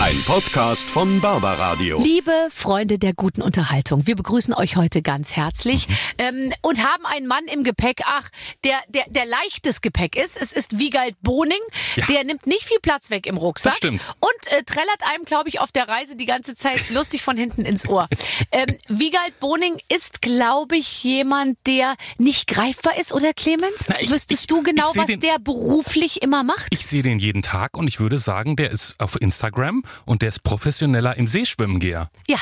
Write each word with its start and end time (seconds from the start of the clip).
Ein 0.00 0.22
Podcast 0.26 0.88
von 0.88 1.20
Barbaradio. 1.20 2.00
Liebe 2.00 2.30
Freunde 2.52 3.00
der 3.00 3.14
guten 3.14 3.42
Unterhaltung, 3.42 4.06
wir 4.06 4.14
begrüßen 4.14 4.54
euch 4.54 4.76
heute 4.76 5.02
ganz 5.02 5.32
herzlich 5.34 5.88
ähm, 6.18 6.52
und 6.62 6.86
haben 6.86 7.04
einen 7.04 7.26
Mann 7.26 7.46
im 7.46 7.64
Gepäck, 7.64 8.02
ach, 8.06 8.28
der, 8.62 8.78
der, 8.88 9.06
der 9.08 9.26
leichtes 9.26 9.80
Gepäck 9.80 10.14
ist. 10.16 10.40
Es 10.40 10.52
ist 10.52 10.78
Wiegald 10.78 11.16
Boning, 11.20 11.58
Ja. 11.96 12.06
der 12.06 12.22
nimmt 12.22 12.46
nicht 12.46 12.62
viel 12.64 12.78
Platz 12.80 13.10
weg 13.10 13.26
im 13.26 13.36
Rucksack. 13.36 13.72
Das 13.72 13.76
stimmt. 13.78 14.00
Und 14.20 14.52
äh, 14.52 14.62
trällert 14.62 15.00
einem, 15.12 15.24
glaube 15.24 15.48
ich, 15.48 15.58
auf 15.58 15.72
der 15.72 15.88
Reise 15.88 16.14
die 16.14 16.26
ganze 16.26 16.54
Zeit 16.54 16.90
lustig 16.90 17.22
von 17.22 17.36
hinten 17.36 17.62
ins 17.62 17.86
Ohr. 17.88 18.08
Ähm, 18.52 18.66
Wiegald 18.86 19.40
Boning 19.40 19.78
ist, 19.92 20.22
glaube 20.22 20.76
ich, 20.76 21.02
jemand, 21.02 21.58
der 21.66 21.96
nicht 22.18 22.46
greifbar 22.46 22.96
ist, 22.98 23.12
oder 23.12 23.34
Clemens? 23.34 23.86
Na, 23.88 24.00
ich- 24.00 24.10
Wüsstest 24.10 24.42
ich- 24.42 24.46
du 24.46 24.62
genau, 24.62 24.92
was 24.94 25.06
den- 25.06 25.18
der 25.20 25.40
beruflich 25.40 26.22
immer 26.22 26.44
macht? 26.44 26.68
Ich 26.70 26.86
sehe 26.86 27.02
den 27.02 27.18
jeden 27.18 27.42
Tag 27.42 27.76
und 27.76 27.88
ich 27.88 27.98
würde 27.98 28.18
sagen, 28.18 28.54
der 28.54 28.70
ist 28.70 28.94
auf 29.00 29.20
Instagram 29.20 29.82
und 30.04 30.22
der 30.22 30.28
ist 30.30 30.40
professioneller 30.42 31.16
im 31.16 31.26
Seeschwimmengeher. 31.26 32.10
Ja. 32.26 32.38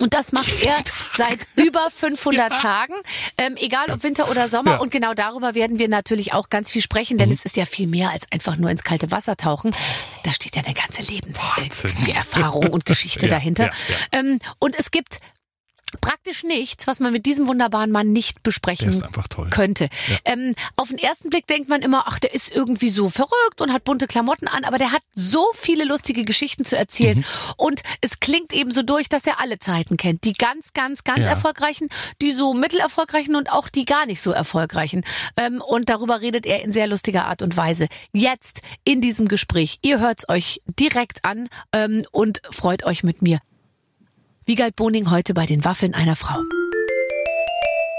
Und 0.00 0.14
das 0.14 0.32
macht 0.32 0.62
er 0.62 0.76
seit 1.10 1.46
über 1.56 1.90
500 1.90 2.50
Tagen, 2.62 2.94
ähm, 3.36 3.56
egal 3.58 3.90
ob 3.90 4.02
Winter 4.02 4.30
oder 4.30 4.48
Sommer. 4.48 4.70
Ja. 4.70 4.76
Mhm. 4.76 4.82
Und 4.82 4.92
genau 4.92 5.12
darüber 5.12 5.54
werden 5.54 5.78
wir 5.78 5.88
natürlich 5.88 6.32
auch 6.32 6.48
ganz 6.48 6.70
viel 6.70 6.80
sprechen, 6.80 7.18
denn 7.18 7.30
es 7.30 7.44
ist 7.44 7.56
ja 7.56 7.66
viel 7.66 7.86
mehr 7.86 8.10
als 8.10 8.26
einfach 8.32 8.56
nur 8.56 8.70
ins 8.70 8.82
kalte 8.82 9.10
Wasser 9.10 9.36
tauchen. 9.36 9.74
Da 10.24 10.32
steht 10.32 10.56
ja 10.56 10.62
eine 10.64 10.72
ganze. 10.74 11.02
Lebenserfahrung 11.02 12.68
und 12.68 12.86
Geschichte 12.86 13.26
Ja, 13.26 13.32
dahinter. 13.32 13.64
ja, 13.66 13.72
ja. 13.88 14.20
Ähm, 14.20 14.38
und 14.58 14.74
es 14.78 14.90
gibt 14.90 15.20
praktisch 16.00 16.44
nichts, 16.44 16.86
was 16.86 17.00
man 17.00 17.12
mit 17.12 17.26
diesem 17.26 17.46
wunderbaren 17.48 17.90
Mann 17.90 18.12
nicht 18.12 18.42
besprechen 18.42 18.86
Der 18.88 18.96
ist 18.96 19.02
einfach 19.02 19.28
toll. 19.28 19.50
könnte. 19.50 19.88
Ja. 20.08 20.16
Ähm, 20.24 20.54
auf 20.76 20.88
den 20.88 20.98
ersten 20.98 21.30
Blick 21.30 21.46
denkt 21.46 21.68
man 21.68 21.82
immer, 21.82 22.04
ach, 22.06 22.18
der 22.18 22.32
ist 22.34 22.54
irgendwie 22.54 22.90
so 22.90 23.08
verrückt 23.08 23.60
und 23.60 23.72
hat 23.72 23.84
bunte 23.84 24.06
Klamotten 24.06 24.48
an, 24.48 24.64
aber 24.64 24.78
der 24.78 24.92
hat 24.92 25.02
so 25.14 25.44
viele 25.54 25.84
lustige 25.84 26.24
Geschichten 26.24 26.64
zu 26.64 26.76
erzählen. 26.76 27.18
Mhm. 27.18 27.24
Und 27.56 27.82
es 28.00 28.20
klingt 28.20 28.52
eben 28.52 28.70
so 28.70 28.82
durch, 28.82 29.08
dass 29.08 29.26
er 29.26 29.40
alle 29.40 29.58
Zeiten 29.58 29.96
kennt. 29.96 30.24
Die 30.24 30.32
ganz, 30.32 30.72
ganz, 30.72 31.04
ganz 31.04 31.20
Ja. 31.20 31.26
erfolgreichen, 31.30 31.88
die 32.22 32.32
so 32.32 32.54
mittelerfolgreichen 32.54 33.34
und 33.36 33.50
auch 33.50 33.68
die 33.68 33.84
gar 33.84 34.06
nicht 34.06 34.20
so 34.22 34.30
erfolgreichen. 34.30 35.04
Ähm, 35.36 35.60
und 35.60 35.88
darüber 35.88 36.20
redet 36.20 36.46
er 36.46 36.62
in 36.62 36.72
sehr 36.72 36.86
lustiger 36.86 37.26
Art 37.26 37.42
und 37.42 37.56
Weise. 37.56 37.88
Jetzt 38.12 38.62
in 38.84 39.00
diesem 39.00 39.28
Gespräch. 39.28 39.78
Ihr 39.82 39.98
hört's 40.00 40.28
euch 40.28 40.62
direkt 40.78 41.24
an 41.24 41.48
ähm, 41.72 42.06
und 42.12 42.42
freut 42.50 42.84
euch 42.84 43.02
mit 43.02 43.22
mir. 43.22 43.40
Wiegald 44.50 44.74
Boning 44.74 45.12
heute 45.12 45.32
bei 45.32 45.46
den 45.46 45.64
Waffeln 45.64 45.94
einer 45.94 46.16
Frau. 46.16 46.40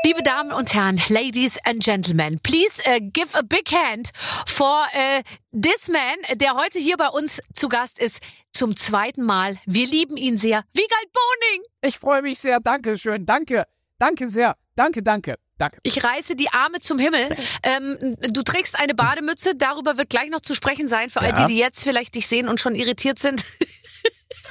Liebe 0.04 0.22
Damen 0.22 0.52
und 0.52 0.74
Herren, 0.74 1.00
Ladies 1.08 1.58
and 1.64 1.82
Gentlemen, 1.82 2.40
please 2.44 2.82
uh, 2.86 3.00
give 3.14 3.34
a 3.38 3.42
big 3.42 3.72
hand 3.72 4.12
for 4.46 4.86
uh, 4.94 5.22
this 5.54 5.88
man, 5.88 6.38
der 6.38 6.56
heute 6.56 6.78
hier 6.78 6.98
bei 6.98 7.08
uns 7.08 7.40
zu 7.54 7.70
Gast 7.70 8.00
ist, 8.00 8.20
zum 8.52 8.76
zweiten 8.76 9.24
Mal. 9.24 9.60
Wir 9.66 9.88
lieben 9.88 10.18
ihn 10.18 10.38
sehr. 10.38 10.66
Wiegald 10.74 11.14
Boning! 11.14 11.64
Ich 11.84 11.98
freue 11.98 12.22
mich 12.22 12.40
sehr. 12.40 12.60
Danke 12.60 12.98
schön. 12.98 13.26
Danke. 13.26 13.66
Danke 13.98 14.28
sehr. 14.28 14.58
Danke, 14.76 15.04
danke. 15.04 15.38
Danke. 15.58 15.80
Ich 15.84 16.04
reiße 16.04 16.36
die 16.36 16.50
Arme 16.50 16.82
zum 16.82 17.00
Himmel. 17.00 17.34
Ähm, 17.64 18.18
du 18.30 18.44
trägst 18.44 18.78
eine 18.78 18.94
Bademütze, 18.94 19.56
darüber 19.56 19.98
wird 19.98 20.10
gleich 20.10 20.30
noch 20.30 20.42
zu 20.42 20.54
sprechen 20.54 20.90
sein, 20.90 21.10
für 21.10 21.22
all 21.22 21.30
Ja. 21.30 21.46
die, 21.46 21.54
die 21.54 21.60
jetzt 21.60 21.82
vielleicht 21.82 22.16
dich 22.16 22.28
sehen 22.28 22.50
und 22.50 22.60
schon 22.60 22.76
irritiert 22.76 23.20
sind. 23.20 23.42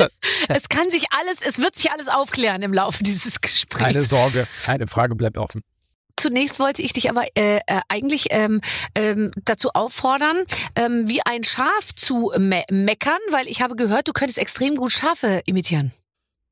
es 0.49 0.69
kann 0.69 0.91
sich 0.91 1.07
alles, 1.11 1.41
es 1.43 1.59
wird 1.59 1.77
sich 1.77 1.91
alles 1.91 2.09
aufklären 2.09 2.63
im 2.63 2.73
Laufe 2.73 3.03
dieses 3.03 3.41
Gesprächs. 3.41 3.85
Keine 3.85 4.05
Sorge. 4.05 4.47
Keine 4.65 4.87
Frage 4.87 5.15
bleibt 5.15 5.39
offen. 5.39 5.63
Zunächst 6.17 6.59
wollte 6.59 6.83
ich 6.83 6.93
dich 6.93 7.09
aber 7.09 7.25
äh, 7.35 7.61
äh, 7.67 7.81
eigentlich 7.89 8.27
ähm, 8.31 8.61
ähm, 8.95 9.31
dazu 9.45 9.71
auffordern, 9.73 10.45
ähm, 10.77 11.09
wie 11.09 11.23
ein 11.25 11.45
Schaf 11.45 11.95
zu 11.95 12.33
me 12.37 12.65
meckern, 12.71 13.19
weil 13.31 13.49
ich 13.49 13.63
habe 13.63 13.75
gehört, 13.75 14.07
du 14.07 14.13
könntest 14.13 14.39
extrem 14.39 14.77
gut 14.77 14.93
Schafe 14.93 15.41
imitieren. 15.47 15.93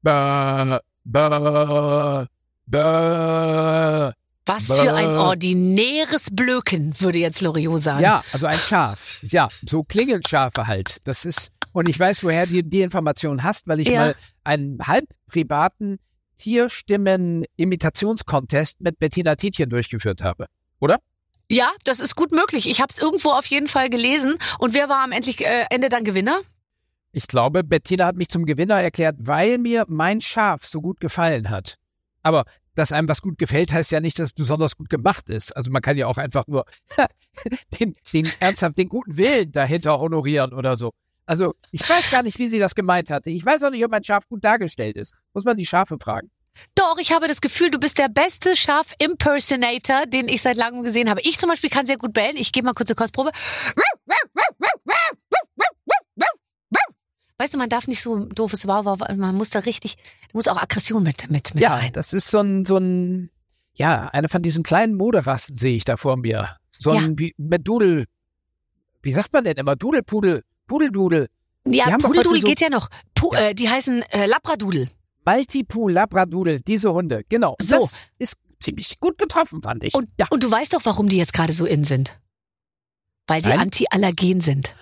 Bäh, 0.00 0.78
bäh, 1.04 2.26
bäh. 2.66 4.12
Was 4.46 4.66
für 4.66 4.94
ein 4.94 5.08
ordinäres 5.08 6.28
Blöken, 6.32 6.98
würde 7.00 7.18
jetzt 7.18 7.42
Loriot 7.42 7.82
sagen. 7.82 8.02
Ja, 8.02 8.24
also 8.32 8.46
ein 8.46 8.58
Schaf. 8.58 9.22
Ja, 9.28 9.48
so 9.66 9.84
klingeln 9.84 10.22
Schafe 10.26 10.66
halt. 10.66 10.96
Das 11.04 11.26
ist, 11.26 11.50
und 11.72 11.88
ich 11.88 11.98
weiß, 11.98 12.22
woher 12.24 12.46
du 12.46 12.62
die 12.62 12.82
Information 12.82 13.42
hast, 13.42 13.66
weil 13.68 13.80
ich 13.80 13.88
Ja. 13.88 14.00
mal 14.00 14.14
einen 14.44 14.78
halb 14.86 15.06
privaten 15.28 15.98
Tierstimmen-Imitationskontest 16.36 18.80
mit 18.80 18.98
Bettina 18.98 19.34
Tietjen 19.36 19.70
durchgeführt 19.70 20.22
habe. 20.22 20.46
Ja, 21.50 21.72
das 21.84 22.00
ist 22.00 22.14
gut 22.14 22.30
möglich. 22.32 22.68
Ich 22.68 22.82
habe 22.82 22.90
es 22.92 22.98
irgendwo 22.98 23.30
auf 23.30 23.46
jeden 23.46 23.68
Fall 23.68 23.88
gelesen. 23.88 24.36
Und 24.58 24.74
wer 24.74 24.90
war 24.90 25.02
am 25.02 25.12
endlich, 25.12 25.40
äh, 25.44 25.64
Ende 25.70 25.88
dann 25.88 26.04
Gewinner? 26.04 26.42
Ich 27.12 27.26
glaube, 27.26 27.64
Bettina 27.64 28.04
hat 28.04 28.16
mich 28.16 28.28
zum 28.28 28.44
Gewinner 28.44 28.82
erklärt, 28.82 29.16
weil 29.18 29.56
mir 29.56 29.86
mein 29.88 30.20
Schaf 30.20 30.66
so 30.66 30.82
gut 30.82 31.00
gefallen 31.00 31.48
hat. 31.48 31.76
Aber 32.22 32.44
dass 32.74 32.92
einem 32.92 33.08
was 33.08 33.22
gut 33.22 33.38
gefällt, 33.38 33.72
heißt 33.72 33.90
ja 33.92 34.00
nicht, 34.00 34.18
dass 34.18 34.28
es 34.28 34.34
besonders 34.34 34.76
gut 34.76 34.90
gemacht 34.90 35.30
ist. 35.30 35.56
Also 35.56 35.70
man 35.70 35.80
kann 35.80 35.96
ja 35.96 36.06
auch 36.06 36.18
einfach 36.18 36.46
nur 36.46 36.66
den, 37.80 37.96
den 38.12 38.28
ernsthaft 38.40 38.76
den 38.76 38.90
guten 38.90 39.16
Willen 39.16 39.50
dahinter 39.50 39.98
honorieren 39.98 40.52
oder 40.52 40.76
so. 40.76 40.92
Also 41.28 41.54
ich 41.72 41.86
weiß 41.88 42.10
gar 42.10 42.22
nicht, 42.22 42.38
wie 42.38 42.48
sie 42.48 42.58
das 42.58 42.74
gemeint 42.74 43.10
hatte. 43.10 43.28
Ich 43.30 43.44
weiß 43.44 43.62
auch 43.62 43.70
nicht, 43.70 43.84
ob 43.84 43.90
mein 43.90 44.02
Schaf 44.02 44.26
gut 44.28 44.42
dargestellt 44.42 44.96
ist. 44.96 45.14
Muss 45.34 45.44
man 45.44 45.56
die 45.58 45.66
Schafe 45.66 45.98
fragen. 46.00 46.30
Doch, 46.74 46.96
ich 46.98 47.12
habe 47.12 47.28
das 47.28 47.40
Gefühl, 47.40 47.70
du 47.70 47.78
bist 47.78 47.98
der 47.98 48.08
beste 48.08 48.56
Schaf-Impersonator, 48.56 50.06
den 50.06 50.28
ich 50.28 50.40
seit 50.42 50.56
langem 50.56 50.82
gesehen 50.82 51.08
habe. 51.10 51.20
Ich 51.22 51.38
zum 51.38 51.50
Beispiel 51.50 51.70
kann 51.70 51.86
sehr 51.86 51.98
gut 51.98 52.14
bellen. 52.14 52.36
Ich 52.36 52.50
gebe 52.50 52.64
mal 52.64 52.72
kurz 52.72 52.88
eine 52.90 52.96
Kostprobe. 52.96 53.30
Weißt 57.40 57.54
du, 57.54 57.58
man 57.58 57.68
darf 57.68 57.86
nicht 57.86 58.00
so 58.00 58.24
doofes 58.24 58.66
Wow, 58.66 58.84
wow. 58.84 58.98
Man 59.16 59.36
muss 59.36 59.50
da 59.50 59.60
richtig, 59.60 59.94
muss 60.32 60.48
auch 60.48 60.56
Aggression 60.56 61.02
mit, 61.04 61.30
mit, 61.30 61.54
mit 61.54 61.62
Ja, 61.62 61.74
rein. 61.74 61.92
das 61.92 62.12
ist 62.12 62.28
so 62.28 62.40
ein, 62.40 62.66
so 62.66 62.78
ein, 62.78 63.30
ja, 63.74 64.08
eine 64.08 64.28
von 64.28 64.42
diesen 64.42 64.64
kleinen 64.64 64.96
Moderassen 64.96 65.54
sehe 65.54 65.76
ich 65.76 65.84
da 65.84 65.96
vor 65.96 66.16
mir. 66.16 66.56
So 66.80 66.90
ein, 66.90 67.16
wie, 67.18 67.34
mit 67.36 67.68
Dudel, 67.68 68.06
wie 69.02 69.12
sagt 69.12 69.32
man 69.32 69.44
denn 69.44 69.56
immer? 69.56 69.76
Dudelpudel, 69.76 70.42
Pudeldudel. 70.68 71.26
Ja, 71.66 71.96
Pudeldudel 71.98 72.40
so- 72.40 72.46
geht 72.46 72.60
ja 72.60 72.68
noch. 72.70 72.88
Pu 73.14 73.34
Ja. 73.34 73.48
Äh, 73.48 73.54
die 73.54 73.68
heißen 73.68 74.02
äh, 74.12 74.26
Labradudel. 74.26 74.88
Maltipu 75.24 75.88
Labradudel, 75.88 76.60
diese 76.60 76.92
Hunde, 76.92 77.24
genau. 77.28 77.56
So. 77.60 77.80
Das 77.80 78.00
ist 78.18 78.34
ziemlich 78.60 78.98
gut 79.00 79.18
getroffen, 79.18 79.60
fand 79.62 79.84
ich. 79.84 79.94
Und, 79.94 80.08
ja, 80.18 80.26
und 80.30 80.42
du 80.42 80.50
weißt 80.50 80.72
doch, 80.72 80.80
warum 80.84 81.08
die 81.08 81.16
jetzt 81.18 81.32
gerade 81.32 81.52
so 81.52 81.66
in 81.66 81.84
sind. 81.84 82.18
Weil 83.26 83.42
sie 83.42 83.52
anti-allergen 83.52 84.40
sind. 84.40 84.72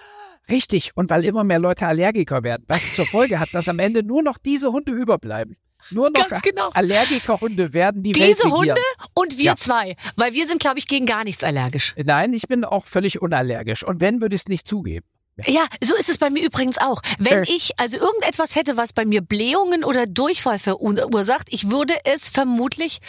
richtig. 0.48 0.92
Und 0.96 1.10
weil 1.10 1.24
immer 1.24 1.42
mehr 1.42 1.58
Leute 1.58 1.86
Allergiker 1.86 2.44
werden, 2.44 2.64
was 2.68 2.94
zur 2.94 3.04
Folge 3.06 3.40
hat, 3.40 3.52
dass 3.54 3.68
am 3.68 3.80
Ende 3.80 4.04
nur 4.04 4.22
noch 4.22 4.38
diese 4.38 4.70
Hunde 4.70 4.92
überbleiben. 4.92 5.56
Nur 5.90 6.10
noch 6.10 6.28
Ganz 6.28 6.42
genau. 6.42 6.70
Allergikerhunde 6.70 7.72
werden 7.72 8.02
die 8.04 8.14
Welt 8.16 8.38
Diese. 8.42 8.52
Hunde 8.52 8.74
und 9.14 9.38
wir 9.38 9.44
Ja. 9.44 9.56
zwei. 9.56 9.96
Weil 10.16 10.32
wir 10.32 10.46
sind, 10.46 10.60
glaube 10.60 10.78
ich, 10.78 10.86
gegen 10.86 11.06
gar 11.06 11.24
nichts 11.24 11.42
allergisch. 11.44 11.94
Nein, 12.02 12.32
ich 12.34 12.46
bin 12.48 12.64
auch 12.64 12.86
völlig 12.86 13.20
unallergisch. 13.20 13.82
Und 13.84 14.00
wenn, 14.00 14.20
würde 14.20 14.34
ich 14.36 14.42
es 14.42 14.48
nicht 14.48 14.66
zugeben. 14.66 15.06
Ja, 15.44 15.66
so 15.84 15.94
ist 15.96 16.08
es 16.08 16.16
bei 16.18 16.30
mir 16.30 16.42
übrigens 16.44 16.78
auch. 16.78 17.02
Wenn 17.18 17.42
Äh. 17.44 17.54
ich 17.54 17.72
also 17.78 17.98
irgendetwas 17.98 18.54
hätte, 18.54 18.76
was 18.76 18.92
bei 18.92 19.04
mir 19.04 19.20
Blähungen 19.20 19.84
oder 19.84 20.06
Durchfall 20.06 20.58
verursacht, 20.58 21.48
ich 21.50 21.70
würde 21.70 21.94
es 22.04 22.28
vermutlich, 22.28 23.00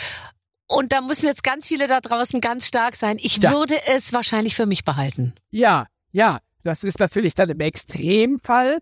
und 0.67 0.91
da 0.91 0.99
müssen 1.01 1.25
jetzt 1.25 1.43
ganz 1.43 1.67
viele 1.67 1.87
da 1.87 2.01
draußen 2.01 2.41
ganz 2.41 2.67
stark 2.67 2.95
sein, 2.97 3.17
ich 3.21 3.37
Ja. 3.37 3.51
würde 3.53 3.75
es 3.87 4.11
wahrscheinlich 4.11 4.55
für 4.55 4.65
mich 4.65 4.83
behalten. 4.83 5.33
Ja, 5.51 5.87
ja, 6.11 6.39
das 6.63 6.83
ist 6.83 6.99
natürlich 6.99 7.33
dann 7.33 7.49
im 7.49 7.59
Extremfall, 7.61 8.79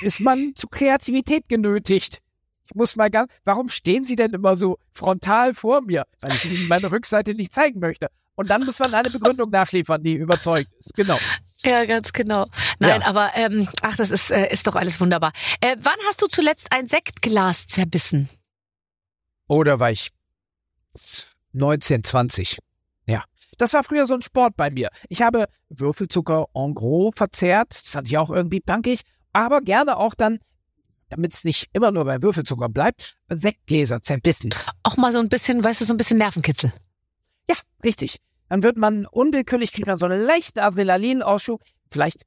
ist 0.00 0.20
man 0.20 0.52
zu 0.56 0.66
Kreativität 0.68 1.48
genötigt. 1.48 2.20
Ich 2.66 2.74
muss 2.74 2.96
mal 2.96 3.10
ganz, 3.10 3.30
warum 3.44 3.68
stehen 3.68 4.04
Sie 4.04 4.16
denn 4.16 4.32
immer 4.32 4.56
so 4.56 4.78
frontal 4.92 5.52
vor 5.52 5.82
mir? 5.82 6.06
Weil 6.22 6.32
ich 6.32 6.46
Ihnen 6.46 6.68
meine 6.68 6.90
Rückseite 6.90 7.34
nicht 7.34 7.52
zeigen 7.52 7.78
möchte. 7.80 8.08
Und 8.36 8.48
dann 8.48 8.64
muss 8.64 8.78
man 8.78 8.94
eine 8.94 9.10
Begründung 9.10 9.50
nachliefern, 9.50 10.02
die 10.02 10.14
überzeugt 10.14 10.70
ist. 10.78 10.94
Genau. 10.94 11.18
Ja, 11.64 11.84
ganz 11.86 12.12
genau. 12.12 12.46
Nein, 12.78 13.00
Ja. 13.00 13.06
aber 13.06 13.30
ähm, 13.34 13.68
ach, 13.82 13.96
das 13.96 14.10
ist, 14.10 14.30
äh, 14.30 14.52
ist 14.52 14.66
doch 14.66 14.76
alles 14.76 15.00
wunderbar. 15.00 15.32
Äh, 15.60 15.76
wann 15.80 15.96
hast 16.06 16.20
du 16.22 16.26
zuletzt 16.26 16.70
ein 16.72 16.86
Sektglas 16.86 17.66
zerbissen? 17.66 18.28
Oder 19.48 19.80
war 19.80 19.90
ich 19.90 20.10
19, 21.52 22.04
20? 22.04 22.58
Ja. 23.06 23.24
Das 23.58 23.72
war 23.72 23.84
früher 23.84 24.06
so 24.06 24.14
ein 24.14 24.22
Sport 24.22 24.56
bei 24.56 24.70
mir. 24.70 24.88
Ich 25.08 25.22
habe 25.22 25.46
Würfelzucker 25.68 26.46
en 26.54 26.74
gros 26.74 27.12
verzehrt. 27.14 27.70
Das 27.70 27.88
fand 27.88 28.08
ich 28.08 28.18
auch 28.18 28.30
irgendwie 28.30 28.60
punkig. 28.60 29.00
Aber 29.32 29.60
gerne 29.60 29.96
auch 29.96 30.14
dann, 30.14 30.38
damit 31.08 31.34
es 31.34 31.44
nicht 31.44 31.68
immer 31.72 31.90
nur 31.92 32.04
bei 32.04 32.20
Würfelzucker 32.22 32.68
bleibt, 32.68 33.16
Sektgläser 33.28 34.02
zerbissen. 34.02 34.52
Auch 34.82 34.96
mal 34.96 35.12
so 35.12 35.18
ein 35.20 35.28
bisschen, 35.28 35.62
weißt 35.62 35.80
du, 35.80 35.84
so 35.84 35.94
ein 35.94 35.96
bisschen 35.96 36.18
Nervenkitzel. 36.18 36.72
Ja, 37.48 37.56
richtig. 37.84 38.18
Dann 38.54 38.62
wird 38.62 38.76
man 38.76 39.04
unwillkürlich, 39.06 39.72
kriegt 39.72 39.88
man 39.88 39.98
so 39.98 40.06
einen 40.06 40.24
leichten 40.24 40.60
Adrenalinausschub. 40.60 41.60
Vielleicht 41.90 42.22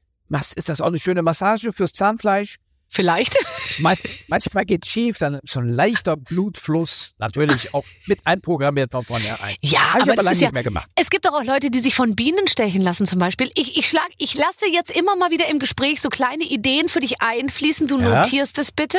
ist 0.57 0.67
das 0.67 0.81
auch 0.81 0.87
eine 0.87 0.99
schöne 0.99 1.21
Massage 1.21 1.71
fürs 1.71 1.93
Zahnfleisch. 1.93 2.57
Vielleicht. 2.89 3.35
Man, 3.79 3.97
manchmal 4.27 4.65
geht 4.65 4.85
schief, 4.85 5.17
dann 5.17 5.39
schon 5.43 5.65
ein 5.67 5.73
leichter 5.73 6.15
Blutfluss, 6.17 7.13
natürlich 7.17 7.73
auch 7.73 7.83
mit 8.07 8.19
einprogrammiert 8.25 8.91
von 8.91 9.05
vornherein. 9.05 9.55
Ja, 9.61 9.79
ich 9.97 10.01
aber 10.01 10.01
aber 10.03 10.15
das 10.15 10.25
lange 10.25 10.35
ist 10.35 10.41
ja, 10.41 10.47
nicht 10.47 10.53
mehr 10.53 10.63
gemacht. 10.63 10.89
Es 10.95 11.09
gibt 11.09 11.25
doch 11.25 11.33
auch 11.33 11.43
Leute, 11.43 11.69
die 11.69 11.79
sich 11.79 11.95
von 11.95 12.15
Bienen 12.15 12.47
stechen 12.47 12.81
lassen 12.81 13.05
zum 13.05 13.19
Beispiel. 13.19 13.51
Ich, 13.55 13.77
ich, 13.77 13.87
schlag, 13.87 14.07
ich 14.17 14.33
lasse 14.35 14.67
jetzt 14.71 14.89
immer 14.89 15.15
mal 15.15 15.31
wieder 15.31 15.47
im 15.49 15.59
Gespräch 15.59 16.01
so 16.01 16.09
kleine 16.09 16.43
Ideen 16.43 16.89
für 16.89 16.99
dich 17.01 17.21
einfließen. 17.21 17.87
Du 17.87 17.99
Ja. 17.99 18.21
notierst 18.21 18.57
es 18.57 18.71
bitte. 18.71 18.97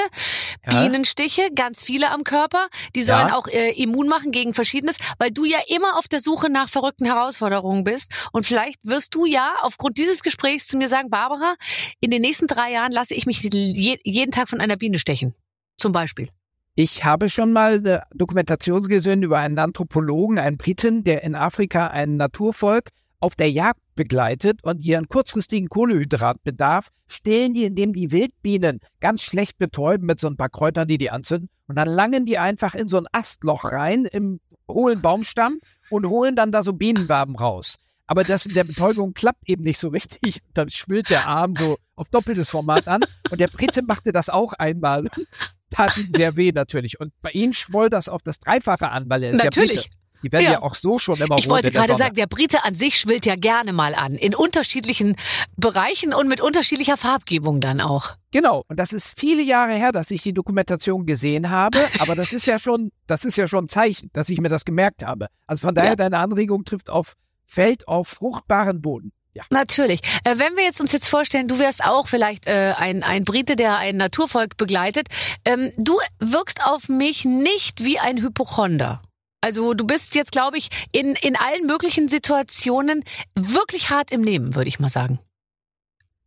Ja. 0.71 0.83
Bienenstiche, 0.83 1.51
ganz 1.55 1.83
viele 1.83 2.11
am 2.11 2.25
Körper. 2.25 2.69
Die 2.95 3.03
sollen 3.03 3.31
auch 3.31 3.49
äh, 3.49 3.71
immun 3.73 4.07
machen 4.09 4.33
gegen 4.33 4.53
Verschiedenes, 4.55 4.97
weil 5.19 5.31
du 5.31 5.45
ja 5.45 5.59
immer 5.69 5.97
auf 5.99 6.09
der 6.09 6.21
Suche 6.21 6.51
nach 6.51 6.69
verrückten 6.69 7.07
Herausforderungen 7.07 7.85
bist. 7.85 8.29
Und 8.33 8.45
vielleicht 8.47 8.79
wirst 8.85 9.15
du 9.15 9.25
ja 9.27 9.55
aufgrund 9.63 9.99
dieses 9.99 10.23
Gesprächs 10.23 10.67
zu 10.67 10.77
mir 10.77 10.89
sagen, 10.89 11.11
Barbara, 11.11 11.55
in 12.01 12.11
den 12.11 12.21
nächsten 12.23 12.47
drei 12.47 12.71
Jahren 12.73 12.93
lasse 12.93 13.15
ich 13.15 13.27
mich 13.27 13.41
je, 13.79 13.99
jeden 14.05 14.33
Tag 14.33 14.49
von 14.49 14.61
einer 14.61 14.77
Biene 14.77 14.99
stechen. 14.99 15.35
Zum 15.77 15.93
Beispiel. 15.93 16.29
Ich 16.75 17.05
habe 17.05 17.29
schon 17.29 17.53
mal 17.53 17.79
eine 17.79 18.03
Dokumentation 18.15 18.83
gesehen 18.85 19.23
über 19.23 19.39
einen 19.39 19.59
Anthropologen, 19.59 20.39
einen 20.39 20.59
Briten, 20.59 21.03
der 21.03 21.25
in 21.25 21.35
Afrika 21.35 21.89
ein 21.89 22.17
Naturvolk 22.17 22.91
auf 23.21 23.35
der 23.35 23.51
Jagd 23.51 23.81
begleitet 23.97 24.63
und 24.63 24.81
ihren 24.81 25.09
kurzfristigen 25.09 25.69
Kohlehydratbedarf 25.69 26.91
stillen 27.09 27.53
die, 27.53 27.65
indem 27.65 27.95
die 27.95 28.13
Wildbienen 28.13 28.79
ganz 29.01 29.23
schlecht 29.23 29.59
betäuben 29.59 30.07
mit 30.07 30.21
so 30.21 30.29
ein 30.29 30.37
paar 30.37 30.51
Kräutern, 30.51 30.87
die 30.87 30.99
die 30.99 31.11
anzünden. 31.11 31.49
Und 31.67 31.77
dann 31.77 31.89
langen 31.89 32.27
die 32.27 32.39
einfach 32.39 32.75
in 32.75 32.87
so 32.87 32.99
ein 32.99 33.07
Astloch 33.11 33.65
rein 33.65 34.05
im 34.05 34.41
hohlen 34.69 35.03
Baumstamm 35.03 35.59
und 35.91 36.07
holen 36.07 36.37
dann 36.37 36.53
da 36.53 36.63
so 36.63 36.75
Bienenwaben 36.75 37.35
raus. 37.35 37.77
Aber 38.07 38.23
das 38.23 38.47
mit 38.47 38.55
der 38.55 38.65
Betäubung 38.65 39.15
klappt 39.15 39.49
eben 39.49 39.65
nicht 39.65 39.79
so 39.79 39.89
richtig. 39.89 40.41
Dann 40.55 40.71
schwillt 40.71 41.11
der 41.11 41.27
Arm 41.27 41.57
so 41.57 41.77
auf 41.99 42.09
doppeltes 42.09 42.49
Format 42.49 42.89
an. 42.89 43.01
Und 43.31 43.41
der 43.41 43.49
Brite 43.49 43.83
machte 43.83 44.13
das 44.13 44.29
auch 44.29 44.53
einmal. 44.55 45.09
Tat 45.71 45.97
ihm 45.99 46.11
sehr 46.13 46.37
weh 46.37 46.53
natürlich. 46.53 46.99
Und 46.99 47.13
bei 47.21 47.31
ihm 47.31 47.53
schwoll 47.53 47.91
das 47.91 48.09
auf 48.09 48.23
das 48.23 48.39
Dreifache 48.41 48.89
an, 48.91 49.05
weil 49.09 49.23
er 49.25 49.33
ist 49.33 49.39
ja 49.39 49.45
Natürlich. 49.45 49.83
Brite. 49.83 49.99
Die 50.23 50.33
werden 50.33 50.45
ja. 50.47 50.53
Ja. 50.53 50.63
auch 50.63 50.75
so 50.75 50.99
schon 50.99 51.17
immer 51.21 51.39
Ich 51.39 51.49
wollte 51.49 51.71
gerade 51.71 51.95
sagen, 51.95 52.17
der 52.17 52.27
Brite 52.27 52.65
an 52.65 52.75
sich 52.75 52.99
schwillt 52.99 53.25
ja 53.25 53.37
gerne 53.37 53.73
mal 53.73 53.95
an. 53.95 54.15
In 54.15 54.35
unterschiedlichen 54.35 55.15
Bereichen 55.57 56.13
und 56.13 56.27
mit 56.29 56.41
unterschiedlicher 56.41 56.97
Farbgebung 56.97 57.61
dann 57.61 57.81
auch. 57.81 58.17
Genau. 58.33 58.65
Und 58.69 58.81
das 58.81 58.93
ist 58.93 59.19
viele 59.19 59.43
Jahre 59.43 59.75
her, 59.75 59.93
dass 59.93 60.11
ich 60.11 60.23
die 60.23 60.33
Dokumentation 60.33 61.07
gesehen 61.07 61.51
habe. 61.51 61.79
Aber 62.01 62.17
das 62.17 62.33
ist 62.33 62.47
ja 62.47 62.59
schon, 62.59 62.91
das 63.07 63.25
ist 63.25 63.37
ja 63.37 63.47
schon 63.47 63.67
ein 63.67 63.69
Zeichen, 63.69 64.11
dass 64.13 64.29
ich 64.29 64.41
mir 64.41 64.49
das 64.49 64.65
gemerkt 64.65 65.05
habe. 65.05 65.29
Also 65.47 65.61
von 65.67 65.75
daher, 65.75 65.91
Ja. 65.91 65.97
deine 65.97 66.19
Anregung 66.19 66.65
trifft 66.65 66.91
auf, 66.91 67.15
fällt 67.47 67.87
auf 67.87 68.09
fruchtbaren 68.09 68.83
Boden. 68.83 69.13
Ja. 69.39 69.45
Natürlich. 69.51 70.01
Äh, 70.25 70.39
wenn 70.39 70.57
wir 70.57 70.65
jetzt 70.65 70.81
uns 70.81 70.91
jetzt 70.91 71.07
vorstellen, 71.07 71.47
du 71.47 71.61
wärst 71.61 71.85
auch 71.85 72.09
vielleicht 72.09 72.49
äh, 72.49 72.75
ein, 72.77 73.05
ein 73.05 73.25
Brite, 73.25 73.55
der 73.55 73.77
ein 73.77 73.97
Naturvolk 73.97 74.57
begleitet. 74.57 75.07
Ähm, 75.45 75.71
du 75.77 75.97
wirkst 76.19 76.67
auf 76.67 76.89
mich 76.89 77.25
nicht 77.25 77.85
wie 77.85 78.01
ein 78.01 78.21
Hypochonder. 78.21 79.01
Also 79.41 79.75
du 79.75 79.87
bist 79.87 80.17
jetzt, 80.17 80.33
glaube 80.33 80.59
ich, 80.59 80.71
in, 80.91 81.15
in 81.15 81.37
allen 81.37 81.67
möglichen 81.67 82.09
Situationen 82.09 83.05
wirklich 83.37 83.91
hart 83.91 84.11
im 84.11 84.23
Nehmen, 84.23 84.57
würde 84.57 84.67
ich 84.67 84.81
mal 84.81 84.91
sagen. 84.91 85.21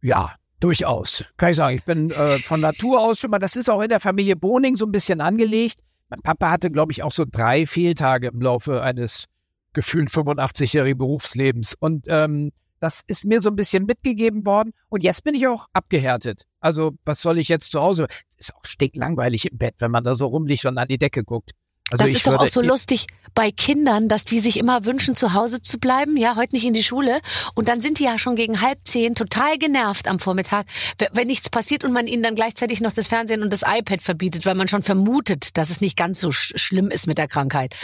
Ja, 0.02 0.36
durchaus. 0.62 1.26
Kann 1.36 1.52
ich 1.52 1.58
sagen. 1.58 1.76
Ich 1.76 1.84
bin 1.84 2.12
äh, 2.12 2.38
von 2.38 2.62
Natur 2.62 3.02
aus 3.02 3.20
schon 3.20 3.30
mal, 3.30 3.40
das 3.40 3.58
ist 3.58 3.70
auch 3.70 3.82
in 3.82 3.90
der 3.90 4.00
Familie 4.00 4.38
Boning 4.38 4.78
so 4.78 4.86
ein 4.86 4.94
bisschen 4.94 5.20
angelegt. 5.20 5.82
Mein 6.08 6.22
Papa 6.22 6.50
hatte, 6.50 6.72
glaube 6.72 6.94
ich, 6.94 7.04
auch 7.04 7.12
so 7.12 7.26
drei 7.30 7.66
Fehltage 7.66 8.28
im 8.28 8.42
Laufe 8.42 8.82
eines 8.82 9.26
gefühlt 9.74 10.10
85-jährigen 10.10 10.98
Berufslebens. 10.98 11.76
Und 11.78 12.06
ähm, 12.08 12.52
das 12.82 13.02
ist 13.08 13.24
mir 13.24 13.40
so 13.42 13.50
ein 13.50 13.56
bisschen 13.56 13.86
mitgegeben 13.86 14.46
worden. 14.46 14.72
Und 14.90 15.04
jetzt 15.04 15.24
bin 15.24 15.36
ich 15.36 15.48
auch 15.48 15.68
abgehärtet. 15.72 16.44
Also, 16.60 16.92
was 17.06 17.22
soll 17.22 17.38
ich 17.40 17.48
jetzt 17.48 17.72
zu 17.72 17.80
Hause? 17.80 18.08
Es 18.38 18.48
ist 18.50 18.56
auch 18.56 18.66
stinklangweilig 18.66 19.50
im 19.52 19.58
Bett, 19.58 19.76
wenn 19.80 19.92
man 19.92 20.04
da 20.04 20.16
so 20.16 20.26
rumliegt 20.26 20.66
und 20.66 20.78
an 20.78 20.88
die 20.88 20.98
Decke 20.98 21.24
guckt. 21.24 21.52
Also 21.92 22.06
das 22.06 22.16
ist 22.16 22.26
doch 22.26 22.40
auch 22.40 22.48
so 22.48 22.62
lustig 22.62 23.08
bei 23.36 23.52
Kindern, 23.52 24.08
dass 24.08 24.24
die 24.24 24.40
sich 24.40 24.58
immer 24.58 24.86
wünschen, 24.86 25.14
zu 25.14 25.34
Hause 25.34 25.62
zu 25.62 25.78
bleiben. 25.78 26.16
Ja, 26.16 26.38
heute 26.38 26.56
nicht 26.56 26.64
in 26.66 26.74
die 26.74 26.84
Schule. 26.84 27.20
Und 27.54 27.68
dann 27.68 27.82
sind 27.82 28.00
die 28.00 28.06
ja 28.06 28.18
schon 28.18 28.38
gegen 28.38 28.62
halb 28.62 28.80
zehn 28.86 29.14
total 29.14 29.58
genervt 29.58 30.08
am 30.08 30.18
Vormittag, 30.18 30.68
wenn 31.12 31.28
nichts 31.28 31.50
passiert 31.50 31.84
und 31.84 31.92
man 31.92 32.08
ihnen 32.08 32.24
dann 32.24 32.36
gleichzeitig 32.36 32.80
noch 32.80 32.94
das 32.94 33.08
Fernsehen 33.08 33.44
und 33.44 33.52
das 33.52 33.64
iPad 33.68 34.02
verbietet, 34.02 34.46
weil 34.46 34.56
man 34.56 34.70
schon 34.70 34.84
vermutet, 34.84 35.58
dass 35.58 35.70
es 35.70 35.82
nicht 35.82 35.98
ganz 35.98 36.22
so 36.22 36.32
sch 36.32 36.54
schlimm 36.56 36.90
ist 36.92 37.08
mit 37.08 37.18
der 37.18 37.28
Krankheit. 37.28 37.76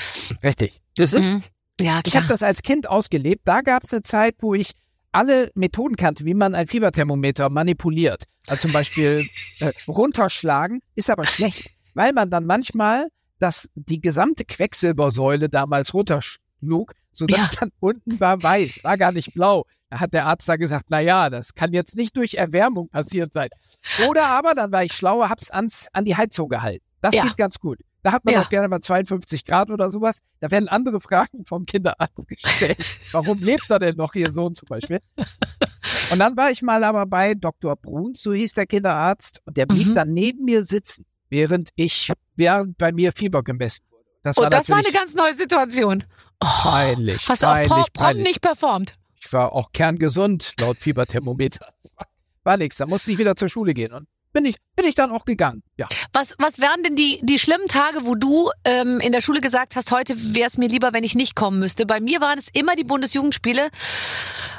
Richtig. 0.42 0.80
Das 0.96 1.12
ist 1.12 1.24
Mhm. 1.26 1.44
Ja, 1.82 2.00
Ich 2.06 2.16
habe 2.16 2.26
klar. 2.26 2.34
das 2.34 2.44
als 2.44 2.64
Kind 2.64 2.88
ausgelebt. 2.90 3.42
Da 3.46 3.60
gab 3.62 3.84
es 3.84 3.92
eine 3.94 4.02
Zeit, 4.04 4.36
wo 4.40 4.54
ich 4.56 4.72
alle 5.18 5.52
Methoden 5.56 5.96
kannte, 5.96 6.26
wie 6.26 6.34
man 6.36 6.54
ein 6.56 6.68
Fieberthermometer 6.68 7.50
manipuliert. 7.50 8.24
Also 8.46 8.68
zum 8.68 8.74
Beispiel 8.74 9.26
äh, 9.60 9.72
runterschlagen 9.88 10.82
ist 10.96 11.10
aber 11.10 11.26
schlecht, 11.26 11.72
weil 11.96 12.14
man 12.14 12.30
dann 12.30 12.46
manchmal 12.46 13.08
das, 13.40 13.70
die 13.76 14.00
gesamte 14.00 14.46
Quecksilbersäule 14.46 15.50
damals 15.50 15.94
runterschlug, 15.94 16.94
sodass 17.12 17.52
Ja. 17.54 17.60
dann 17.60 17.72
unten 17.80 18.20
war 18.20 18.42
weiß, 18.42 18.84
war 18.84 18.98
gar 18.98 19.12
nicht 19.12 19.34
blau. 19.34 19.66
Da 19.90 20.00
hat 20.02 20.14
der 20.14 20.26
Arzt 20.26 20.48
da 20.50 20.56
gesagt, 20.58 20.86
na 20.90 21.00
ja, 21.00 21.30
das 21.30 21.54
kann 21.54 21.74
jetzt 21.74 21.96
nicht 21.96 22.16
durch 22.18 22.34
Erwärmung 22.36 22.90
passiert 22.90 23.34
sein. 23.34 23.50
Oder 24.08 24.26
aber, 24.26 24.54
dann 24.54 24.72
war 24.72 24.84
ich 24.84 24.94
schlauer, 24.94 25.30
hab's 25.30 25.50
ans, 25.50 25.88
an 25.94 26.04
die 26.06 26.16
Heizung 26.16 26.50
gehalten. 26.50 26.84
Das 27.02 27.16
Ja. 27.16 27.24
geht 27.24 27.38
ganz 27.38 27.58
gut. 27.60 27.80
Da 28.04 28.12
hat 28.12 28.24
man 28.26 28.36
Ja. 28.36 28.42
auch 28.44 28.50
gerne 28.50 28.68
mal 28.68 28.80
52 28.80 29.44
Grad 29.46 29.70
oder 29.70 29.90
sowas. 29.90 30.20
Da 30.40 30.52
werden 30.52 30.70
andere 30.70 31.02
Fragen 31.02 31.46
vom 31.46 31.66
Kinderarzt 31.66 32.28
gestellt. 32.28 32.78
Warum 33.12 33.40
lebt 33.40 33.70
er 33.70 33.80
denn 33.80 33.96
noch, 33.98 34.14
ihr 34.16 34.32
Sohn 34.32 34.54
zum 34.54 34.68
Beispiel? 34.68 35.00
Und 36.12 36.20
dann 36.20 36.38
war 36.38 36.52
ich 36.52 36.62
mal 36.62 36.84
aber 36.84 37.06
bei 37.06 37.34
Dr. 37.34 37.76
Bruns, 37.76 38.22
so 38.22 38.34
hieß 38.34 38.54
der 38.54 38.68
Kinderarzt, 38.68 39.42
und 39.46 39.58
der 39.58 39.66
blieb 39.66 39.88
Mhm. 39.88 39.96
dann 39.96 40.14
neben 40.14 40.46
mir 40.46 40.64
sitzen, 40.64 41.06
während 41.30 41.70
ich, 41.76 42.12
während 42.36 42.78
bei 42.78 42.92
mir 42.92 43.12
Fieber 43.12 43.44
gemessen 43.44 43.84
wurde. 43.90 44.04
Das 44.24 44.38
war 44.38 44.46
Und 44.46 44.54
das 44.54 44.70
war 44.70 44.78
eine 44.78 44.92
ganz 44.92 45.14
neue 45.16 45.34
Situation. 45.34 46.04
Oh, 46.40 46.46
peinlich, 46.64 47.28
hast 47.28 47.42
du 47.44 47.48
auch 47.48 47.54
peinlich, 47.54 47.94
peinlich. 47.94 48.26
nicht 48.28 48.42
performt. 48.42 48.94
Ich 49.20 49.34
war 49.34 49.52
auch 49.54 49.72
kerngesund, 49.74 50.54
laut 50.60 50.78
Fieberthermometer. 50.78 51.74
War 52.44 52.58
nix, 52.58 52.78
da 52.78 52.86
musste 52.86 53.12
ich 53.12 53.18
wieder 53.18 53.36
zur 53.36 53.50
Schule 53.50 53.74
gehen. 53.74 53.92
Und 53.94 54.08
bin 54.34 54.46
ich, 54.46 54.56
bin 54.76 54.86
ich 54.86 54.96
dann 54.96 55.12
auch 55.12 55.26
gegangen. 55.26 55.64
Ja. 55.78 55.88
Was, 56.14 56.36
was 56.38 56.60
wären 56.60 56.84
denn 56.84 56.96
die, 56.96 57.20
die 57.24 57.40
schlimmen 57.40 57.68
Tage, 57.68 58.06
wo 58.06 58.16
du 58.16 58.50
ähm, 58.66 59.00
in 59.00 59.12
der 59.12 59.22
Schule 59.22 59.42
gesagt 59.42 59.76
hast, 59.76 59.92
heute 59.92 60.16
wäre 60.36 60.48
es 60.48 60.58
mir 60.58 60.68
lieber, 60.68 60.94
wenn 60.94 61.04
ich 61.04 61.16
nicht 61.16 61.36
kommen 61.36 61.60
müsste? 61.60 61.86
Bei 61.86 62.00
mir 62.00 62.22
waren 62.22 62.38
es 62.38 62.48
immer 62.54 62.76
die 62.76 62.84
Bundesjugendspiele. 62.84 63.70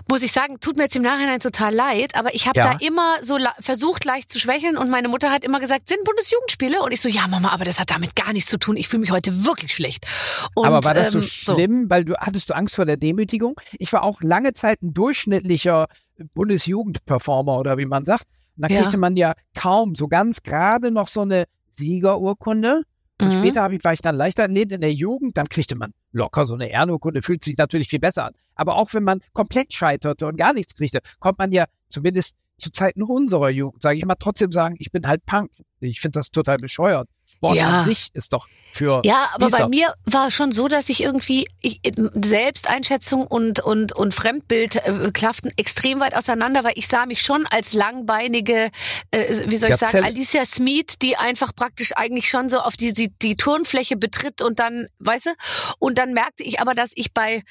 Muss 0.09 0.23
ich 0.23 0.32
sagen, 0.32 0.59
tut 0.61 0.76
mir 0.76 0.85
jetzt 0.85 0.97
im 0.97 1.03
Nachhinein 1.03 1.38
total 1.41 1.75
leid, 1.75 2.15
aber 2.17 2.35
ich 2.35 2.49
habe 2.49 2.59
Ja. 2.59 2.73
da 2.73 2.79
immer 2.81 3.23
so 3.23 3.38
versucht, 3.61 4.05
leicht 4.05 4.31
zu 4.31 4.38
schwächeln 4.38 4.76
und 4.76 4.91
meine 4.91 5.09
Mutter 5.09 5.31
hat 5.31 5.44
immer 5.44 5.61
gesagt, 5.61 5.87
sind 5.87 6.03
Bundesjugendspiele? 6.05 6.81
Und 6.82 6.93
ich 6.93 7.00
so, 7.00 7.09
ja 7.09 7.29
Mama, 7.29 7.50
aber 7.50 7.64
das 7.64 7.79
hat 7.79 7.91
damit 7.91 8.17
gar 8.17 8.32
nichts 8.32 8.50
zu 8.50 8.59
tun. 8.59 8.76
Ich 8.76 8.88
fühle 8.88 9.03
mich 9.03 9.11
heute 9.11 9.44
wirklich 9.44 9.75
schlecht. 9.75 10.06
Und, 10.55 10.67
Aber 10.67 10.82
war 10.82 10.94
das 10.94 11.11
so 11.12 11.19
ähm, 11.19 11.25
schlimm, 11.25 11.91
weil 11.91 12.05
du 12.05 12.14
hattest 12.17 12.50
du 12.50 12.55
Angst 12.55 12.76
vor 12.76 12.87
der 12.87 12.97
Demütigung? 12.97 13.61
Ich 13.79 13.93
war 13.93 14.02
auch 14.02 14.23
lange 14.23 14.54
Zeit 14.54 14.83
ein 14.83 14.95
durchschnittlicher 14.95 15.87
Bundesjugendperformer 16.35 17.59
oder 17.59 17.78
wie 17.78 17.87
man 17.87 18.04
sagt. 18.04 18.25
Und 18.59 18.69
da 18.69 18.75
Ja. 18.75 18.81
kriegte 18.81 18.99
man 18.99 19.17
ja 19.17 19.35
kaum 19.55 19.95
so 19.95 20.09
ganz 20.09 20.43
gerade 20.43 20.91
noch 20.91 21.07
so 21.09 21.21
eine 21.23 21.45
Siegerurkunde. 21.71 22.83
Und 23.21 23.27
Mhm. 23.29 23.31
später 23.33 23.71
ich, 23.73 23.83
war 23.85 23.93
ich 23.93 24.00
dann 24.03 24.15
Leichtathlet 24.17 24.71
in 24.73 24.81
der 24.81 24.93
Jugend, 24.93 25.37
dann 25.37 25.49
kriegte 25.49 25.75
man 25.77 25.93
locker 26.12 26.47
so 26.47 26.55
eine 26.55 26.71
Ehrenurkunde, 26.71 27.23
fühlt 27.23 27.43
sich 27.45 27.57
natürlich 27.57 27.88
viel 27.88 27.99
besser 27.99 28.27
an. 28.27 28.35
Aber 28.55 28.77
auch 28.77 28.93
wenn 28.95 29.03
man 29.05 29.21
komplett 29.33 29.73
scheiterte 29.73 30.27
und 30.27 30.37
gar 30.37 30.53
nichts 30.53 30.75
kriegte, 30.75 31.00
konnte 31.19 31.37
man 31.43 31.53
ja 31.53 31.65
zumindest 31.88 32.37
zu 32.59 32.71
Zeiten 32.71 33.03
unserer 33.03 33.50
Jugend, 33.50 33.83
sage 33.83 33.99
ich 33.99 34.05
mal, 34.05 34.17
trotzdem 34.17 34.53
sagen, 34.53 34.77
ich 34.79 34.91
bin 34.91 35.07
halt 35.07 35.25
Punk. 35.27 35.50
Ich 35.81 36.00
finde 36.00 36.19
das 36.19 36.31
total 36.31 36.59
bescheuert. 36.59 37.09
Sport 37.25 37.57
Ja. 37.57 37.81
an 37.81 37.85
sich 37.85 38.09
ist 38.15 38.33
doch 38.33 38.49
für 38.73 39.00
Ja, 39.05 39.29
aber 39.35 39.47
bei 39.47 39.59
Spießer. 39.59 39.69
mir 39.69 39.95
war 40.07 40.27
es 40.29 40.35
schon 40.35 40.50
so, 40.50 40.67
dass 40.67 40.88
ich 40.88 41.03
irgendwie 41.03 41.47
ich, 41.61 41.81
Selbsteinschätzung 42.15 43.27
und 43.27 43.61
und 43.61 43.93
und 43.97 44.15
Fremdbild 44.15 44.77
äh, 44.77 45.11
klafften 45.12 45.53
extrem 45.57 46.00
weit 46.00 46.15
auseinander, 46.15 46.65
weil 46.65 46.73
ich 46.77 46.88
sah 46.88 47.07
mich 47.07 47.23
schon 47.23 47.47
als 47.47 47.75
langbeinige, 47.75 48.71
äh, 49.11 49.50
wie 49.50 49.57
soll 49.57 49.71
ich 49.71 49.77
sagen, 49.77 49.93
Gazelle. 49.93 50.07
Alicia 50.07 50.45
Smith, 50.45 50.99
die 51.00 51.17
einfach 51.17 51.55
praktisch 51.55 51.93
eigentlich 51.97 52.29
schon 52.29 52.49
so 52.49 52.59
auf 52.59 52.77
die 52.77 52.93
die, 52.93 53.12
die 53.23 53.37
Turnfläche 53.37 53.97
betritt 53.97 54.43
und 54.43 54.59
dann, 54.59 54.88
weißt 54.99 55.27
du, 55.27 55.31
und 55.79 55.99
dann 55.99 56.12
merkte 56.15 56.43
ich 56.43 56.61
aber, 56.61 56.75
dass 56.75 56.91
ich 56.95 57.12
bei 57.12 57.43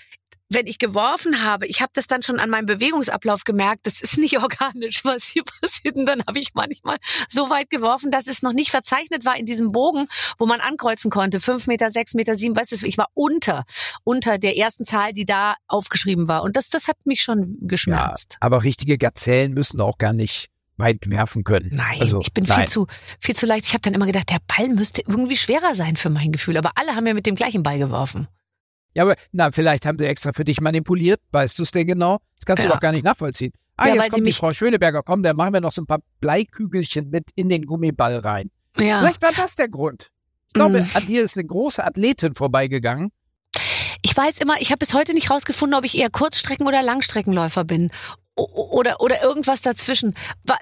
wenn 0.49 0.67
ich 0.67 0.79
geworfen 0.79 1.43
habe, 1.43 1.67
ich 1.67 1.81
habe 1.81 1.91
das 1.93 2.07
dann 2.07 2.21
schon 2.21 2.39
an 2.39 2.49
meinem 2.49 2.65
Bewegungsablauf 2.65 3.43
gemerkt, 3.43 3.85
das 3.85 4.01
ist 4.01 4.17
nicht 4.17 4.37
organisch, 4.41 5.03
was 5.03 5.25
hier 5.25 5.43
passiert. 5.43 5.97
Und 5.97 6.05
dann 6.05 6.23
habe 6.25 6.39
ich 6.39 6.53
manchmal 6.53 6.97
so 7.29 7.49
weit 7.49 7.69
geworfen, 7.69 8.11
dass 8.11 8.27
es 8.27 8.41
noch 8.41 8.53
nicht 8.53 8.71
verzeichnet 8.71 9.25
war 9.25 9.37
in 9.37 9.45
diesem 9.45 9.71
Bogen, 9.71 10.07
wo 10.37 10.45
man 10.45 10.61
ankreuzen 10.61 11.11
konnte. 11.11 11.41
Fünf 11.41 11.67
Meter, 11.67 11.89
sechs 11.89 12.13
Meter, 12.13 12.35
sieben, 12.35 12.55
weißt 12.55 12.71
du, 12.71 12.85
ich 12.85 12.97
war 12.97 13.07
unter, 13.13 13.65
unter 14.03 14.37
der 14.37 14.57
ersten 14.57 14.85
Zahl, 14.85 15.13
die 15.13 15.25
da 15.25 15.55
aufgeschrieben 15.67 16.27
war. 16.27 16.43
Und 16.43 16.55
das, 16.55 16.69
das 16.69 16.87
hat 16.87 17.05
mich 17.05 17.21
schon 17.21 17.57
geschmerzt. 17.61 18.37
Aber 18.39 18.63
richtige 18.63 18.97
Gazellen 18.97 19.53
müssen 19.53 19.81
auch 19.81 19.97
gar 19.97 20.13
nicht 20.13 20.49
weit 20.77 21.09
werfen 21.09 21.43
können. 21.43 21.71
Nein, 21.73 21.99
also, 21.99 22.19
ich 22.21 22.31
bin 22.33 22.45
nein. 22.45 22.59
viel 22.59 22.67
zu, 22.67 22.87
viel 23.19 23.35
zu 23.35 23.45
leicht. 23.45 23.65
Ich 23.65 23.73
habe 23.73 23.81
dann 23.81 23.93
immer 23.93 24.05
gedacht, 24.05 24.29
der 24.29 24.39
Ball 24.45 24.69
müsste 24.69 25.01
irgendwie 25.01 25.35
schwerer 25.35 25.75
sein 25.75 25.95
für 25.95 26.09
mein 26.09 26.31
Gefühl. 26.31 26.57
Aber 26.57 26.71
alle 26.75 26.95
haben 26.95 27.07
ja 27.07 27.13
mit 27.13 27.25
dem 27.25 27.35
gleichen 27.35 27.63
Ball 27.63 27.79
geworfen. 27.79 28.27
Ja, 28.97 29.03
aber 29.03 29.15
na, 29.31 29.51
vielleicht 29.51 29.85
haben 29.85 29.99
sie 29.99 30.05
extra 30.07 30.33
für 30.33 30.43
dich 30.43 30.59
manipuliert. 30.59 31.21
Weißt 31.31 31.59
du 31.59 31.63
es 31.63 31.69
denn 31.71 31.85
genau? 31.85 32.17
Das 32.35 32.45
kannst 32.45 32.63
du 32.63 32.67
Ja. 32.67 32.73
doch 32.73 32.79
gar 32.81 32.91
nicht 32.91 33.03
nachvollziehen. 33.03 33.51
Ah, 33.75 33.89
Ja, 33.89 33.95
jetzt 33.95 34.09
kommt 34.11 34.25
die 34.25 34.31
Frau 34.33 34.51
Schöneberger, 34.53 35.03
komm, 35.03 35.21
dann 35.21 35.35
machen 35.35 35.53
wir 35.53 35.61
noch 35.61 35.71
so 35.71 35.83
ein 35.83 35.85
paar 35.85 35.99
Bleikügelchen 36.19 37.11
mit 37.11 37.25
in 37.35 37.47
den 37.49 37.67
Gummiball 37.67 38.17
rein. 38.17 38.49
Ja. 38.75 38.99
Vielleicht 39.01 39.21
war 39.21 39.31
das 39.37 39.55
der 39.55 39.67
Grund. 39.69 40.09
Ich 40.47 40.53
glaube, 40.53 40.81
Mm. 40.81 40.87
an 40.95 41.05
dir 41.05 41.21
ist 41.23 41.37
eine 41.37 41.45
große 41.45 41.83
Athletin 41.83 42.33
vorbeigegangen. 42.33 43.11
Ich 44.01 44.17
weiß 44.17 44.39
immer, 44.39 44.59
ich 44.61 44.71
habe 44.71 44.79
bis 44.79 44.93
heute 44.95 45.13
nicht 45.13 45.29
rausgefunden, 45.29 45.77
ob 45.77 45.85
ich 45.85 45.95
eher 45.97 46.09
Kurzstrecken- 46.09 46.67
oder 46.67 46.81
Langstreckenläufer 46.81 47.65
bin. 47.65 47.91
O 48.35 48.45
oder, 48.79 49.01
oder 49.01 49.21
irgendwas 49.23 49.61
dazwischen. 49.61 50.15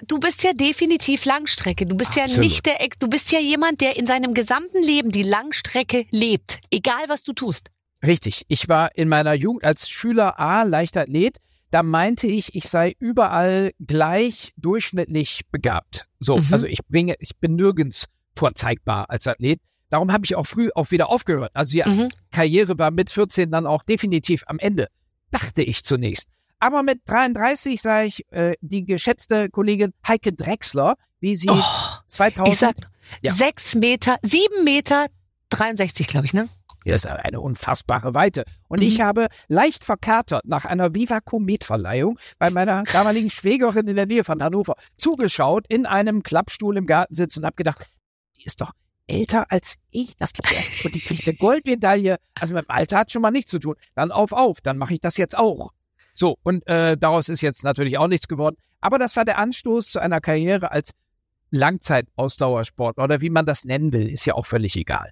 Du 0.06 0.18
bist 0.18 0.42
ja 0.42 0.52
definitiv 0.54 1.24
Langstrecke. 1.26 1.84
Du 1.86 1.94
bist 1.96 2.16
ja 2.16 2.24
Absolut. 2.24 2.44
nicht 2.44 2.66
der, 2.66 2.76
du 2.98 3.08
bist 3.08 3.32
ja 3.32 3.38
jemand, 3.38 3.80
der 3.82 3.96
in 3.96 4.06
seinem 4.06 4.34
gesamten 4.34 4.82
Leben 4.82 5.10
die 5.10 5.22
Langstrecke 5.22 6.06
lebt. 6.10 6.60
Egal 6.70 7.04
was 7.08 7.22
du 7.22 7.32
tust. 7.34 7.68
Richtig. 8.04 8.44
Ich 8.48 8.68
war 8.68 8.94
in 8.94 9.08
meiner 9.08 9.34
Jugend 9.34 9.64
als 9.64 9.88
Schüler 9.88 10.38
A 10.38 10.62
Leichtathlet. 10.62 11.38
Da 11.70 11.82
meinte 11.82 12.26
ich, 12.26 12.54
ich 12.54 12.68
sei 12.68 12.94
überall 13.00 13.72
gleich 13.84 14.52
durchschnittlich 14.56 15.42
begabt. 15.50 16.06
So, 16.20 16.36
Mhm. 16.36 16.46
also 16.52 16.66
ich 16.66 16.78
bringe, 16.88 17.14
ich 17.18 17.36
bin 17.38 17.56
nirgends 17.56 18.06
vorzeigbar 18.34 19.10
als 19.10 19.26
Athlet. 19.26 19.60
Darum 19.90 20.12
habe 20.12 20.24
ich 20.24 20.34
auch 20.36 20.46
früh 20.46 20.68
auch 20.74 20.90
wieder 20.90 21.08
aufgehört. 21.10 21.50
Also 21.54 21.72
die 21.78 21.88
Mhm. 21.88 22.08
Karriere 22.30 22.78
war 22.78 22.90
mit 22.90 23.10
14 23.10 23.50
dann 23.50 23.66
auch 23.66 23.82
definitiv 23.82 24.44
am 24.46 24.58
Ende, 24.58 24.88
dachte 25.30 25.62
ich 25.62 25.84
zunächst. 25.84 26.28
Aber 26.58 26.82
mit 26.82 27.00
33 27.06 27.80
sah 27.82 28.02
ich 28.02 28.24
äh, 28.30 28.54
die 28.60 28.84
geschätzte 28.84 29.50
Kollegin 29.50 29.92
Heike 30.06 30.32
Drexler, 30.32 30.96
wie 31.20 31.36
sie 31.36 31.48
Oh, 31.50 31.60
2000 32.06 32.48
ich 32.54 32.58
sag, 32.58 32.76
Ja. 33.22 33.32
sechs 33.32 33.74
Meter, 33.74 34.18
sieben 34.22 34.64
Meter 34.64 35.06
63, 35.50 36.06
glaube 36.06 36.26
ich, 36.26 36.34
ne? 36.34 36.48
Das 36.92 37.04
ist 37.04 37.06
eine 37.06 37.40
unfassbare 37.40 38.14
Weite. 38.14 38.44
Und 38.68 38.80
Mhm. 38.80 38.86
ich 38.86 39.00
habe 39.00 39.26
leicht 39.48 39.84
verkatert 39.84 40.44
nach 40.46 40.64
einer 40.64 40.94
Viva 40.94 41.20
Comet-Verleihung 41.20 42.18
bei 42.38 42.50
meiner 42.50 42.82
damaligen 42.84 43.30
Schwägerin 43.30 43.88
in 43.88 43.96
der 43.96 44.06
Nähe 44.06 44.24
von 44.24 44.42
Hannover 44.42 44.76
zugeschaut, 44.96 45.64
in 45.68 45.86
einem 45.86 46.22
Klappstuhl 46.22 46.76
im 46.76 46.86
Garten 46.86 47.14
sitzen 47.14 47.40
und 47.40 47.46
habe 47.46 47.56
gedacht, 47.56 47.86
die 48.36 48.44
ist 48.44 48.60
doch 48.60 48.72
älter 49.08 49.50
als 49.50 49.76
ich. 49.90 50.16
Das 50.16 50.32
gibt 50.32 50.50
ja. 50.50 50.58
Und 50.84 50.94
die 50.94 51.00
kriegt 51.00 51.26
eine 51.26 51.36
Goldmedaille. 51.36 52.16
Also 52.40 52.54
mit 52.54 52.64
dem 52.64 52.70
Alter 52.70 52.98
hat 52.98 53.12
schon 53.12 53.22
mal 53.22 53.30
nichts 53.30 53.50
zu 53.50 53.58
tun. 53.58 53.74
Dann 53.94 54.10
auf, 54.12 54.32
auf. 54.32 54.60
Dann 54.60 54.78
mache 54.78 54.94
ich 54.94 55.00
das 55.00 55.16
jetzt 55.16 55.36
auch. 55.36 55.72
So, 56.14 56.38
und 56.42 56.66
äh, 56.66 56.96
daraus 56.96 57.28
ist 57.28 57.40
jetzt 57.40 57.62
natürlich 57.62 57.98
auch 57.98 58.08
nichts 58.08 58.26
geworden. 58.26 58.56
Aber 58.80 58.98
das 58.98 59.16
war 59.16 59.24
der 59.24 59.38
Anstoß 59.38 59.90
zu 59.90 60.00
einer 60.00 60.20
Karriere 60.20 60.70
als 60.70 60.92
Langzeitausdauersport 61.50 62.98
oder 62.98 63.20
wie 63.20 63.30
man 63.30 63.46
das 63.46 63.64
nennen 63.64 63.92
will, 63.92 64.08
ist 64.08 64.24
ja 64.24 64.34
auch 64.34 64.46
völlig 64.46 64.76
egal. 64.76 65.10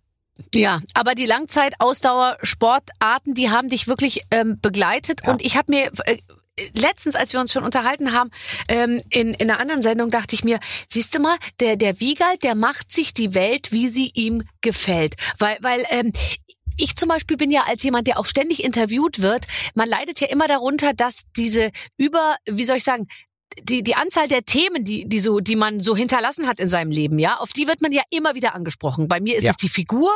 Ja, 0.55 0.81
aber 0.95 1.15
die 1.15 1.27
Langzeitausdauersportarten, 1.27 3.35
die 3.35 3.51
haben 3.51 3.69
dich 3.69 3.87
wirklich 3.87 4.23
ähm, 4.31 4.59
begleitet. 4.61 5.21
Ja. 5.25 5.31
Und 5.31 5.45
ich 5.45 5.57
habe 5.57 5.73
mir 5.73 5.93
äh, 6.07 6.19
letztens, 6.73 7.15
als 7.15 7.33
wir 7.33 7.41
uns 7.41 7.53
schon 7.53 7.65
unterhalten 7.65 8.13
haben, 8.13 8.31
ähm, 8.69 9.01
in, 9.11 9.35
in 9.35 9.51
einer 9.51 9.61
anderen 9.61 9.83
Sendung, 9.83 10.11
dachte 10.11 10.35
ich 10.35 10.45
mir, 10.45 10.61
siehst 10.89 11.15
du 11.15 11.21
mal, 11.21 11.37
der, 11.61 11.77
der 11.77 12.01
Wiegald, 12.01 12.43
der 12.43 12.55
macht 12.55 12.93
sich 12.93 13.15
die 13.15 13.35
Welt, 13.35 13.73
wie 13.73 13.89
sie 13.89 14.11
ihm 14.15 14.43
gefällt. 14.61 15.15
Weil, 15.39 15.59
weil 15.61 15.85
ähm, 15.91 16.13
ich 16.77 16.97
zum 16.97 17.09
Beispiel 17.09 17.37
bin 17.37 17.51
ja 17.51 17.63
als 17.63 17.83
jemand, 17.83 18.07
der 18.07 18.19
auch 18.19 18.27
ständig 18.27 18.65
interviewt 18.65 19.23
wird, 19.23 19.47
man 19.75 19.89
leidet 19.89 20.21
ja 20.21 20.29
immer 20.29 20.49
darunter, 20.49 20.93
dass 20.93 21.23
diese 21.37 21.71
über, 21.97 22.37
wie 22.47 22.65
soll 22.65 22.79
ich 22.79 22.85
sagen, 22.85 23.07
die, 23.63 23.83
die 23.83 23.95
Anzahl 23.95 24.29
der 24.29 24.45
Themen, 24.45 24.85
die, 24.85 25.09
die 25.09 25.19
so, 25.21 25.41
die 25.41 25.57
man 25.57 25.81
so 25.81 25.97
hinterlassen 25.97 26.47
hat 26.47 26.59
in 26.59 26.69
seinem 26.69 26.91
Leben, 26.91 27.19
ja, 27.19 27.37
auf 27.39 27.53
die 27.53 27.67
wird 27.67 27.81
man 27.83 27.93
ja 27.93 28.03
immer 28.11 28.35
wieder 28.35 28.55
angesprochen. 28.55 29.09
Bei 29.09 29.21
mir 29.21 29.37
ist 29.37 29.45
Ja. 29.45 29.51
es 29.51 29.57
die 29.57 29.69
Figur, 29.69 30.11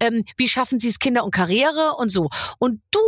ähm, 0.00 0.24
wie 0.36 0.48
schaffen 0.48 0.80
sie 0.80 0.88
es 0.88 0.98
Kinder 0.98 1.24
und 1.24 1.30
Karriere 1.32 1.94
und 1.96 2.10
so. 2.10 2.28
Und 2.58 2.80
du, 2.90 3.00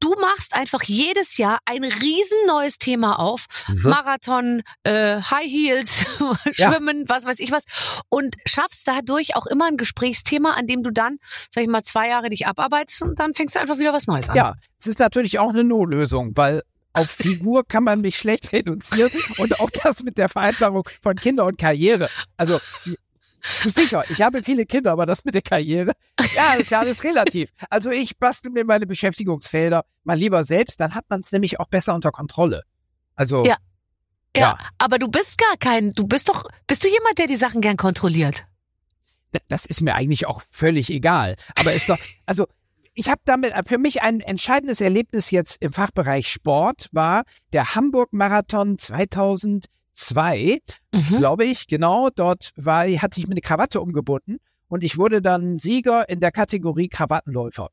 du 0.00 0.14
machst 0.20 0.54
einfach 0.54 0.82
jedes 0.82 1.36
Jahr 1.36 1.58
ein 1.64 1.84
riesen 1.84 2.38
neues 2.46 2.78
Thema 2.78 3.18
auf. 3.18 3.46
Marathon, 3.68 4.62
äh, 4.84 5.20
High 5.20 5.50
Heels, 5.50 6.04
Ja. 6.56 6.70
Schwimmen, 6.72 7.04
was 7.08 7.24
weiß 7.24 7.38
ich 7.40 7.50
was. 7.52 7.64
Und 8.08 8.34
schaffst 8.46 8.86
dadurch 8.86 9.36
auch 9.36 9.46
immer 9.46 9.66
ein 9.66 9.76
Gesprächsthema, 9.76 10.52
an 10.52 10.66
dem 10.66 10.82
du 10.82 10.90
dann, 10.90 11.18
sag 11.50 11.62
ich 11.62 11.68
mal, 11.68 11.82
zwei 11.82 12.08
Jahre 12.08 12.30
dich 12.30 12.46
abarbeitest 12.46 13.02
und 13.02 13.18
dann 13.18 13.34
fängst 13.34 13.54
du 13.56 13.60
einfach 13.60 13.78
wieder 13.78 13.92
was 13.92 14.06
Neues 14.06 14.28
an. 14.28 14.36
Ja, 14.36 14.54
es 14.78 14.86
ist 14.86 14.98
natürlich 14.98 15.38
auch 15.38 15.50
eine 15.50 15.64
No-Lösung, 15.64 16.32
weil 16.36 16.62
auf 16.98 17.10
Figur 17.10 17.66
kann 17.66 17.84
man 17.84 18.00
mich 18.00 18.16
schlecht 18.16 18.52
reduzieren 18.52 19.10
und 19.38 19.60
auch 19.60 19.70
das 19.70 20.02
mit 20.02 20.18
der 20.18 20.28
Vereinbarung 20.28 20.88
von 21.02 21.16
Kinder 21.16 21.46
und 21.46 21.58
Karriere. 21.58 22.08
Also, 22.36 22.60
sicher, 23.66 24.04
ich 24.10 24.20
habe 24.22 24.42
viele 24.42 24.66
Kinder, 24.66 24.92
aber 24.92 25.06
das 25.06 25.24
mit 25.24 25.34
der 25.34 25.42
Karriere, 25.42 25.92
ja, 26.34 26.52
das 26.52 26.60
ist 26.62 26.70
ja 26.70 26.80
alles 26.80 27.04
relativ. 27.04 27.50
Also 27.70 27.90
ich 27.90 28.18
bastel 28.18 28.50
mir 28.50 28.64
meine 28.64 28.86
Beschäftigungsfelder 28.86 29.84
mal 30.04 30.18
lieber 30.18 30.44
selbst, 30.44 30.80
dann 30.80 30.94
hat 30.94 31.04
man 31.08 31.20
es 31.20 31.32
nämlich 31.32 31.60
auch 31.60 31.68
besser 31.68 31.94
unter 31.94 32.10
Kontrolle. 32.10 32.62
Also, 33.14 33.44
Ja. 33.44 33.56
Ja, 34.36 34.42
Ja. 34.42 34.58
aber 34.76 34.98
du 34.98 35.08
bist 35.08 35.38
gar 35.38 35.56
kein, 35.58 35.92
du 35.94 36.06
bist 36.06 36.28
doch, 36.28 36.44
bist 36.66 36.84
du 36.84 36.88
jemand, 36.88 37.18
der 37.18 37.26
die 37.26 37.36
Sachen 37.36 37.60
gern 37.60 37.76
kontrolliert? 37.76 38.44
das 39.48 39.66
ist 39.66 39.82
mir 39.82 39.94
eigentlich 39.94 40.26
auch 40.26 40.42
völlig 40.50 40.88
egal. 40.90 41.36
Aber 41.58 41.72
ist 41.72 41.88
doch, 41.90 41.98
also 42.24 42.46
ich 42.98 43.08
habe 43.08 43.20
damit, 43.24 43.52
für 43.68 43.78
mich 43.78 44.02
ein 44.02 44.20
entscheidendes 44.20 44.80
Erlebnis 44.80 45.30
jetzt 45.30 45.62
im 45.62 45.72
Fachbereich 45.72 46.26
Sport 46.26 46.88
war 46.90 47.22
der 47.52 47.76
Hamburg-Marathon 47.76 48.76
2002, 48.76 50.58
Mhm. 50.92 51.16
glaube 51.18 51.44
ich, 51.44 51.68
genau. 51.68 52.08
Dort 52.10 52.50
war, 52.56 52.88
hatte 52.88 53.20
ich 53.20 53.28
mir 53.28 53.34
eine 53.34 53.40
Krawatte 53.40 53.80
umgebunden 53.80 54.38
und 54.66 54.82
ich 54.82 54.98
wurde 54.98 55.22
dann 55.22 55.58
Sieger 55.58 56.08
in 56.08 56.18
der 56.18 56.32
Kategorie 56.32 56.88
Krawattenläufer. 56.88 57.70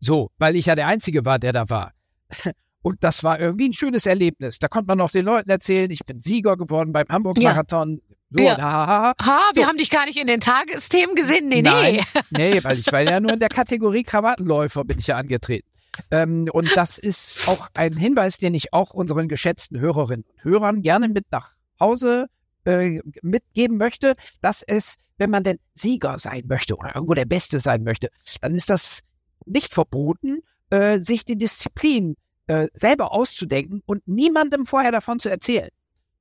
So, 0.00 0.30
weil 0.38 0.56
ich 0.56 0.66
ja 0.66 0.74
der 0.74 0.88
Einzige 0.88 1.24
war, 1.24 1.38
der 1.38 1.52
da 1.52 1.68
war. 1.70 1.92
Und 2.82 3.04
das 3.04 3.22
war 3.24 3.38
irgendwie 3.38 3.68
ein 3.68 3.72
schönes 3.72 4.06
Erlebnis. 4.06 4.58
Da 4.58 4.68
konnte 4.68 4.86
man 4.88 4.98
noch 4.98 5.10
den 5.10 5.24
Leuten 5.24 5.50
erzählen, 5.50 5.90
ich 5.90 6.04
bin 6.06 6.18
Sieger 6.20 6.56
geworden 6.56 6.92
beim 6.92 7.06
Hamburg-Marathon. 7.08 8.00
So, 8.30 8.42
Ja. 8.42 8.56
ha, 8.58 8.86
ha, 8.86 8.86
ha. 8.86 9.14
Ha, 9.26 9.40
wir 9.54 9.62
So. 9.64 9.68
haben 9.68 9.76
dich 9.76 9.90
gar 9.90 10.06
nicht 10.06 10.16
in 10.18 10.26
den 10.26 10.40
Tagesthemen 10.40 11.14
gesehen. 11.16 11.48
Nee, 11.48 11.62
Nein, 11.62 12.00
nee. 12.30 12.52
nee, 12.54 12.64
weil 12.64 12.78
ich 12.78 12.90
war 12.92 13.00
ja 13.02 13.20
nur 13.20 13.32
in 13.32 13.40
der 13.40 13.48
Kategorie 13.48 14.02
Krawattenläufer 14.04 14.84
bin 14.84 14.98
ich 14.98 15.08
ja 15.08 15.16
angetreten. 15.16 15.66
Ähm, 16.12 16.48
und 16.52 16.70
das 16.76 16.98
ist 16.98 17.48
auch 17.48 17.68
ein 17.76 17.92
Hinweis, 17.96 18.38
den 18.38 18.54
ich 18.54 18.72
auch 18.72 18.94
unseren 18.94 19.28
geschätzten 19.28 19.80
Hörerinnen 19.80 20.24
und 20.24 20.44
Hörern 20.44 20.82
gerne 20.82 21.08
mit 21.08 21.24
nach 21.32 21.52
Hause 21.80 22.26
äh, 22.64 23.00
mitgeben 23.22 23.76
möchte, 23.76 24.14
dass 24.40 24.62
es, 24.62 24.96
wenn 25.18 25.30
man 25.30 25.42
denn 25.42 25.58
Sieger 25.74 26.18
sein 26.18 26.44
möchte 26.46 26.76
oder 26.76 26.94
irgendwo 26.94 27.14
der 27.14 27.24
Beste 27.26 27.58
sein 27.58 27.82
möchte, 27.82 28.08
dann 28.40 28.54
ist 28.54 28.70
das 28.70 29.00
nicht 29.44 29.74
verboten, 29.74 30.38
äh, 30.70 31.00
sich 31.00 31.24
die 31.24 31.36
Disziplin 31.36 32.14
äh, 32.50 32.68
selber 32.74 33.12
auszudenken 33.12 33.80
und 33.86 34.06
niemandem 34.08 34.66
vorher 34.66 34.90
davon 34.92 35.20
zu 35.20 35.30
erzählen. 35.30 35.68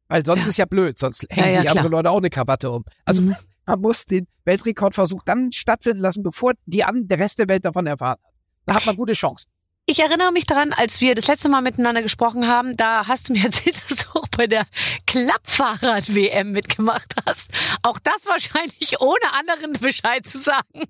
Weil 0.07 0.25
sonst 0.25 0.43
Ja. 0.43 0.49
ist 0.49 0.57
ja 0.57 0.65
blöd, 0.65 0.97
sonst 0.99 1.25
hängen 1.29 1.53
Ja, 1.55 1.61
sich 1.61 1.69
andere. 1.71 1.87
Leute 1.89 2.09
auch 2.11 2.17
eine 2.17 2.29
Krawatte 2.29 2.69
um. 2.71 2.83
Also 3.05 3.21
Mhm. 3.21 3.35
man 3.65 3.81
muss 3.81 4.05
den 4.05 4.27
Weltrekordversuch 4.45 5.21
dann 5.25 5.51
stattfinden 5.51 5.99
lassen, 6.01 6.23
bevor 6.23 6.53
die 6.65 6.83
an, 6.83 7.07
der 7.07 7.19
Rest 7.19 7.39
der 7.39 7.47
Welt 7.47 7.65
davon 7.65 7.87
erfahren 7.87 8.17
hat. 8.23 8.33
Da 8.65 8.75
hat 8.75 8.85
man 8.85 8.95
gute 8.95 9.13
Chancen. 9.13 9.49
Ich 9.89 9.97
erinnere 9.97 10.31
mich 10.31 10.45
daran, 10.45 10.71
als 10.71 11.01
wir 11.01 11.15
das 11.15 11.25
letzte 11.25 11.49
Mal 11.49 11.61
miteinander 11.61 12.03
gesprochen 12.03 12.45
haben, 12.45 12.77
da 12.77 13.07
hast 13.07 13.27
du 13.27 13.33
mir 13.33 13.43
erzählt, 13.45 13.75
dass 13.89 14.05
du 14.05 14.19
auch 14.19 14.27
bei 14.37 14.45
der 14.45 14.67
Klappfahrrad-WM 15.07 16.51
mitgemacht 16.51 17.15
hast. 17.25 17.49
Auch 17.81 17.97
das 17.97 18.27
wahrscheinlich 18.27 19.01
ohne 19.01 19.33
anderen 19.33 19.73
Bescheid 19.73 20.27
zu 20.27 20.37
sagen. 20.37 20.83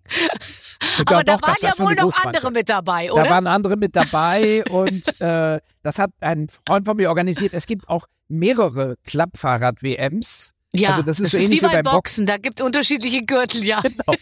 Aber 0.99 1.11
Ja, 1.13 1.23
da 1.23 1.37
doch, 1.37 1.41
waren 1.43 1.55
das 1.61 1.63
war 1.63 1.69
ja 1.69 1.79
wohl 1.79 1.95
noch 1.95 2.25
andere 2.25 2.51
mit 2.51 2.67
dabei, 2.67 3.07
Da 3.07 3.13
oder? 3.13 3.29
waren 3.29 3.47
andere 3.47 3.77
mit 3.77 3.95
dabei 3.95 4.65
und 4.69 5.07
äh, 5.21 5.59
das 5.81 5.97
hat 5.97 6.11
ein 6.19 6.49
Freund 6.67 6.85
von 6.85 6.97
mir 6.97 7.07
organisiert. 7.07 7.53
Es 7.53 7.67
gibt 7.67 7.87
auch 7.87 8.05
mehrere 8.27 8.95
Klappfahrrad-WMs. 9.05 10.51
ja, 10.73 10.89
also 10.89 11.03
das 11.03 11.21
ist 11.21 11.31
so 11.31 11.37
wie 11.37 11.43
ähnlich 11.45 11.61
wie 11.61 11.67
beim 11.67 11.83
beim 11.83 11.93
Boxen. 11.93 12.25
Da 12.25 12.35
gibt 12.35 12.59
unterschiedliche 12.59 13.23
Gürtel, 13.23 13.63
ja. 13.63 13.79
Genau. 13.79 14.17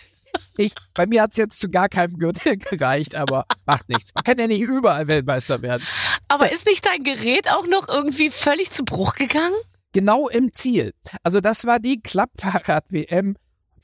Ich, 0.57 0.73
bei 0.93 1.05
mir 1.05 1.21
hat 1.21 1.31
es 1.31 1.37
jetzt 1.37 1.59
zu 1.59 1.69
gar 1.69 1.87
keinem 1.89 2.17
Gürtel 2.17 2.57
gereicht, 2.71 3.15
aber 3.15 3.45
macht 3.65 3.89
nichts. 3.89 4.13
Man 4.15 4.23
kann 4.23 4.37
ja 4.39 4.47
nicht 4.47 4.61
überall 4.61 5.07
Weltmeister 5.07 5.61
werden. 5.61 5.83
Aber 6.27 6.51
ist 6.51 6.65
nicht 6.65 6.85
dein 6.85 7.03
Gerät 7.03 7.49
auch 7.51 7.67
noch 7.67 7.87
irgendwie 7.87 8.29
völlig 8.29 8.71
zu 8.71 8.83
Bruch 8.83 9.15
gegangen? 9.15 9.55
Genau 9.93 10.27
im 10.27 10.53
Ziel. 10.53 10.93
Also 11.23 11.41
das 11.41 11.65
war 11.65 11.79
die 11.79 12.01
Klappfahrrad-WM. 12.01 13.35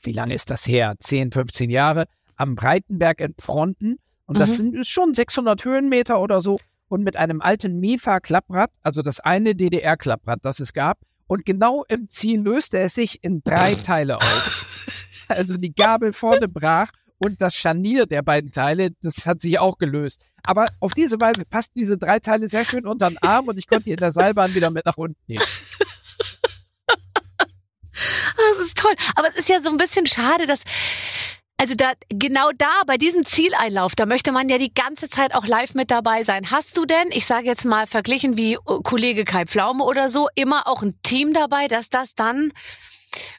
Wie 0.02 0.12
lange 0.12 0.34
ist 0.34 0.50
das 0.50 0.66
her? 0.66 0.94
10, 0.98 1.32
15 1.32 1.70
Jahre 1.70 2.06
am 2.36 2.54
Breitenberg 2.56 3.20
in 3.20 3.34
Fronten. 3.40 3.96
Und 4.26 4.38
das 4.38 4.50
Mhm. 4.50 4.54
sind 4.54 4.76
ist 4.76 4.88
schon 4.90 5.14
600 5.14 5.64
Höhenmeter 5.64 6.20
oder 6.20 6.40
so. 6.42 6.58
Und 6.88 7.02
mit 7.02 7.16
einem 7.16 7.40
alten 7.40 7.78
Mifa-Klapprad, 7.80 8.70
also 8.82 9.02
das 9.02 9.20
eine 9.20 9.54
DDR-Klapprad, 9.54 10.40
das 10.42 10.60
es 10.60 10.72
gab. 10.72 10.98
Und 11.26 11.46
genau 11.46 11.84
im 11.88 12.08
Ziel 12.08 12.40
löste 12.40 12.78
es 12.78 12.94
sich 12.94 13.24
in 13.24 13.42
drei 13.42 13.74
Teile 13.74 14.18
auf. 14.18 15.03
Also 15.28 15.56
die 15.56 15.74
Gabel 15.74 16.12
vorne 16.12 16.48
brach 16.48 16.90
und 17.18 17.40
das 17.40 17.54
Scharnier 17.54 18.06
der 18.06 18.22
beiden 18.22 18.50
Teile, 18.52 18.90
das 19.02 19.26
hat 19.26 19.40
sich 19.40 19.58
auch 19.58 19.78
gelöst. 19.78 20.20
Aber 20.42 20.68
auf 20.80 20.92
diese 20.92 21.20
Weise 21.20 21.44
passten 21.44 21.78
diese 21.78 21.96
drei 21.96 22.18
Teile 22.18 22.48
sehr 22.48 22.64
schön 22.64 22.86
unter 22.86 23.08
den 23.08 23.18
Arm 23.18 23.48
und 23.48 23.58
ich 23.58 23.66
konnte 23.66 23.84
die 23.84 23.92
in 23.92 23.96
der 23.96 24.12
Seilbahn 24.12 24.54
wieder 24.54 24.70
mit 24.70 24.84
nach 24.86 24.96
unten 24.96 25.20
nehmen. 25.26 25.42
Das 28.36 28.66
ist 28.66 28.76
toll. 28.76 28.94
Aber 29.14 29.28
es 29.28 29.36
ist 29.36 29.48
ja 29.48 29.60
so 29.60 29.70
ein 29.70 29.76
bisschen 29.76 30.06
schade, 30.06 30.46
dass 30.46 30.62
Also 31.56 31.74
da 31.76 31.92
genau 32.08 32.50
da 32.58 32.82
bei 32.86 32.98
diesem 32.98 33.24
Zieleinlauf, 33.24 33.94
da 33.94 34.06
möchte 34.06 34.32
man 34.32 34.48
ja 34.48 34.58
die 34.58 34.74
ganze 34.74 35.08
Zeit 35.08 35.34
auch 35.34 35.46
live 35.46 35.74
mit 35.74 35.90
dabei 35.90 36.24
sein. 36.24 36.50
Hast 36.50 36.76
du 36.76 36.84
denn, 36.84 37.08
ich 37.12 37.26
sage 37.26 37.46
jetzt 37.46 37.64
mal 37.64 37.86
verglichen 37.86 38.36
wie 38.36 38.54
äh, 38.54 38.58
Kollege 38.82 39.24
Kai 39.24 39.46
Pflaume 39.46 39.84
oder 39.84 40.08
so, 40.08 40.28
immer 40.34 40.66
auch 40.66 40.82
ein 40.82 40.96
Team 41.02 41.32
dabei, 41.32 41.68
dass 41.68 41.88
das 41.90 42.14
dann 42.16 42.52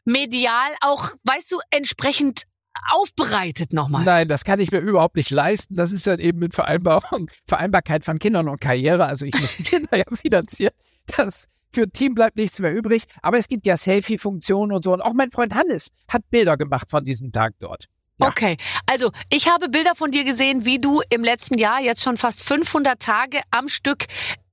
medial 0.04 0.76
auch, 0.82 1.12
weißt 1.24 1.52
du, 1.52 1.60
entsprechend 1.72 2.44
aufbereitet 2.92 3.74
nochmal? 3.74 4.04
Nein, 4.04 4.28
das 4.28 4.44
kann 4.44 4.60
ich 4.60 4.72
mir 4.72 4.80
überhaupt 4.80 5.16
nicht 5.16 5.32
leisten. 5.32 5.76
Das 5.76 5.92
ist 5.92 6.08
dann 6.08 6.20
eben 6.20 6.40
mit 6.40 6.54
Vereinbarung, 6.54 7.30
Vereinbarkeit 7.48 8.04
von 8.06 8.20
Kindern 8.20 8.50
und 8.50 8.60
Karriere. 8.60 9.06
Also 9.06 9.26
ich 9.26 9.40
muss 9.40 9.58
die 9.58 9.64
Kinder 9.64 9.98
ja 9.98 10.06
finanzieren. 10.14 10.74
Das 11.18 11.48
für 11.76 11.84
ein 11.84 11.92
Team 11.92 12.16
bleibt 12.16 12.38
nichts 12.38 12.60
mehr 12.60 12.74
übrig. 12.74 13.04
Aber 13.22 13.38
es 13.38 13.48
gibt 13.48 13.68
ja 13.68 13.78
Selfie-Funktionen 13.78 14.72
und 14.72 14.84
so. 14.84 14.94
Und 14.94 15.02
auch 15.02 15.14
mein 15.14 15.30
Freund 15.30 15.54
Hannes 15.54 15.90
hat 16.08 16.24
Bilder 16.30 16.58
gemacht 16.58 16.90
von 16.90 17.04
diesem 17.04 17.32
Tag 17.32 17.54
dort. 17.60 17.86
Ja. 18.18 18.30
Okay, 18.30 18.56
also 18.86 19.12
ich 19.30 19.50
habe 19.50 19.68
Bilder 19.68 19.94
von 19.94 20.10
dir 20.10 20.24
gesehen, 20.24 20.66
wie 20.66 20.80
du 20.80 21.02
im 21.10 21.22
letzten 21.22 21.58
Jahr 21.58 21.82
jetzt 21.82 22.02
schon 22.02 22.16
fast 22.16 22.44
500 22.44 22.98
Tage 23.02 23.42
am 23.52 23.68
Stück 23.68 24.06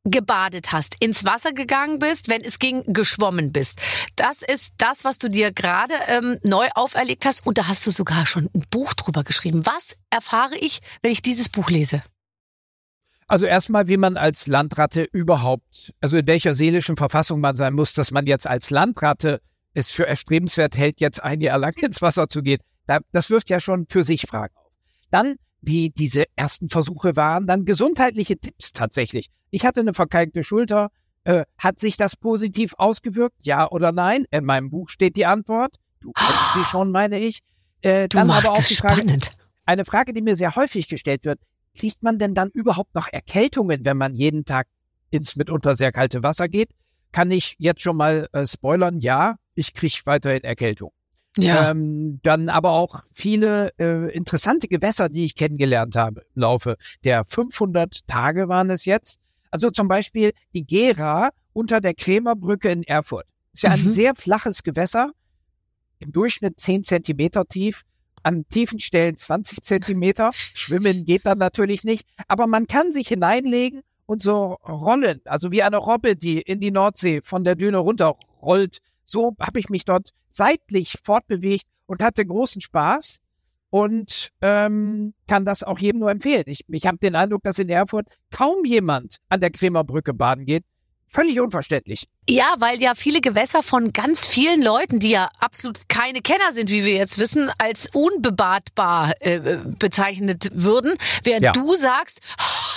gebadet 0.05 0.73
hast, 0.73 0.97
ins 1.01 1.25
Wasser 1.25 1.53
gegangen 1.53 1.99
bist, 1.99 2.29
wenn 2.29 2.43
es 2.43 2.59
ging, 2.59 2.83
geschwommen 2.93 3.53
bist. 3.53 3.81
Das 4.17 4.43
ist 4.43 4.73
das, 4.79 5.05
was 5.05 5.19
du 5.19 5.29
dir 5.29 5.53
gerade 5.53 5.95
ähm, 6.09 6.39
neu 6.43 6.69
auferlegt 6.75 7.25
hast 7.25 7.47
und 7.47 7.59
da 7.59 7.69
hast 7.69 7.87
du 7.87 7.91
sogar 7.91 8.27
schon 8.27 8.49
ein 8.55 8.65
Buch 8.71 8.95
drüber 8.95 9.23
geschrieben. 9.25 9.65
Was 9.65 9.97
erfahre 10.11 10.57
ich, 10.59 10.81
wenn 11.03 11.13
ich 11.13 11.23
dieses 11.23 11.49
Buch 11.49 11.71
lese? 11.71 12.03
Also 13.29 13.47
erstmal, 13.47 13.89
wie 13.89 13.97
man 13.97 14.17
als 14.17 14.47
Landratte 14.47 15.05
überhaupt, 15.05 15.95
also 16.01 16.19
in 16.19 16.27
welcher 16.27 16.55
seelischen 16.55 16.97
Verfassung 16.97 17.41
man 17.41 17.57
sein 17.57 17.73
muss, 17.73 17.95
dass 17.95 18.11
man 18.11 18.27
jetzt 18.27 18.47
als 18.47 18.71
Landratte 18.71 19.41
es 19.75 19.91
für 19.91 20.07
erstrebenswert 20.07 20.77
hält, 20.77 21.01
jetzt 21.01 21.23
ein 21.23 21.41
Jahr 21.41 21.59
lang 21.59 21.75
ins 21.83 22.03
Wasser 22.03 22.29
zu 22.29 22.43
gehen. 22.43 22.61
Das 23.13 23.31
wirft 23.31 23.49
ja 23.49 23.61
schon 23.61 23.87
für 23.89 24.05
sich 24.05 24.23
Fragen 24.23 24.55
auf. 24.57 24.73
Dann, 25.11 25.37
wie 25.63 25.91
diese 25.91 26.25
ersten 26.37 26.69
Versuche 26.69 27.17
waren, 27.17 27.47
dann 27.47 27.65
gesundheitliche 27.65 28.37
Tipps 28.37 28.73
tatsächlich. 28.73 29.31
Ich 29.51 29.65
hatte 29.65 29.81
eine 29.81 29.95
verkalkte 29.95 30.45
Schulter. 30.45 30.91
Äh, 31.25 31.45
hat 31.57 31.79
sich 31.79 31.97
das 31.97 32.17
positiv 32.17 32.75
ausgewirkt? 32.79 33.37
Ja 33.41 33.71
oder 33.71 33.93
nein? 33.93 34.27
In 34.33 34.45
meinem 34.45 34.71
Buch 34.71 34.89
steht 34.89 35.17
die 35.17 35.25
Antwort. 35.25 35.77
Du 36.01 36.11
kennst 36.13 36.55
sie 36.55 36.65
schon, 36.65 36.91
meine 36.91 37.21
ich. 37.21 37.41
Äh, 37.81 38.09
du 38.09 38.19
dann 38.19 38.27
machst 38.27 38.49
aber 38.49 38.59
auch 38.59 38.65
die 38.65 38.75
Frage, 38.75 39.03
spannend. 39.03 39.33
Eine 39.65 39.85
Frage, 39.85 40.13
die 40.13 40.21
mir 40.21 40.35
sehr 40.35 40.57
häufig 40.57 40.89
gestellt 40.89 41.25
wird. 41.25 41.41
Kriegt 41.79 42.03
man 42.03 42.19
denn 42.19 42.35
dann 42.35 42.51
überhaupt 42.51 42.95
noch 42.95 43.09
Erkältungen, 43.13 43.85
wenn 43.85 43.97
man 43.97 44.15
jeden 44.17 44.45
Tag 44.45 44.67
ins 45.11 45.37
mitunter 45.37 45.77
sehr 45.77 45.93
kalte 45.93 46.25
Wasser 46.25 46.49
geht? 46.49 46.71
Kann 47.13 47.31
ich 47.31 47.55
jetzt 47.59 47.83
schon 47.83 47.97
mal 47.97 48.29
äh, 48.33 48.45
spoilern? 48.47 48.99
Ja, 48.99 49.37
ich 49.55 49.75
kriege 49.75 50.01
weiterhin 50.05 50.43
Erkältung. 50.43 50.93
Ja. 51.39 51.71
Ähm, 51.71 52.21
dann 52.23 52.51
aber 52.51 52.73
auch 52.73 53.03
viele 53.13 53.73
äh, 53.79 54.15
interessante 54.15 54.69
Gewässer, 54.69 55.09
die 55.09 55.25
ich 55.25 55.35
kennengelernt 55.35 55.97
habe 55.97 56.27
im 56.35 56.43
Laufe 56.43 56.77
der 57.05 57.25
500 57.25 58.07
Tage 58.07 58.49
waren 58.49 58.69
es 58.69 58.85
jetzt. 58.85 59.19
Also 59.51 59.71
zum 59.71 59.89
Beispiel 59.89 60.33
die 60.53 60.65
Gera 60.65 61.31
unter 61.53 61.81
der 61.81 61.95
Krämerbrücke 61.95 62.71
in 62.71 62.83
Erfurt. 62.83 63.27
Ist 63.53 63.63
ja 63.63 63.71
mhm. 63.71 63.77
ein 63.77 63.89
sehr 63.89 64.15
flaches 64.15 64.63
Gewässer, 64.63 65.13
im 66.01 66.13
Durchschnitt 66.13 66.59
10 66.59 66.85
Zentimeter 66.85 67.47
tief, 67.47 67.83
an 68.23 68.47
tiefen 68.49 68.81
Stellen 68.81 69.17
20 69.17 69.63
Zentimeter. 69.63 70.31
Schwimmen 70.33 71.05
geht 71.05 71.27
dann 71.27 71.39
natürlich 71.39 71.85
nicht, 71.85 72.07
aber 72.29 72.47
man 72.47 72.67
kann 72.67 72.93
sich 72.93 73.09
hineinlegen 73.09 73.83
und 74.07 74.23
so 74.23 74.59
rollen, 74.67 75.21
also 75.25 75.53
wie 75.53 75.63
eine 75.63 75.79
Robbe, 75.79 76.17
die 76.17 76.41
in 76.41 76.61
die 76.61 76.71
Nordsee 76.71 77.21
von 77.23 77.45
der 77.45 77.55
Düne 77.55 77.79
runterrollt 77.79 78.79
so 79.13 79.37
habe 79.39 79.61
ich 79.61 79.69
mich 79.69 79.85
dort 79.85 80.11
seitlich 80.29 80.97
fortbewegt 81.05 81.67
und 81.87 82.03
hatte 82.03 82.27
großen 82.27 82.61
Spaß 82.61 83.21
und 83.71 84.31
ähm, 84.41 85.15
kann 85.29 85.45
das 85.45 85.63
auch 85.63 85.79
jedem 85.79 86.01
nur 86.01 86.11
empfehlen. 86.11 86.45
Ich, 86.47 86.65
ich 86.69 86.87
habe 86.87 86.99
den 86.99 87.15
Eindruck, 87.15 87.43
dass 87.43 87.59
in 87.59 87.69
Erfurt 87.69 88.07
kaum 88.31 88.65
jemand 88.65 89.17
an 89.29 89.41
der 89.41 89.51
Krämerbrücke 89.51 90.13
baden 90.13 90.45
geht. 90.45 90.65
Völlig 91.07 91.41
unverständlich. 91.41 92.07
Ja, 92.29 92.55
weil 92.59 92.81
ja 92.81 92.95
viele 92.95 93.21
Gewässer 93.21 93.63
von 93.63 93.93
ganz 93.93 94.25
vielen 94.25 94.63
Leuten, 94.63 94.99
die 94.99 95.11
ja 95.11 95.29
absolut 95.41 95.89
keine 95.89 96.23
Kenner 96.23 96.53
sind, 96.53 96.71
wie 96.71 96.85
wir 96.85 96.95
jetzt 96.95 97.19
wissen, 97.19 97.51
als 97.59 97.91
unbebadbar 97.93 99.13
äh, 99.21 99.59
bezeichnet 99.79 100.49
würden. 100.55 100.97
Während 101.23 101.43
ja. 101.43 101.53
du 101.53 101.75
sagst, 101.77 102.21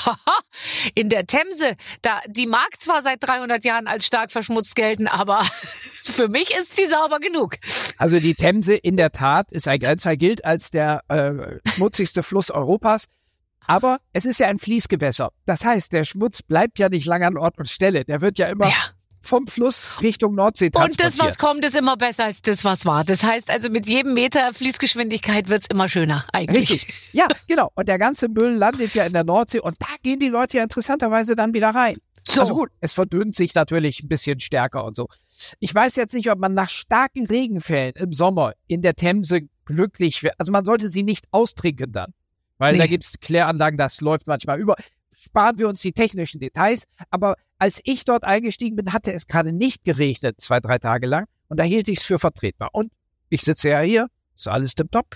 in 0.95 1.09
der 1.09 1.25
Themse, 1.25 1.75
da, 2.01 2.21
die 2.27 2.47
mag 2.47 2.79
zwar 2.79 3.01
seit 3.01 3.23
300 3.23 3.63
Jahren 3.63 3.87
als 3.87 4.05
stark 4.05 4.31
verschmutzt 4.31 4.75
gelten, 4.75 5.07
aber 5.07 5.43
für 6.03 6.27
mich 6.27 6.55
ist 6.55 6.75
sie 6.75 6.87
sauber 6.87 7.19
genug. 7.19 7.55
Also 7.97 8.19
die 8.19 8.33
Themse 8.33 8.75
in 8.75 8.97
der 8.97 9.11
Tat 9.11 9.51
ist 9.51 9.67
ein 9.67 9.79
Grenzfall, 9.79 10.17
gilt 10.17 10.43
als 10.45 10.71
der 10.71 11.01
äh, 11.07 11.59
schmutzigste 11.69 12.23
Fluss 12.23 12.51
Europas. 12.51 13.05
Aber 13.67 13.99
es 14.13 14.25
ist 14.25 14.39
ja 14.39 14.47
ein 14.47 14.59
Fließgewässer. 14.59 15.31
Das 15.47 15.65
heißt, 15.65 15.91
der 15.91 16.03
Schmutz 16.03 16.43
bleibt 16.43 16.77
ja 16.77 16.87
nicht 16.87 17.07
lange 17.07 17.25
an 17.25 17.35
Ort 17.35 17.57
und 17.57 17.67
Stelle. 17.67 18.05
Der 18.05 18.21
wird 18.21 18.37
ja 18.37 18.45
immer 18.45 18.67
ja 18.67 18.94
vom 19.27 19.47
Fluss 19.47 19.89
Richtung 20.01 20.35
Nordsee. 20.35 20.71
Und 20.73 20.99
das, 20.99 21.19
was 21.19 21.37
kommt, 21.37 21.65
ist 21.65 21.75
immer 21.75 21.97
besser 21.97 22.25
als 22.25 22.41
das, 22.41 22.63
was 22.63 22.85
war. 22.85 23.03
Das 23.03 23.23
heißt 23.23 23.49
also, 23.49 23.69
mit 23.69 23.87
jedem 23.87 24.13
Meter 24.13 24.53
Fließgeschwindigkeit 24.53 25.49
wird's 25.49 25.67
immer 25.67 25.89
schöner 25.89 26.25
eigentlich. 26.31 26.69
Richtig. 26.71 26.93
Ja, 27.13 27.27
genau. 27.47 27.71
Und 27.75 27.87
der 27.87 27.97
ganze 27.99 28.29
Müll 28.29 28.53
landet 28.53 28.93
ja 28.93 29.05
in 29.05 29.13
der 29.13 29.23
Nordsee 29.23 29.59
und 29.59 29.75
da 29.79 29.87
gehen 30.03 30.19
die 30.19 30.29
Leute 30.29 30.57
ja 30.57 30.63
interessanterweise 30.63 31.35
dann 31.35 31.53
wieder 31.53 31.69
rein. 31.69 31.97
So. 32.23 32.41
Also 32.41 32.55
gut, 32.55 32.69
es 32.81 32.93
verdünnt 32.93 33.35
sich 33.35 33.53
natürlich 33.53 34.01
ein 34.01 34.07
bisschen 34.07 34.39
stärker 34.39 34.83
und 34.83 34.95
so. 34.95 35.07
Ich 35.59 35.73
weiß 35.73 35.95
jetzt 35.95 36.13
nicht, 36.13 36.31
ob 36.31 36.39
man 36.39 36.53
nach 36.53 36.69
starken 36.69 37.25
Regenfällen 37.25 37.93
im 37.95 38.13
Sommer 38.13 38.53
in 38.67 38.81
der 38.81 38.95
Themse 38.95 39.41
glücklich 39.65 40.23
wird. 40.23 40.33
Also 40.37 40.51
man 40.51 40.65
sollte 40.65 40.89
sie 40.89 41.03
nicht 41.03 41.25
austrinken 41.31 41.91
dann. 41.91 42.13
Weil 42.57 42.73
nee. 42.73 42.79
da 42.79 42.87
gibt's 42.87 43.19
Kläranlagen, 43.19 43.77
das 43.77 44.01
läuft 44.01 44.27
manchmal 44.27 44.59
über. 44.59 44.75
Sparen 45.25 45.57
wir 45.57 45.67
uns 45.67 45.81
die 45.81 45.91
technischen 45.91 46.39
Details. 46.39 46.85
Aber 47.09 47.35
als 47.57 47.81
ich 47.83 48.05
dort 48.05 48.23
eingestiegen 48.23 48.75
bin, 48.75 48.93
hatte 48.93 49.11
es 49.13 49.27
gerade 49.27 49.51
nicht 49.51 49.83
geregnet, 49.83 50.35
zwei, 50.39 50.59
drei 50.59 50.77
Tage 50.77 51.07
lang. 51.07 51.25
Und 51.47 51.59
da 51.59 51.63
hielt 51.63 51.87
ich 51.87 51.99
es 51.99 52.03
für 52.03 52.19
vertretbar. 52.19 52.69
Und 52.73 52.91
ich 53.29 53.41
sitze 53.41 53.69
ja 53.69 53.79
hier, 53.79 54.07
ist 54.35 54.47
alles 54.47 54.75
tipptopp. 54.75 55.07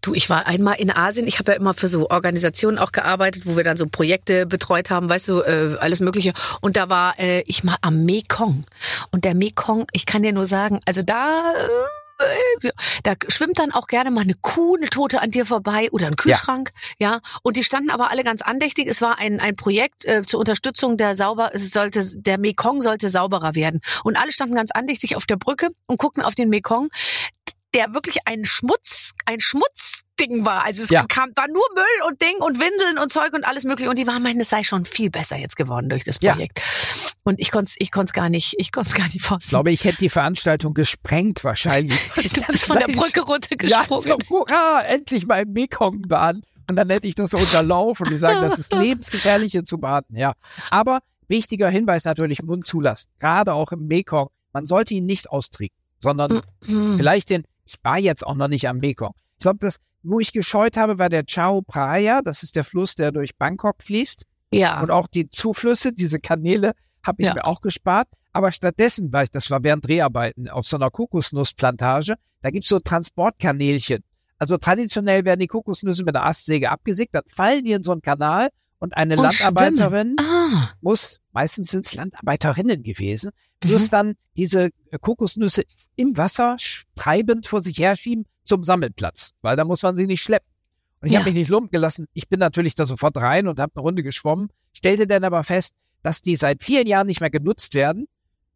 Du, 0.00 0.14
ich 0.14 0.28
war 0.28 0.46
einmal 0.46 0.76
in 0.76 0.90
Asien. 0.90 1.26
Ich 1.26 1.38
habe 1.38 1.52
ja 1.52 1.58
immer 1.58 1.74
für 1.74 1.88
so 1.88 2.10
Organisationen 2.10 2.78
auch 2.78 2.92
gearbeitet, 2.92 3.46
wo 3.46 3.56
wir 3.56 3.64
dann 3.64 3.76
so 3.76 3.86
Projekte 3.86 4.46
betreut 4.46 4.90
haben, 4.90 5.08
weißt 5.08 5.28
du, 5.28 5.40
äh, 5.40 5.76
alles 5.80 6.00
Mögliche. 6.00 6.32
Und 6.60 6.76
da 6.76 6.88
war 6.88 7.18
äh, 7.18 7.42
ich 7.46 7.64
mal 7.64 7.76
am 7.82 8.04
Mekong. 8.04 8.64
Und 9.12 9.24
der 9.24 9.34
Mekong, 9.34 9.86
ich 9.92 10.06
kann 10.06 10.22
dir 10.22 10.32
nur 10.32 10.46
sagen, 10.46 10.80
also 10.86 11.02
da. 11.02 11.52
Äh, 11.56 12.03
da 13.02 13.14
schwimmt 13.28 13.58
dann 13.58 13.72
auch 13.72 13.86
gerne 13.86 14.10
mal 14.10 14.22
eine 14.22 14.34
Kuh, 14.40 14.76
eine 14.76 14.88
Tote 14.88 15.20
an 15.20 15.30
dir 15.30 15.46
vorbei 15.46 15.88
oder 15.90 16.06
ein 16.06 16.16
Kühlschrank, 16.16 16.70
ja. 16.98 17.12
ja. 17.12 17.20
Und 17.42 17.56
die 17.56 17.64
standen 17.64 17.90
aber 17.90 18.10
alle 18.10 18.24
ganz 18.24 18.42
andächtig. 18.42 18.88
Es 18.88 19.00
war 19.00 19.18
ein, 19.18 19.40
ein 19.40 19.56
Projekt 19.56 20.04
äh, 20.04 20.22
zur 20.22 20.40
Unterstützung 20.40 20.96
der 20.96 21.14
sauber, 21.14 21.50
es 21.54 21.70
sollte, 21.70 22.02
der 22.14 22.38
Mekong 22.38 22.80
sollte 22.80 23.10
sauberer 23.10 23.54
werden. 23.54 23.80
Und 24.04 24.16
alle 24.16 24.32
standen 24.32 24.54
ganz 24.54 24.70
andächtig 24.70 25.16
auf 25.16 25.26
der 25.26 25.36
Brücke 25.36 25.70
und 25.86 25.98
guckten 25.98 26.22
auf 26.22 26.34
den 26.34 26.48
Mekong, 26.48 26.90
der 27.74 27.92
wirklich 27.92 28.18
ein 28.26 28.44
Schmutz, 28.44 29.12
ein 29.26 29.40
Schmutz 29.40 30.04
Ding 30.20 30.44
war. 30.44 30.64
Also 30.64 30.82
es 30.82 30.90
ja. 30.90 31.04
kam, 31.08 31.30
war 31.34 31.48
nur 31.48 31.64
Müll 31.74 32.08
und 32.08 32.20
Ding 32.20 32.36
und 32.38 32.60
Windeln 32.60 32.98
und 32.98 33.12
Zeug 33.12 33.32
und 33.32 33.44
alles 33.44 33.64
mögliche. 33.64 33.90
Und 33.90 33.98
die 33.98 34.06
waren 34.06 34.22
meinen, 34.22 34.40
es 34.40 34.48
sei 34.48 34.62
schon 34.62 34.86
viel 34.86 35.10
besser 35.10 35.36
jetzt 35.36 35.56
geworden 35.56 35.88
durch 35.88 36.04
das 36.04 36.18
Projekt. 36.18 36.60
Ja. 36.60 37.12
Und 37.24 37.40
ich 37.40 37.50
konnte 37.50 37.70
es 37.70 37.76
ich 37.78 37.90
konnt's 37.90 38.12
gar 38.12 38.28
nicht, 38.28 38.54
ich 38.58 38.70
konnte 38.70 38.90
es 38.90 38.94
gar 38.94 39.06
nicht 39.06 39.22
fassen. 39.22 39.42
Ich 39.44 39.48
glaube, 39.48 39.70
ich 39.70 39.84
hätte 39.84 39.98
die 39.98 40.08
Veranstaltung 40.10 40.74
gesprengt 40.74 41.42
wahrscheinlich. 41.42 41.98
du 42.14 42.42
bist 42.42 42.66
von 42.66 42.78
der 42.78 42.86
Brücke 42.86 43.22
runtergesprungen. 43.22 44.06
Ja, 44.06 44.16
so, 44.28 44.30
hurra, 44.30 44.82
endlich 44.86 45.26
mal 45.26 45.42
im 45.42 45.52
Mekong 45.52 46.02
baden. 46.02 46.42
Und 46.68 46.76
dann 46.76 46.90
hätte 46.90 47.06
ich 47.06 47.14
das 47.14 47.30
so 47.30 47.38
unterlaufen. 47.38 48.06
Die 48.10 48.18
sagen, 48.18 48.42
das 48.42 48.58
ist 48.58 48.72
lebensgefährlich 48.74 49.52
hier 49.52 49.64
zu 49.64 49.78
baden. 49.78 50.16
Ja. 50.16 50.34
Aber 50.70 51.00
wichtiger 51.28 51.68
Hinweis 51.68 52.04
natürlich, 52.04 52.42
Mund 52.42 52.66
zulassen. 52.66 53.10
Gerade 53.18 53.54
auch 53.54 53.72
im 53.72 53.86
Mekong. 53.86 54.28
Man 54.52 54.66
sollte 54.66 54.94
ihn 54.94 55.06
nicht 55.06 55.30
austrinken, 55.30 55.76
sondern 55.98 56.42
mhm. 56.66 56.96
vielleicht 56.98 57.30
den, 57.30 57.44
ich 57.64 57.76
war 57.82 57.98
jetzt 57.98 58.24
auch 58.24 58.34
noch 58.34 58.48
nicht 58.48 58.68
am 58.68 58.78
Mekong. 58.78 59.14
Ich 59.38 59.42
glaube, 59.42 59.58
das 59.60 59.80
wo 60.04 60.20
ich 60.20 60.32
gescheut 60.32 60.76
habe, 60.76 60.98
war 60.98 61.08
der 61.08 61.24
Chao 61.24 61.62
Phraya. 61.66 62.20
Das 62.22 62.42
ist 62.42 62.56
der 62.56 62.64
Fluss, 62.64 62.94
der 62.94 63.10
durch 63.10 63.36
Bangkok 63.36 63.82
fließt. 63.82 64.26
Ja. 64.52 64.80
Und 64.80 64.90
auch 64.90 65.08
die 65.08 65.30
Zuflüsse, 65.30 65.92
diese 65.92 66.20
Kanäle, 66.20 66.74
habe 67.04 67.22
ich 67.22 67.28
ja. 67.28 67.34
mir 67.34 67.46
auch 67.46 67.60
gespart. 67.60 68.08
Aber 68.32 68.50
stattdessen 68.50 69.12
war 69.12 69.22
ich, 69.22 69.30
das 69.30 69.50
war 69.50 69.62
während 69.62 69.86
Dreharbeiten 69.86 70.48
auf 70.48 70.66
so 70.66 70.76
einer 70.76 70.90
Kokosnussplantage, 70.90 72.14
da 72.42 72.50
gibt's 72.50 72.68
so 72.68 72.80
Transportkanälchen. 72.80 74.02
Also 74.38 74.58
traditionell 74.58 75.24
werden 75.24 75.40
die 75.40 75.46
Kokosnüsse 75.46 76.04
mit 76.04 76.14
der 76.14 76.26
Astsäge 76.26 76.70
abgesägt, 76.70 77.14
dann 77.14 77.22
fallen 77.28 77.64
die 77.64 77.72
in 77.72 77.84
so 77.84 77.92
einen 77.92 78.02
Kanal 78.02 78.48
und 78.78 78.96
eine 78.96 79.16
oh, 79.16 79.22
Landarbeiterin 79.22 80.16
ah. 80.18 80.70
muss, 80.80 81.20
meistens 81.32 81.70
sind 81.70 81.86
es 81.86 81.94
Landarbeiterinnen 81.94 82.82
gewesen, 82.82 83.30
mhm. 83.62 83.72
muss 83.72 83.88
dann 83.88 84.14
diese 84.36 84.70
Kokosnüsse 85.00 85.62
im 85.96 86.16
Wasser 86.16 86.56
treibend 86.96 87.46
vor 87.46 87.62
sich 87.62 87.78
herschieben 87.78 88.26
zum 88.44 88.64
Sammelplatz, 88.64 89.30
weil 89.40 89.56
da 89.56 89.64
muss 89.64 89.82
man 89.82 89.96
sie 89.96 90.06
nicht 90.06 90.22
schleppen. 90.22 90.50
Und 91.00 91.08
ich 91.08 91.14
ja. 91.14 91.20
habe 91.20 91.30
mich 91.30 91.38
nicht 91.38 91.50
lumpen 91.50 91.70
gelassen. 91.70 92.06
Ich 92.14 92.28
bin 92.28 92.40
natürlich 92.40 92.74
da 92.74 92.84
sofort 92.84 93.16
rein 93.16 93.46
und 93.46 93.60
habe 93.60 93.72
eine 93.74 93.82
Runde 93.82 94.02
geschwommen, 94.02 94.48
stellte 94.72 95.06
dann 95.06 95.22
aber 95.24 95.44
fest, 95.44 95.72
dass 96.04 96.22
die 96.22 96.36
seit 96.36 96.62
vielen 96.62 96.86
Jahren 96.86 97.08
nicht 97.08 97.20
mehr 97.20 97.30
genutzt 97.30 97.74
werden, 97.74 98.06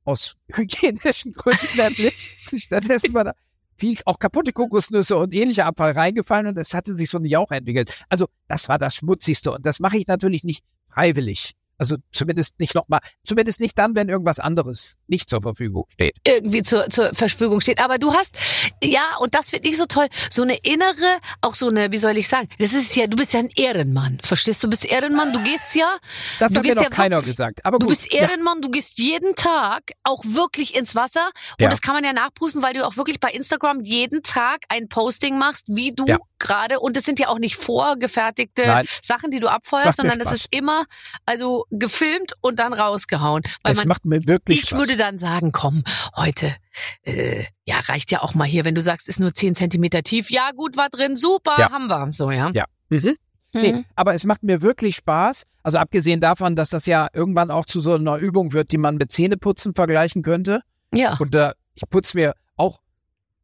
aus 0.05 0.37
hygienischen 0.53 1.33
Gründen. 1.33 2.13
Stattdessen 2.57 3.15
war 3.15 3.25
da 3.25 3.33
viel 3.77 3.97
auch 4.05 4.19
kaputte 4.19 4.53
Kokosnüsse 4.53 5.17
und 5.17 5.33
ähnlicher 5.33 5.67
Abfall 5.67 5.93
reingefallen 5.93 6.49
und 6.49 6.59
es 6.59 6.75
hatte 6.75 6.95
sich 6.95 7.11
so 7.11 7.19
ein 7.19 7.25
Jauch 7.25 7.51
entwickelt. 7.51 8.05
Also 8.09 8.27
das 8.49 8.69
war 8.69 8.79
das 8.79 8.97
Schmutzigste 8.97 9.53
und 9.53 9.65
das 9.65 9.81
mache 9.81 9.97
ich 9.97 10.07
natürlich 10.07 10.45
nicht 10.45 10.65
freiwillig. 10.89 11.53
Also 11.79 11.97
zumindest 12.13 12.59
nicht 12.59 12.75
nochmal, 12.75 13.01
zumindest 13.25 13.61
nicht 13.61 13.79
dann, 13.79 13.95
wenn 13.95 14.09
irgendwas 14.09 14.41
anderes 14.41 14.97
nicht 15.07 15.31
zur 15.31 15.41
Verfügung 15.41 15.85
steht. 15.93 16.17
irgendwie 16.27 16.63
zur, 16.63 16.91
zur 16.91 17.15
Verfügung 17.15 17.61
steht. 17.61 17.81
Aber 17.83 17.99
du 17.99 18.13
hast, 18.15 18.37
ja, 18.83 19.17
und 19.21 19.35
das 19.35 19.51
finde 19.51 19.69
ich 19.69 19.77
so 19.77 19.87
toll, 19.87 20.09
so 20.31 20.43
eine 20.43 20.57
innere, 20.59 21.19
auch 21.41 21.55
so 21.55 21.69
eine, 21.69 21.91
wie 21.93 21.99
soll 21.99 22.17
ich 22.19 22.29
sagen, 22.29 22.49
das 22.59 22.73
ist 22.73 22.95
ja, 22.97 23.07
du 23.07 23.17
bist 23.17 23.33
ja 23.33 23.41
ein 23.41 23.51
Ehrenmann. 23.55 24.19
Verstehst 24.23 24.63
du, 24.63 24.67
du 24.67 24.71
bist 24.71 24.85
Ehrenmann, 24.85 25.33
du 25.33 25.41
gehst 25.43 25.75
ja. 25.77 25.97
Das 26.39 26.53
du 26.53 26.59
hat 26.59 26.65
mir 26.67 26.75
noch 26.75 26.83
ja 26.83 26.91
keiner 26.91 27.23
gesagt. 27.23 27.65
Aber 27.65 27.79
Du 27.79 27.87
gut, 27.87 27.97
bist 27.97 28.13
Ehrenmann, 28.13 28.61
du 28.61 28.71
gehst 28.71 28.99
jeden 28.99 29.35
Tag 29.37 29.93
auch 30.03 30.25
wirklich 30.25 30.75
ins 30.77 30.95
Wasser. 30.97 31.27
Und 31.59 31.63
Ja. 31.65 31.71
das 31.71 31.81
kann 31.81 31.95
man 31.95 32.05
ja 32.05 32.13
nachprüfen, 32.13 32.63
weil 32.63 32.75
du 32.75 32.85
auch 32.87 32.97
wirklich 32.97 33.21
bei 33.21 33.31
Instagram 33.31 33.81
jeden 33.83 34.23
Tag 34.23 34.63
ein 34.69 34.89
Posting 34.89 35.39
machst, 35.39 35.67
wie 35.69 35.93
du 35.93 36.07
Ja. 36.07 36.19
gerade, 36.41 36.81
und 36.81 36.97
es 36.97 37.05
sind 37.05 37.19
ja 37.21 37.29
auch 37.29 37.39
nicht 37.39 37.57
vorgefertigte 37.57 38.67
Nein. 38.67 38.87
Sachen, 39.03 39.31
die 39.31 39.41
du 39.41 39.49
abfeuerst, 39.49 39.97
sondern 39.97 40.21
es 40.21 40.33
ist 40.33 40.49
immer, 40.51 40.85
also 41.25 41.65
gefilmt 41.71 42.33
und 42.41 42.59
dann 42.59 42.73
rausgehauen. 42.73 43.43
Weil 43.63 43.73
es 43.73 43.79
man 43.79 43.89
macht 43.89 44.05
mir 44.05 44.27
wirklich 44.27 44.63
ich 44.63 44.69
Spaß. 44.69 44.79
würde 44.79 44.97
dann 44.97 45.19
sagen, 45.19 45.53
komm, 45.53 45.83
heute, 46.17 46.55
äh, 47.03 47.45
ja, 47.67 47.77
reicht 47.81 48.11
ja 48.11 48.23
auch 48.23 48.35
mal 48.35 48.45
hier, 48.47 48.65
wenn 48.65 48.75
du 48.75 48.81
sagst, 48.81 49.09
ist 49.09 49.21
nur 49.21 49.35
10 49.35 49.55
Zentimeter 49.55 50.03
tief. 50.03 50.31
Ja, 50.31 50.51
gut, 50.53 50.77
war 50.77 50.89
drin, 50.89 51.17
super, 51.17 51.55
Ja. 51.59 51.71
haben 51.71 51.87
wir. 51.89 52.11
So, 52.11 52.31
ja. 52.31 52.51
Ja. 52.55 52.65
Mhm. 52.89 53.17
Nee, 53.55 53.73
Mhm. 53.73 53.85
aber 53.95 54.15
es 54.15 54.25
macht 54.25 54.43
mir 54.43 54.61
wirklich 54.63 54.97
Spaß. 54.97 55.45
Also 55.63 55.79
abgesehen 55.79 56.21
davon, 56.21 56.55
dass 56.57 56.71
das 56.71 56.87
ja 56.87 57.09
irgendwann 57.13 57.51
auch 57.51 57.65
zu 57.65 57.81
so 57.81 57.95
einer 57.95 58.17
Übung 58.17 58.53
wird, 58.53 58.73
die 58.73 58.79
man 58.79 58.97
mit 58.97 59.11
Zähneputzen 59.13 59.75
vergleichen 59.75 60.23
könnte. 60.23 60.61
Ja. 60.95 61.17
Und 61.19 61.35
äh, 61.35 61.53
ich 61.75 61.83
putze 61.89 62.17
mir 62.17 62.35
auch, 62.57 62.81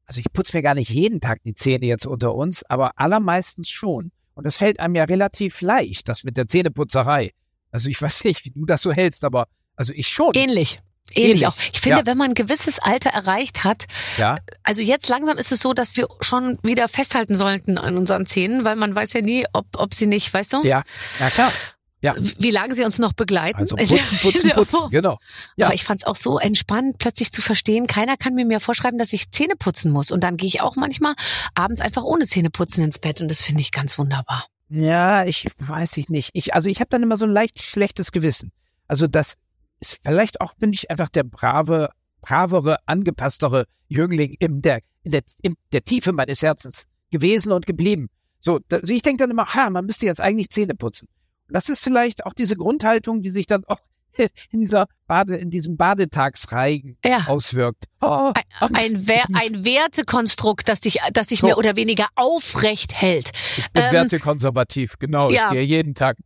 also 0.06 0.20
ich 0.20 0.26
putze 0.32 0.56
mir 0.56 0.62
gar 0.62 0.74
nicht 0.74 0.90
jeden 0.90 1.20
Tag 1.20 1.40
die 1.44 1.54
Zähne 1.54 1.86
jetzt 1.86 2.06
unter 2.06 2.34
uns, 2.34 2.62
aber 2.64 2.92
allermeistens 2.96 3.70
schon. 3.70 4.10
Und 4.34 4.44
das 4.44 4.56
fällt 4.58 4.78
einem 4.80 4.94
ja 4.94 5.04
relativ 5.04 5.60
leicht, 5.62 6.08
das 6.08 6.24
mit 6.24 6.36
der 6.36 6.48
Zähneputzerei. 6.48 7.32
Also 7.74 7.88
ich 7.88 8.00
weiß 8.00 8.22
nicht, 8.22 8.44
wie 8.44 8.50
du 8.50 8.66
das 8.66 8.82
so 8.82 8.92
hältst, 8.92 9.24
aber 9.24 9.48
also 9.74 9.92
ich 9.92 10.06
schon. 10.06 10.30
Ähnlich. 10.34 10.78
Ähnlich, 11.12 11.42
Ähnlich. 11.42 11.46
auch. 11.48 11.54
Ich 11.72 11.80
finde, 11.80 11.98
Ja. 11.98 12.06
wenn 12.06 12.16
man 12.16 12.30
ein 12.30 12.34
gewisses 12.34 12.78
Alter 12.78 13.10
erreicht 13.10 13.64
hat, 13.64 13.86
Ja, 14.16 14.36
also 14.62 14.80
jetzt 14.80 15.08
langsam 15.08 15.36
ist 15.38 15.50
es 15.50 15.58
so, 15.58 15.74
dass 15.74 15.96
wir 15.96 16.06
schon 16.20 16.56
wieder 16.62 16.86
festhalten 16.86 17.34
sollten 17.34 17.76
an 17.76 17.96
unseren 17.98 18.26
Zähnen, 18.26 18.64
weil 18.64 18.76
man 18.76 18.94
weiß 18.94 19.12
ja 19.14 19.22
nie, 19.22 19.44
ob, 19.52 19.66
ob 19.76 19.92
sie 19.92 20.06
nicht, 20.06 20.32
weißt 20.32 20.52
du, 20.52 20.62
ja, 20.64 20.84
ja 21.18 21.30
klar. 21.30 21.52
Ja. 22.00 22.14
wie 22.38 22.50
lange 22.50 22.74
sie 22.76 22.84
uns 22.84 22.98
noch 22.98 23.12
begleiten. 23.14 23.58
Also 23.60 23.74
putzen, 23.76 24.18
putzen, 24.18 24.50
putzen, 24.50 24.88
genau. 24.90 25.18
Ja. 25.56 25.66
Aber 25.66 25.74
ich 25.74 25.82
fand 25.84 26.02
es 26.02 26.06
auch 26.06 26.16
so 26.16 26.38
entspannt, 26.38 26.98
plötzlich 26.98 27.32
zu 27.32 27.42
verstehen, 27.42 27.86
keiner 27.88 28.16
kann 28.16 28.34
mir 28.34 28.44
mehr 28.44 28.60
vorschreiben, 28.60 28.98
dass 28.98 29.12
ich 29.12 29.30
Zähne 29.30 29.56
putzen 29.56 29.90
muss. 29.90 30.10
Und 30.12 30.22
dann 30.22 30.36
gehe 30.36 30.46
ich 30.48 30.60
auch 30.60 30.76
manchmal 30.76 31.14
abends 31.54 31.80
einfach 31.80 32.04
ohne 32.04 32.26
Zähne 32.26 32.50
putzen 32.50 32.84
ins 32.84 32.98
Bett 33.00 33.20
und 33.20 33.28
das 33.28 33.42
finde 33.42 33.62
ich 33.62 33.72
ganz 33.72 33.98
wunderbar. 33.98 34.46
Ja, 34.76 35.24
ich 35.24 35.46
weiß 35.58 35.96
ich 35.98 36.08
nicht. 36.08 36.30
Ich, 36.32 36.52
also 36.52 36.68
ich 36.68 36.80
habe 36.80 36.90
dann 36.90 37.04
immer 37.04 37.16
so 37.16 37.26
ein 37.26 37.30
leicht 37.30 37.62
schlechtes 37.62 38.10
Gewissen. 38.10 38.50
Also 38.88 39.06
das 39.06 39.34
ist 39.78 40.00
vielleicht 40.02 40.40
auch, 40.40 40.54
bin 40.54 40.72
ich 40.72 40.90
einfach 40.90 41.08
der 41.08 41.22
brave, 41.22 41.90
bravere, 42.20 42.78
angepasstere 42.86 43.66
Jüngling 43.86 44.34
in 44.40 44.62
der, 44.62 44.80
in 45.04 45.12
der, 45.12 45.22
in 45.42 45.54
der 45.72 45.84
Tiefe 45.84 46.12
meines 46.12 46.42
Herzens 46.42 46.86
gewesen 47.12 47.52
und 47.52 47.66
geblieben. 47.66 48.08
So, 48.40 48.58
also 48.68 48.92
ich 48.92 49.02
denke 49.02 49.22
dann 49.22 49.30
immer, 49.30 49.54
ha, 49.54 49.70
man 49.70 49.86
müsste 49.86 50.06
jetzt 50.06 50.20
eigentlich 50.20 50.50
Zähne 50.50 50.74
putzen. 50.74 51.08
Und 51.46 51.54
das 51.54 51.68
ist 51.68 51.78
vielleicht 51.78 52.26
auch 52.26 52.32
diese 52.32 52.56
Grundhaltung, 52.56 53.22
die 53.22 53.30
sich 53.30 53.46
dann 53.46 53.64
auch 53.66 53.78
in 54.50 54.60
dieser 54.60 54.86
Bade, 55.06 55.36
in 55.36 55.50
diesem 55.50 55.76
Badetagsreigen 55.76 56.96
Ja. 57.04 57.24
auswirkt. 57.26 57.84
Oh, 58.00 58.32
Ein, 58.60 58.74
ein, 58.74 58.92
Wer 59.06 59.24
ein 59.34 59.64
Wertekonstrukt, 59.64 60.68
das 60.68 60.80
dich, 60.80 60.98
das 61.12 61.28
dich 61.28 61.40
So. 61.40 61.46
mehr 61.46 61.58
oder 61.58 61.76
weniger 61.76 62.08
aufrecht 62.14 62.92
hält. 63.00 63.32
ich 63.56 63.70
bin 63.72 63.84
ähm, 63.84 63.92
wertekonservativ, 63.92 64.98
genau. 64.98 65.28
ja. 65.30 65.46
Ich 65.46 65.52
gehe 65.52 65.62
jeden 65.62 65.94
Tag. 65.94 66.16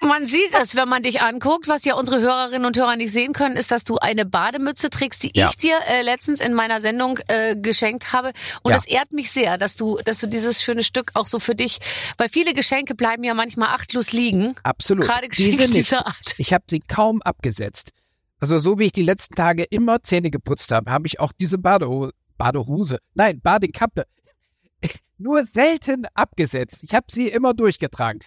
Man 0.00 0.26
sieht 0.26 0.54
es, 0.62 0.76
wenn 0.76 0.88
man 0.88 1.02
dich 1.02 1.20
anguckt. 1.22 1.66
Was 1.66 1.84
ja 1.84 1.94
unsere 1.94 2.20
Hörerinnen 2.20 2.64
und 2.66 2.76
Hörer 2.76 2.94
nicht 2.96 3.10
sehen 3.12 3.32
können, 3.32 3.56
ist, 3.56 3.70
dass 3.72 3.82
du 3.82 3.96
eine 3.98 4.24
Bademütze 4.26 4.90
trägst, 4.90 5.24
die 5.24 5.32
Ja. 5.34 5.48
ich 5.50 5.56
dir 5.56 5.76
äh, 5.88 6.02
letztens 6.02 6.40
in 6.40 6.54
meiner 6.54 6.80
Sendung 6.80 7.18
äh, 7.28 7.56
geschenkt 7.56 8.12
habe. 8.12 8.32
Und 8.62 8.70
Ja. 8.70 8.76
es 8.78 8.86
ehrt 8.86 9.12
mich 9.12 9.30
sehr, 9.32 9.58
dass 9.58 9.74
du, 9.76 9.96
dass 10.04 10.20
du 10.20 10.28
dieses 10.28 10.62
schöne 10.62 10.84
Stück 10.84 11.10
auch 11.14 11.26
so 11.26 11.40
für 11.40 11.54
dich, 11.56 11.78
weil 12.16 12.28
viele 12.28 12.54
Geschenke 12.54 12.94
bleiben 12.94 13.24
ja 13.24 13.34
manchmal 13.34 13.68
achtlos 13.70 14.12
liegen. 14.12 14.54
Absolut. 14.62 15.04
Gerade 15.04 15.28
Diese 15.28 15.50
Geschenke 15.50 15.72
dieser 15.78 16.06
Art. 16.06 16.34
Ich 16.38 16.52
habe 16.52 16.64
sie 16.70 16.80
kaum 16.80 17.20
abgesetzt. 17.22 17.90
Also 18.40 18.58
so 18.58 18.78
wie 18.78 18.84
ich 18.84 18.92
die 18.92 19.02
letzten 19.02 19.34
Tage 19.34 19.64
immer 19.64 20.00
Zähne 20.04 20.30
geputzt 20.30 20.70
habe, 20.70 20.92
habe 20.92 21.08
ich 21.08 21.18
auch 21.18 21.32
diese 21.32 21.58
Badehose, 21.58 22.12
Badehose, 22.36 22.98
nein, 23.14 23.40
Badekappe 23.40 24.04
nur 25.18 25.44
selten 25.44 26.06
abgesetzt. 26.14 26.84
Ich 26.84 26.94
habe 26.94 27.06
sie 27.10 27.26
immer 27.28 27.52
durchgetragen. 27.52 28.20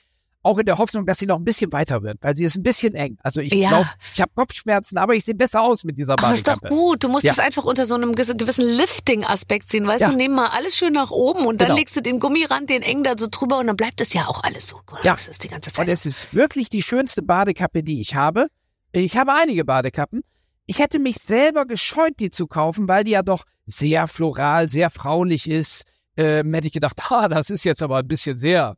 Auch 0.44 0.58
in 0.58 0.66
der 0.66 0.80
Hoffnung, 0.80 1.06
dass 1.06 1.20
sie 1.20 1.28
noch 1.28 1.38
ein 1.38 1.44
bisschen 1.44 1.72
weiter 1.72 2.02
wird, 2.02 2.18
weil 2.22 2.36
sie 2.36 2.44
ist 2.44 2.56
ein 2.56 2.64
bisschen 2.64 2.96
eng. 2.96 3.18
Also 3.22 3.42
ich 3.42 3.54
Ja. 3.54 3.70
glaube, 3.70 3.90
ich 4.14 4.22
habe 4.22 4.32
Kopfschmerzen, 4.34 4.98
aber 4.98 5.14
ich 5.14 5.24
sehe 5.24 5.36
besser 5.36 5.62
aus 5.62 5.84
mit 5.84 5.98
dieser 6.00 6.14
Aber 6.14 6.34
ist 6.34 6.48
doch 6.48 6.60
gut. 6.62 7.04
Du 7.04 7.10
musst 7.10 7.26
Ja. 7.26 7.32
es 7.34 7.40
einfach 7.40 7.64
unter 7.64 7.86
so 7.86 7.94
einem 7.94 8.16
gewissen 8.16 8.66
Lifting-Aspekt 8.66 9.70
sehen. 9.70 9.86
Weißt 9.86 10.02
Ja. 10.02 10.10
du, 10.10 10.16
nimm 10.16 10.32
mal 10.34 10.48
alles 10.48 10.76
schön 10.76 10.94
nach 10.94 11.12
oben 11.12 11.46
und 11.46 11.62
dann 11.62 11.68
Genau. 11.68 11.78
legst 11.80 11.96
du 11.96 12.02
den 12.02 12.20
Gummirand, 12.20 12.70
den 12.70 12.82
eng 12.82 13.04
da 13.04 13.14
so 13.18 13.28
drüber 13.30 13.60
und 13.60 13.68
dann 13.68 13.76
bleibt 13.78 14.02
es 14.02 14.14
ja 14.14 14.28
auch 14.28 14.44
alles 14.44 14.68
so. 14.68 14.80
Ja. 15.04 15.14
Das 15.14 15.28
ist 15.28 15.44
die 15.44 15.48
ganze 15.48 15.72
Zeit. 15.72 15.86
Und 15.88 15.94
es 15.94 16.06
ist 16.06 16.34
wirklich 16.34 16.70
die 16.70 16.82
schönste 16.82 17.22
Badekappe, 17.22 17.84
die 17.84 18.02
ich 18.02 18.16
habe. 18.16 18.48
Ich 18.94 19.16
habe 19.18 19.34
einige 19.36 19.64
Badekappen. 19.64 20.22
Ich 20.66 20.80
hätte 20.80 21.00
mich 21.00 21.18
selber 21.18 21.66
gescheut, 21.66 22.14
die 22.20 22.30
zu 22.32 22.48
kaufen, 22.48 22.88
weil 22.88 23.04
die 23.04 23.12
ja 23.12 23.22
doch 23.24 23.44
sehr 23.66 24.08
floral, 24.08 24.70
sehr 24.70 24.90
fraulich 24.90 25.50
ist. 25.50 25.84
Ähm, 26.18 26.54
hätte 26.54 26.68
ich 26.68 26.74
gedacht, 26.74 26.98
ah, 27.12 27.28
das 27.28 27.50
ist 27.50 27.64
jetzt 27.64 27.82
aber 27.82 27.98
ein 27.98 28.08
bisschen 28.08 28.38
sehr 28.38 28.76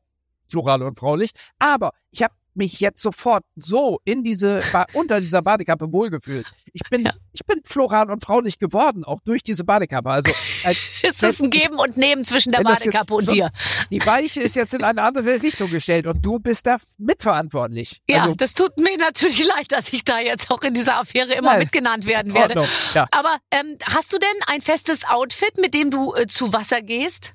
floral 0.50 0.82
und 0.84 0.98
fraulich. 0.98 1.32
Aber 1.60 1.92
ich 2.12 2.22
habe 2.24 2.34
mich 2.56 2.80
jetzt 2.80 3.02
sofort 3.02 3.44
so 3.56 4.00
in 4.06 4.24
diese 4.24 4.60
ba 4.72 4.86
unter 4.94 5.20
dieser 5.20 5.42
Badekappe 5.42 5.92
wohlgefühlt. 5.92 6.46
Ich 6.72 6.84
bin 6.88 7.04
Ja. 7.04 7.12
ich 7.32 7.44
bin 7.48 7.60
floral 7.64 8.12
und 8.12 8.24
fraulich 8.24 8.60
geworden, 8.60 9.04
auch 9.04 9.22
durch 9.26 9.42
diese 9.42 9.64
Badekappe. 9.64 10.08
Also 10.08 10.32
als, 10.64 11.00
es 11.02 11.24
ist 11.24 11.42
ein 11.42 11.50
Geben 11.50 11.80
und 11.80 11.98
Nehmen 11.98 12.24
zwischen 12.26 12.52
der 12.52 12.62
Badekappe 12.62 13.12
und 13.16 13.26
so- 13.26 13.32
dir. 13.34 13.50
die 13.90 14.06
Weiche 14.06 14.44
ist 14.44 14.56
jetzt 14.56 14.76
in 14.76 14.84
eine 14.84 15.02
andere 15.02 15.42
Richtung 15.42 15.72
gestellt 15.72 16.06
und 16.06 16.24
du 16.24 16.38
bist 16.38 16.68
da 16.68 16.78
mitverantwortlich. 17.00 18.02
Ja, 18.08 18.24
also, 18.24 18.36
das 18.36 18.54
tut 18.54 18.78
mir 18.80 18.98
natürlich 18.98 19.44
leid, 19.56 19.72
dass 19.72 19.92
ich 19.92 20.04
da 20.04 20.20
jetzt 20.20 20.52
auch 20.52 20.62
in 20.62 20.76
dieser 20.76 21.00
Affäre 21.00 21.34
immer 21.34 21.52
Nein. 21.54 21.60
mitgenannt 21.62 22.06
werden 22.06 22.36
werde. 22.36 22.60
Ordnung. 22.60 22.68
Ja. 22.94 23.08
Aber 23.12 23.38
ähm, 23.50 23.78
hast 23.92 24.14
du 24.14 24.20
denn 24.20 24.30
ein 24.46 24.62
festes 24.62 25.06
Outfit, 25.06 25.58
mit 25.60 25.74
dem 25.74 25.90
du 25.90 26.14
äh, 26.14 26.28
zu 26.28 26.54
Wasser 26.54 26.82
gehst? 26.84 27.34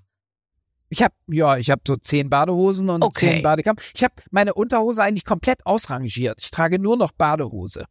Ich 0.90 1.02
habe 1.02 1.14
ja, 1.26 1.56
ich 1.58 1.70
habe 1.70 1.82
so 1.86 1.96
zehn 1.96 2.30
Badehosen 2.30 2.88
und 2.88 3.02
Okay. 3.02 3.30
zehn 3.34 3.42
Badekappen. 3.42 3.82
Ich 3.94 4.02
habe 4.04 4.14
meine 4.30 4.54
Unterhose 4.54 5.02
eigentlich 5.02 5.24
komplett 5.24 5.66
ausrangiert. 5.66 6.40
Ich 6.42 6.50
trage 6.50 6.78
nur 6.78 6.96
noch 6.96 7.12
Badehose. 7.12 7.84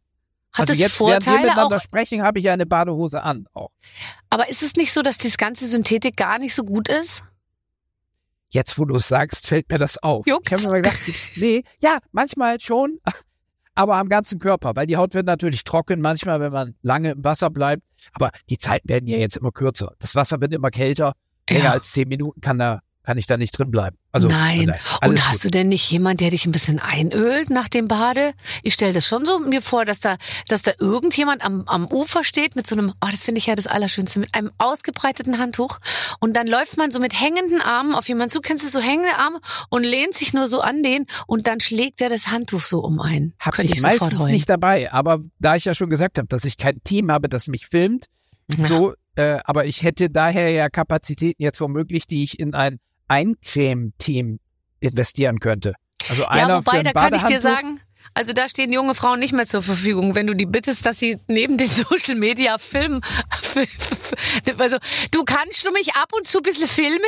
Hat 0.52 0.60
also 0.60 0.72
es 0.72 0.78
jetzt, 0.80 0.98
während 1.00 1.24
wir 1.26 1.30
Vorteile 1.32 1.48
miteinander 1.50 1.76
auch? 1.76 1.80
sprechen, 1.80 2.22
habe 2.22 2.38
ich 2.40 2.48
eine 2.50 2.66
Badehose 2.66 3.22
an 3.22 3.46
auch. 3.52 3.70
Aber 4.30 4.48
ist 4.48 4.62
es 4.62 4.74
nicht 4.74 4.92
so, 4.92 5.02
dass 5.02 5.18
das 5.18 5.36
ganze 5.36 5.66
Synthetik 5.68 6.16
gar 6.16 6.38
nicht 6.38 6.54
so 6.54 6.64
gut 6.64 6.88
ist? 6.88 7.22
Jetzt, 8.50 8.78
wo 8.78 8.84
du 8.86 8.94
es 8.96 9.06
sagst, 9.08 9.46
fällt 9.46 9.68
mir 9.70 9.78
das 9.78 9.98
auf. 10.02 10.26
Juckt's? 10.26 10.50
Ich 10.52 10.58
habe 10.64 10.72
mir 10.74 10.82
gedacht, 10.82 10.98
nee, 11.36 11.64
ja, 11.80 11.98
manchmal 12.12 12.58
schon, 12.60 12.98
aber 13.74 13.96
am 13.96 14.08
ganzen 14.08 14.38
Körper, 14.38 14.74
weil 14.74 14.86
die 14.86 14.96
Haut 14.96 15.14
wird 15.14 15.26
natürlich 15.26 15.64
trocken, 15.64 16.00
manchmal, 16.00 16.40
wenn 16.40 16.52
man 16.52 16.74
lange 16.82 17.12
im 17.12 17.22
Wasser 17.22 17.50
bleibt. 17.50 17.82
Aber 18.14 18.32
die 18.48 18.56
Zeiten 18.58 18.88
werden 18.88 19.06
ja 19.06 19.18
jetzt 19.18 19.36
immer 19.36 19.52
kürzer. 19.52 19.92
Das 19.98 20.14
Wasser 20.14 20.40
wird 20.40 20.52
immer 20.54 20.70
kälter. 20.70 21.12
Länger 21.50 21.64
Ja. 21.66 21.70
als 21.72 21.92
zehn 21.92 22.08
Minuten 22.08 22.40
kann 22.40 22.58
da 22.58 22.80
kann 23.08 23.16
ich 23.16 23.24
da 23.26 23.38
nicht 23.38 23.52
drin 23.52 23.70
bleiben. 23.70 23.96
Also 24.12 24.28
Nein. 24.28 24.58
von 24.58 24.66
daher, 24.66 24.80
alles 25.00 25.10
Und 25.22 25.28
hast 25.28 25.36
gut. 25.36 25.44
du 25.46 25.50
denn 25.52 25.68
nicht 25.68 25.90
jemand, 25.90 26.20
der 26.20 26.28
dich 26.28 26.44
ein 26.44 26.52
bisschen 26.52 26.78
einölt 26.78 27.48
nach 27.48 27.70
dem 27.70 27.88
Bade? 27.88 28.34
Ich 28.62 28.74
stelle 28.74 28.92
das 28.92 29.06
schon 29.06 29.24
so 29.24 29.38
mir 29.38 29.62
vor, 29.62 29.86
dass 29.86 30.00
da, 30.00 30.18
dass 30.48 30.60
da 30.60 30.72
irgendjemand 30.78 31.42
am, 31.42 31.62
am 31.62 31.86
Ufer 31.86 32.22
steht 32.22 32.54
mit 32.54 32.66
so 32.66 32.74
einem, 32.76 32.92
oh, 33.02 33.08
das 33.10 33.24
finde 33.24 33.38
ich 33.38 33.46
ja 33.46 33.54
das 33.56 33.66
Allerschönste, 33.66 34.18
mit 34.20 34.34
einem 34.34 34.50
ausgebreiteten 34.58 35.38
Handtuch. 35.38 35.78
Und 36.20 36.36
dann 36.36 36.46
läuft 36.46 36.76
man 36.76 36.90
so 36.90 37.00
mit 37.00 37.18
hängenden 37.18 37.62
Armen 37.62 37.94
auf 37.94 38.06
jemanden 38.08 38.30
zu, 38.30 38.42
kennst 38.42 38.62
du 38.66 38.68
so 38.68 38.80
hängende 38.86 39.16
Arme 39.16 39.40
und 39.70 39.84
lehnt 39.84 40.12
sich 40.12 40.34
nur 40.34 40.46
so 40.46 40.60
an 40.60 40.82
den 40.82 41.06
und 41.26 41.46
dann 41.46 41.60
schlägt 41.60 42.02
er 42.02 42.10
das 42.10 42.26
Handtuch 42.26 42.60
so 42.60 42.80
um 42.80 43.00
ein. 43.00 43.32
Hab 43.40 43.54
Könnte 43.54 43.72
ich 43.72 43.78
ich 43.78 43.82
meistens 43.82 44.20
heulen. 44.20 44.32
nicht 44.32 44.50
dabei. 44.50 44.92
Aber 44.92 45.20
da 45.38 45.56
ich 45.56 45.64
ja 45.64 45.74
schon 45.74 45.88
gesagt 45.88 46.18
habe, 46.18 46.28
dass 46.28 46.44
ich 46.44 46.58
kein 46.58 46.82
Team 46.84 47.10
habe, 47.10 47.30
das 47.30 47.46
mich 47.46 47.68
filmt, 47.68 48.04
Ja. 48.54 48.66
so, 48.66 48.92
äh, 49.14 49.38
aber 49.44 49.64
ich 49.64 49.82
hätte 49.82 50.10
daher 50.10 50.50
ja 50.50 50.68
Kapazitäten 50.68 51.42
jetzt 51.42 51.58
womöglich, 51.62 52.06
die 52.06 52.22
ich 52.22 52.38
in 52.38 52.52
ein 52.54 52.78
Eincreme-Team 53.08 54.38
investieren 54.80 55.40
könnte. 55.40 55.74
Also 56.08 56.26
einer 56.26 56.48
Ja, 56.48 56.56
wobei, 56.58 56.82
da 56.82 56.92
kann 56.92 57.14
ich 57.14 57.22
dir 57.24 57.40
sagen, 57.40 57.80
also 58.14 58.32
da 58.32 58.48
stehen 58.48 58.72
junge 58.72 58.94
Frauen 58.94 59.20
nicht 59.20 59.32
mehr 59.32 59.46
zur 59.46 59.62
Verfügung, 59.62 60.14
wenn 60.14 60.26
du 60.26 60.34
die 60.34 60.46
bittest, 60.46 60.86
dass 60.86 60.98
sie 60.98 61.18
neben 61.28 61.58
den 61.58 61.68
Social 61.70 62.14
Media 62.14 62.58
filmen. 62.58 63.00
Also 64.58 64.78
du 65.10 65.24
kannst 65.24 65.66
du 65.66 65.70
mich 65.72 65.94
ab 65.94 66.12
und 66.12 66.26
zu 66.26 66.38
ein 66.38 66.42
bisschen 66.42 66.68
filmen 66.68 67.00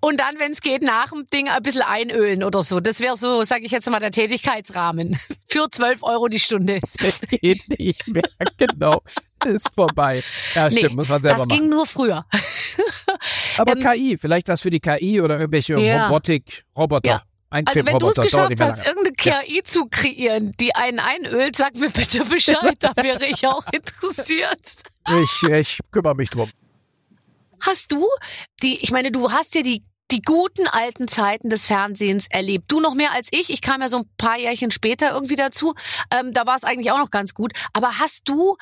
und 0.00 0.20
dann, 0.20 0.38
wenn 0.38 0.52
es 0.52 0.60
geht, 0.60 0.82
nach 0.82 1.10
dem 1.10 1.26
Ding 1.32 1.48
ein 1.48 1.62
bisschen 1.62 1.82
einölen 1.82 2.42
oder 2.44 2.62
so. 2.62 2.80
Das 2.80 3.00
wäre 3.00 3.16
so, 3.16 3.42
sage 3.44 3.64
ich 3.64 3.72
jetzt 3.72 3.88
mal, 3.90 3.98
der 4.00 4.10
Tätigkeitsrahmen. 4.12 5.18
Für 5.48 5.68
12 5.68 6.02
Euro 6.02 6.28
die 6.28 6.40
Stunde. 6.40 6.80
Das 6.80 7.20
geht 7.22 7.68
nicht 7.78 8.06
mehr. 8.08 8.22
Genau. 8.56 9.02
Ist 9.44 9.74
vorbei. 9.74 10.22
Ja, 10.54 10.68
Nee, 10.68 10.78
stimmt, 10.78 10.96
muss 10.96 11.08
man 11.08 11.22
selber 11.22 11.38
das 11.38 11.46
machen. 11.48 11.60
ging 11.60 11.68
nur 11.68 11.86
früher. 11.86 12.24
Aber 13.58 13.76
Ähm, 13.76 13.82
KI, 13.82 14.16
vielleicht 14.18 14.48
was 14.48 14.62
für 14.62 14.70
die 14.70 14.80
KI 14.80 15.20
oder 15.20 15.38
irgendwelche 15.38 15.78
Ja. 15.78 16.06
Robotik, 16.06 16.64
Roboter. 16.76 17.10
Ja. 17.10 17.22
Also 17.50 17.86
wenn 17.86 17.98
du 17.98 18.08
es 18.08 18.16
geschafft 18.16 18.60
hast, 18.60 18.86
irgendeine 18.86 19.12
KI 19.12 19.62
zu 19.62 19.86
kreieren, 19.86 20.50
die 20.58 20.74
einen 20.74 20.98
einölt, 20.98 21.56
sag 21.56 21.76
mir 21.76 21.90
bitte 21.90 22.24
Bescheid, 22.24 22.76
da 22.80 22.92
wäre 22.96 23.24
ich 23.26 23.46
auch 23.46 23.64
interessiert. 23.72 24.60
Ich, 25.22 25.42
ich 25.42 25.78
kümmere 25.92 26.16
mich 26.16 26.30
drum. 26.30 26.50
Hast 27.60 27.92
du 27.92 28.06
die, 28.62 28.78
ich 28.82 28.90
meine, 28.90 29.12
du 29.12 29.30
hast 29.30 29.54
ja 29.54 29.62
die 29.62 29.82
die 30.12 30.22
guten 30.22 30.68
alten 30.68 31.08
Zeiten 31.08 31.48
des 31.48 31.66
Fernsehens 31.66 32.28
erlebt. 32.30 32.70
Du 32.70 32.80
noch 32.80 32.94
mehr 32.94 33.12
als 33.12 33.28
ich. 33.32 33.50
Ich 33.50 33.60
kam 33.60 33.80
ja 33.80 33.88
so 33.88 33.98
ein 33.98 34.10
paar 34.18 34.38
Jährchen 34.38 34.70
später 34.70 35.10
irgendwie 35.12 35.34
dazu. 35.34 35.74
Ähm, 36.12 36.32
da 36.32 36.46
war 36.46 36.54
es 36.54 36.62
eigentlich 36.62 36.92
auch 36.92 36.98
noch 36.98 37.10
ganz 37.10 37.34
gut. 37.34 37.52
Aber 37.72 37.98
hast 37.98 38.28
du 38.28 38.56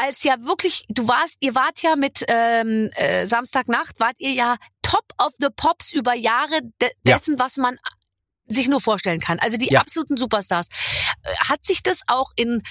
als 0.00 0.22
ja 0.22 0.34
wirklich, 0.40 0.84
du 0.88 1.06
warst, 1.08 1.36
ihr 1.40 1.54
wart 1.54 1.82
ja 1.82 1.94
mit 1.96 2.24
ähm, 2.28 2.90
äh, 2.94 3.26
Samstagnacht, 3.26 4.00
wart 4.00 4.16
ihr 4.18 4.32
ja 4.32 4.56
top 4.82 5.04
of 5.18 5.32
the 5.38 5.48
pops 5.54 5.92
über 5.92 6.14
Jahre 6.14 6.60
de 6.80 6.90
Ja. 7.04 7.14
dessen, 7.16 7.38
was 7.38 7.56
man 7.58 7.76
sich 8.46 8.66
nur 8.68 8.80
vorstellen 8.80 9.20
kann. 9.20 9.38
Also 9.38 9.56
die 9.58 9.70
Ja. 9.72 9.80
absoluten 9.80 10.16
Superstars. 10.16 10.68
Äh, 11.22 11.36
Hat 11.48 11.64
sich 11.64 11.82
das 11.82 12.00
auch 12.06 12.32
in 12.36 12.62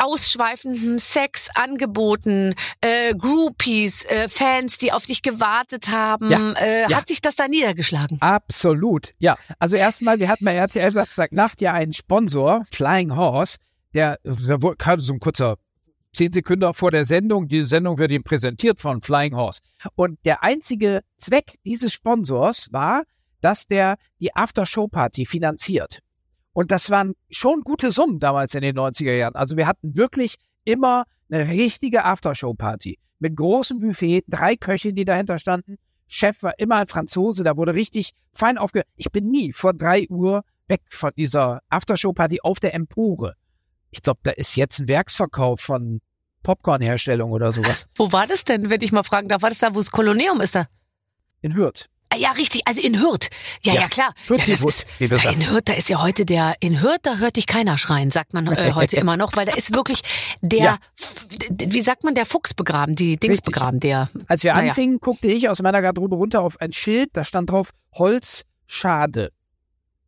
ausschweifendem 0.00 0.96
Sex 0.98 1.48
angeboten, 1.56 2.54
äh, 2.80 3.14
Groupies, 3.14 4.04
äh, 4.04 4.28
Fans, 4.28 4.78
die 4.78 4.92
auf 4.92 5.06
dich 5.06 5.22
gewartet 5.22 5.88
haben. 5.88 6.30
Ja, 6.30 6.52
Äh, 6.52 6.82
ja. 6.90 6.96
Hat 6.96 7.08
sich 7.08 7.20
das 7.20 7.34
da 7.34 7.48
niedergeschlagen? 7.48 8.18
Absolut. 8.20 9.12
Ja, 9.18 9.36
also 9.58 9.74
erstmal, 9.74 10.20
wir 10.20 10.28
hatten 10.28 10.44
bei 10.44 10.54
RTL 10.54 10.92
Samstagnacht 10.92 11.60
ja 11.60 11.72
einen 11.72 11.92
Sponsor, 11.92 12.64
Flying 12.72 13.16
Horse, 13.16 13.58
der, 13.94 14.18
kam 14.78 15.00
so 15.00 15.12
ein 15.14 15.18
kurzer 15.18 15.56
zehn 16.12 16.32
Sekunden 16.32 16.72
vor 16.74 16.90
der 16.90 17.04
Sendung. 17.04 17.48
Diese 17.48 17.66
Sendung 17.66 17.98
wird 17.98 18.10
ihm 18.10 18.22
präsentiert 18.22 18.78
von 18.80 19.00
Flying 19.00 19.34
Horse. 19.34 19.60
Und 19.94 20.18
der 20.24 20.42
einzige 20.42 21.02
Zweck 21.16 21.58
dieses 21.64 21.92
Sponsors 21.92 22.68
war, 22.72 23.02
dass 23.40 23.66
der 23.66 23.96
die 24.20 24.34
After-Show-Party 24.34 25.26
finanziert. 25.26 26.00
Und 26.52 26.70
das 26.70 26.90
waren 26.90 27.14
schon 27.30 27.60
gute 27.60 27.92
Summen 27.92 28.18
damals 28.18 28.54
in 28.54 28.62
den 28.62 28.76
90er 28.76 29.14
Jahren. 29.14 29.34
Also 29.34 29.56
wir 29.56 29.66
hatten 29.66 29.96
wirklich 29.96 30.36
immer 30.64 31.04
eine 31.30 31.48
richtige 31.48 32.04
Aftershow-Party 32.04 32.98
mit 33.20 33.36
großem 33.36 33.80
Buffet, 33.80 34.24
drei 34.26 34.56
Köche, 34.56 34.92
die 34.92 35.04
dahinter 35.04 35.38
standen. 35.38 35.76
Chef 36.08 36.42
war 36.42 36.58
immer 36.58 36.76
ein 36.76 36.88
Franzose, 36.88 37.44
da 37.44 37.56
wurde 37.56 37.74
richtig 37.74 38.12
fein 38.32 38.58
aufge... 38.58 38.82
Ich 38.96 39.10
bin 39.12 39.30
nie 39.30 39.52
vor 39.52 39.74
drei 39.74 40.06
Uhr 40.08 40.42
weg 40.66 40.80
von 40.88 41.12
dieser 41.16 41.60
Aftershow-Party 41.68 42.40
auf 42.42 42.60
der 42.60 42.74
Empore. 42.74 43.34
Ich 43.90 44.02
glaube, 44.02 44.20
da 44.22 44.30
ist 44.32 44.56
jetzt 44.56 44.78
ein 44.78 44.88
Werksverkauf 44.88 45.60
von 45.60 46.00
Popcorn-Herstellung 46.42 47.32
oder 47.32 47.52
sowas 47.52 47.86
Wo 47.96 48.12
war 48.12 48.26
das 48.26 48.44
denn, 48.44 48.70
wenn 48.70 48.80
ich 48.80 48.92
mal 48.92 49.02
fragen 49.02 49.28
darf? 49.28 49.42
War 49.42 49.50
das 49.50 49.58
da, 49.58 49.74
wo 49.74 49.78
das 49.78 49.90
Koloneum 49.90 50.40
ist 50.40 50.54
da? 50.54 50.66
in 51.40 51.54
Hürth. 51.54 51.86
Ah, 52.10 52.16
ja, 52.16 52.30
richtig, 52.32 52.62
also 52.64 52.80
in 52.80 52.98
Hürth. 53.00 53.28
Ja, 53.62 53.74
ja, 53.74 53.80
Ja, 53.82 53.88
klar. 53.88 54.14
Hürth 54.28 54.46
ja, 54.48 54.56
das 54.56 54.64
ist, 54.64 54.86
da 54.98 55.30
in 55.30 55.46
Hürth, 55.50 55.64
da 55.66 55.74
ist 55.74 55.88
ja 55.90 56.00
heute 56.02 56.24
der, 56.24 56.54
in 56.60 56.80
Hürth, 56.82 57.00
da 57.02 57.18
hört 57.18 57.36
dich 57.36 57.46
keiner 57.46 57.76
schreien, 57.76 58.10
sagt 58.10 58.32
man 58.32 58.46
äh, 58.46 58.72
heute 58.72 58.96
immer 59.00 59.16
noch, 59.18 59.36
weil 59.36 59.44
da 59.44 59.52
ist 59.54 59.72
wirklich 59.74 60.00
der, 60.40 60.58
Ja. 60.58 60.78
Wie 61.50 61.80
sagt 61.82 62.04
man, 62.04 62.14
der 62.14 62.24
Fuchs 62.24 62.54
begraben, 62.54 62.96
die 62.96 63.18
Dings 63.18 63.34
Richtig. 63.34 63.52
begraben, 63.54 63.78
der, 63.78 64.08
Als 64.26 64.42
wir 64.42 64.54
Naja. 64.54 64.70
anfingen, 64.70 65.00
guckte 65.00 65.26
ich 65.28 65.48
aus 65.50 65.60
meiner 65.60 65.82
Garderobe 65.82 66.16
runter 66.16 66.40
auf 66.40 66.60
ein 66.60 66.72
Schild, 66.72 67.10
da 67.12 67.24
stand 67.24 67.50
drauf 67.50 67.70
Holzschade. 67.94 69.30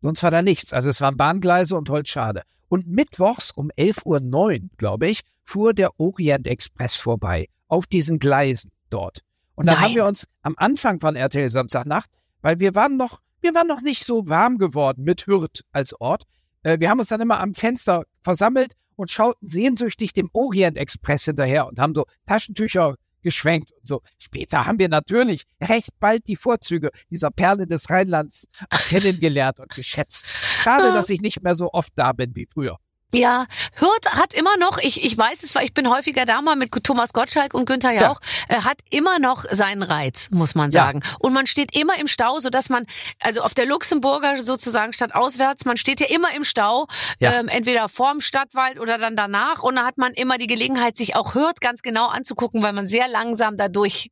Sonst 0.00 0.22
war 0.22 0.30
da 0.30 0.42
nichts. 0.42 0.72
Also 0.72 0.88
es 0.88 1.00
waren 1.00 1.16
Bahngleise 1.16 1.76
und 1.76 1.88
Holzschade. 1.88 2.42
Und 2.68 2.86
mittwochs 2.86 3.50
um 3.50 3.70
11.09 3.76 4.02
Uhr, 4.04 4.68
glaube 4.76 5.08
ich, 5.08 5.20
fuhr 5.42 5.74
der 5.74 5.98
Orient 5.98 6.46
Express 6.46 6.94
vorbei. 6.96 7.48
Auf 7.68 7.86
diesen 7.86 8.18
Gleisen 8.18 8.70
dort. 8.90 9.20
Und 9.54 9.66
dann 9.66 9.76
Nein. 9.76 9.84
haben 9.84 9.94
wir 9.94 10.06
uns 10.06 10.26
am 10.42 10.54
Anfang 10.56 11.00
von 11.00 11.16
RTL 11.16 11.50
Samstagnacht, 11.50 12.08
weil 12.40 12.60
wir 12.60 12.74
waren 12.74 12.96
noch, 12.96 13.20
wir 13.40 13.54
waren 13.54 13.66
noch 13.66 13.82
nicht 13.82 14.06
so 14.06 14.28
warm 14.28 14.58
geworden 14.58 15.04
mit 15.04 15.26
Hürth 15.26 15.62
als 15.72 15.98
Ort. 16.00 16.24
Äh, 16.62 16.80
wir 16.80 16.88
haben 16.88 16.98
uns 16.98 17.08
dann 17.08 17.20
immer 17.20 17.40
am 17.40 17.54
Fenster 17.54 18.04
versammelt 18.22 18.74
und 18.96 19.10
schauten 19.10 19.46
sehnsüchtig 19.46 20.12
dem 20.12 20.30
Orient 20.32 20.76
Express 20.76 21.24
hinterher 21.24 21.66
und 21.66 21.78
haben 21.78 21.94
so 21.94 22.06
Taschentücher 22.26 22.96
geschwenkt 23.22 23.72
und 23.72 23.86
so. 23.86 24.02
Später 24.18 24.66
haben 24.66 24.78
wir 24.78 24.88
natürlich 24.88 25.44
recht 25.60 25.90
bald 25.98 26.26
die 26.28 26.36
Vorzüge 26.36 26.90
dieser 27.10 27.30
Perle 27.30 27.66
des 27.66 27.90
Rheinlands 27.90 28.48
kennengelernt 28.88 29.60
und 29.60 29.70
geschätzt. 29.70 30.26
Schade, 30.62 30.92
dass 30.92 31.10
ich 31.10 31.20
nicht 31.20 31.42
mehr 31.42 31.56
so 31.56 31.70
oft 31.72 31.92
da 31.96 32.12
bin 32.12 32.34
wie 32.34 32.46
früher. 32.46 32.78
Ja, 33.12 33.46
Hürth 33.74 34.12
hat 34.12 34.34
immer 34.34 34.56
noch, 34.58 34.78
ich, 34.78 35.04
ich 35.04 35.18
weiß 35.18 35.42
es, 35.42 35.54
weil 35.54 35.64
ich 35.64 35.74
bin 35.74 35.90
häufiger 35.90 36.24
da 36.26 36.40
mal 36.42 36.54
mit 36.56 36.70
Thomas 36.84 37.12
Gottschalk 37.12 37.54
und 37.54 37.64
Günther 37.66 37.90
Ja. 37.92 38.02
Jauch, 38.02 38.20
äh, 38.48 38.60
hat 38.62 38.78
immer 38.90 39.18
noch 39.18 39.44
seinen 39.50 39.82
Reiz, 39.82 40.28
muss 40.30 40.54
man 40.54 40.70
Ja. 40.70 40.82
sagen. 40.84 41.02
Und 41.18 41.32
man 41.32 41.46
steht 41.48 41.76
immer 41.76 41.98
im 41.98 42.06
Stau, 42.06 42.38
so 42.38 42.50
dass 42.50 42.68
man, 42.68 42.86
also 43.20 43.40
auf 43.42 43.52
der 43.54 43.66
Luxemburger 43.66 44.36
sozusagen 44.42 44.92
statt 44.92 45.14
auswärts, 45.14 45.64
man 45.64 45.76
steht 45.76 45.98
ja 46.00 46.06
immer 46.06 46.32
im 46.34 46.44
Stau, 46.44 46.86
Ja. 47.18 47.32
ähm, 47.38 47.48
entweder 47.48 47.88
vorm 47.88 48.20
Stadtwald 48.20 48.78
oder 48.78 48.96
dann 48.98 49.16
danach. 49.16 49.62
Und 49.62 49.76
da 49.76 49.84
hat 49.84 49.98
man 49.98 50.12
immer 50.14 50.38
die 50.38 50.46
Gelegenheit, 50.46 50.94
sich 50.96 51.16
auch 51.16 51.34
Hürth 51.34 51.60
ganz 51.60 51.82
genau 51.82 52.06
anzugucken, 52.06 52.62
weil 52.62 52.72
man 52.72 52.86
sehr 52.86 53.08
langsam 53.08 53.56
dadurch 53.56 54.10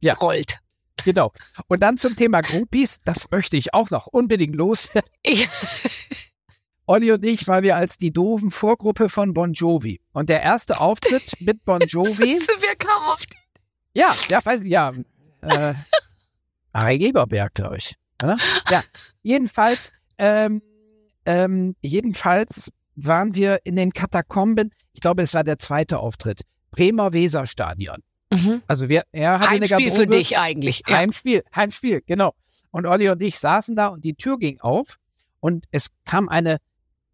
Ja. 0.00 0.14
rollt. 0.14 0.58
Genau. 1.04 1.32
Und 1.68 1.80
dann 1.80 1.96
zum 1.98 2.16
Thema 2.16 2.40
Groupies, 2.42 3.00
das 3.04 3.30
möchte 3.30 3.56
ich 3.56 3.72
auch 3.74 3.90
noch 3.90 4.06
unbedingt 4.06 4.54
loswerden. 4.56 5.10
Olli 6.90 7.12
und 7.12 7.24
ich 7.24 7.46
waren 7.46 7.62
wir 7.62 7.76
als 7.76 7.98
die 7.98 8.12
doofen 8.12 8.50
Vorgruppe 8.50 9.08
von 9.08 9.32
Bon 9.32 9.52
Jovi. 9.52 10.00
Und 10.12 10.28
der 10.28 10.42
erste 10.42 10.80
Auftritt 10.80 11.36
mit 11.40 11.64
Bon 11.64 11.78
Jovi, 11.78 12.40
Wer 12.58 12.74
kam 12.74 13.04
auf 13.04 13.24
die 13.24 13.36
ja, 13.94 14.12
ja, 14.28 14.44
weiß 14.44 14.62
ich, 14.62 14.70
ja, 14.70 14.92
äh, 15.42 15.74
Harry 16.74 16.98
Geberberg, 16.98 17.54
glaube 17.54 17.78
ich. 17.78 17.94
Oder? 18.22 18.36
Ja, 18.70 18.82
jedenfalls, 19.22 19.92
ähm, 20.18 20.62
ähm, 21.24 21.76
jedenfalls 21.80 22.72
waren 22.96 23.36
wir 23.36 23.60
in 23.64 23.76
den 23.76 23.92
Katakomben, 23.92 24.72
ich 24.92 25.00
glaube, 25.00 25.22
es 25.22 25.32
war 25.32 25.44
der 25.44 25.58
zweite 25.58 26.00
Auftritt, 26.00 26.42
Bremer 26.72 27.12
Weserstadion. 27.12 28.02
mhm. 28.32 28.62
Also 28.66 28.88
wir, 28.88 29.04
er 29.12 29.38
hatte 29.38 29.48
eine 29.50 29.66
Heimspiel 29.66 29.92
für 29.92 30.06
dich 30.08 30.38
eigentlich. 30.38 30.82
Ja. 30.88 30.96
Heimspiel, 30.96 31.44
Heimspiel, 31.54 32.02
genau. 32.04 32.34
Und 32.72 32.86
Olli 32.86 33.08
und 33.10 33.22
ich 33.22 33.38
saßen 33.38 33.76
da 33.76 33.88
und 33.88 34.04
die 34.04 34.14
Tür 34.14 34.38
ging 34.38 34.60
auf 34.60 34.98
und 35.40 35.66
es 35.70 35.88
kam 36.04 36.28
eine 36.28 36.58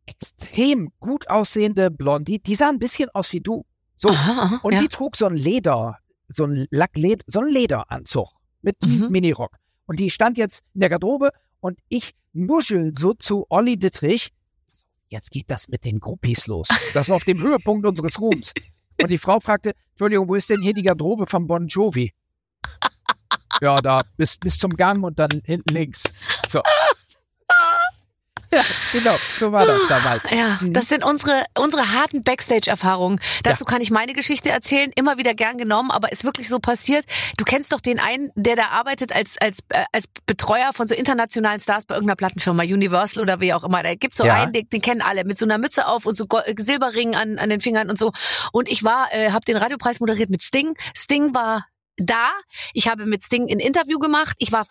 extrem 0.06 0.90
gut 1.00 1.28
aussehende 1.28 1.90
Blondie, 1.90 2.38
die 2.38 2.54
sah 2.54 2.68
ein 2.68 2.78
bisschen 2.78 3.08
aus 3.10 3.32
wie 3.32 3.40
du. 3.40 3.64
So. 3.96 4.08
Aha, 4.10 4.42
aha, 4.42 4.60
Und 4.62 4.72
ja. 4.74 4.80
die 4.80 4.88
trug 4.88 5.16
so 5.16 5.26
ein 5.26 5.36
Leder, 5.36 5.98
so 6.28 6.44
ein 6.44 6.66
Lackleder, 6.70 7.24
so 7.26 7.40
ein 7.40 7.48
Lederanzug 7.48 8.28
mit 8.62 8.76
Mhm. 8.84 9.08
Minirock. 9.10 9.56
Und 9.86 10.00
die 10.00 10.10
stand 10.10 10.38
jetzt 10.38 10.64
in 10.74 10.80
der 10.80 10.88
Garderobe 10.90 11.30
und 11.60 11.78
ich 11.88 12.14
nuschel 12.32 12.92
so 12.94 13.14
zu 13.14 13.46
Olli 13.48 13.76
Dittrich. 13.78 14.32
Jetzt 15.08 15.30
geht 15.30 15.48
das 15.50 15.68
mit 15.68 15.84
den 15.84 16.00
Groupies 16.00 16.46
los. 16.48 16.68
Das 16.92 17.08
war 17.08 17.16
auf 17.16 17.24
dem 17.24 17.40
Höhepunkt 17.40 17.86
unseres 17.86 18.20
Ruhms. 18.20 18.52
Und 19.00 19.10
die 19.10 19.18
Frau 19.18 19.38
fragte, 19.40 19.72
Entschuldigung, 19.90 20.28
wo 20.28 20.34
ist 20.34 20.50
denn 20.50 20.60
hier 20.60 20.72
die 20.74 20.82
Garderobe 20.82 21.26
von 21.26 21.46
Bon 21.46 21.66
Jovi? 21.68 22.12
Ja, 23.60 23.80
da 23.80 24.02
bis, 24.16 24.36
bis 24.36 24.58
zum 24.58 24.70
Gang 24.72 25.02
und 25.04 25.18
dann 25.18 25.30
hinten 25.44 25.72
links. 25.72 26.04
So. 26.46 26.60
Ja, 28.52 28.62
genau, 28.92 29.14
so 29.38 29.50
war 29.52 29.66
das 29.66 29.86
damals. 29.88 30.30
Ja, 30.30 30.58
Mhm. 30.60 30.72
das 30.72 30.88
sind 30.88 31.04
unsere, 31.04 31.44
unsere 31.58 31.92
harten 31.92 32.22
Backstage-Erfahrungen. 32.22 33.18
Dazu 33.42 33.64
kann 33.64 33.80
ich 33.80 33.90
meine 33.90 34.12
Geschichte 34.12 34.50
erzählen, 34.50 34.92
immer 34.94 35.18
wieder 35.18 35.34
gern 35.34 35.58
genommen, 35.58 35.90
aber 35.90 36.12
ist 36.12 36.24
wirklich 36.24 36.48
so 36.48 36.58
passiert. 36.60 37.04
Du 37.38 37.44
kennst 37.44 37.72
doch 37.72 37.80
den 37.80 37.98
einen, 37.98 38.30
der 38.36 38.54
da 38.56 38.68
arbeitet 38.68 39.12
als, 39.14 39.36
als, 39.38 39.58
äh, 39.70 39.84
als 39.92 40.06
Betreuer 40.26 40.72
von 40.72 40.86
so 40.86 40.94
internationalen 40.94 41.58
Stars 41.60 41.84
bei 41.86 41.94
irgendeiner 41.96 42.16
Plattenfirma, 42.16 42.62
Universal 42.62 43.22
oder 43.22 43.40
wie 43.40 43.52
auch 43.52 43.64
immer. 43.64 43.82
Da 43.82 43.94
gibt's 43.96 44.16
so 44.16 44.24
Ja. 44.24 44.34
einen, 44.42 44.52
den, 44.52 44.68
den 44.70 44.80
kennen 44.80 45.02
alle, 45.02 45.24
mit 45.24 45.36
so 45.36 45.44
einer 45.44 45.58
Mütze 45.58 45.86
auf 45.88 46.06
und 46.06 46.14
so 46.16 46.26
Go- 46.26 46.40
Silberringen 46.56 47.14
an, 47.14 47.38
an 47.38 47.50
den 47.50 47.60
Fingern 47.60 47.90
und 47.90 47.98
so. 47.98 48.12
Und 48.52 48.68
ich 48.68 48.84
war, 48.84 49.12
äh, 49.12 49.32
habe 49.32 49.44
den 49.44 49.56
Radiopreis 49.56 50.00
moderiert 50.00 50.30
mit 50.30 50.42
Sting. 50.42 50.74
Sting 50.96 51.34
war 51.34 51.66
da. 51.96 52.30
Ich 52.72 52.88
habe 52.88 53.06
mit 53.06 53.22
Sting 53.22 53.50
ein 53.50 53.58
Interview 53.58 53.98
gemacht. 53.98 54.36
Ich 54.38 54.52
war 54.52 54.66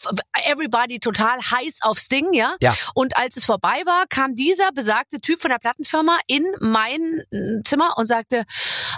everybody 0.45 0.99
total 0.99 1.39
heiß 1.39 1.79
auf 1.81 1.97
Sting, 1.97 2.33
ja. 2.33 2.55
Ja. 2.61 2.75
Und 2.93 3.17
als 3.17 3.37
es 3.37 3.45
vorbei 3.45 3.81
war, 3.85 4.05
kam 4.09 4.35
dieser 4.35 4.71
besagte 4.71 5.19
Typ 5.19 5.39
von 5.39 5.49
der 5.49 5.59
Plattenfirma 5.59 6.17
in 6.27 6.43
mein 6.59 7.21
äh, 7.31 7.61
Zimmer 7.63 7.93
und 7.97 8.05
sagte, 8.05 8.45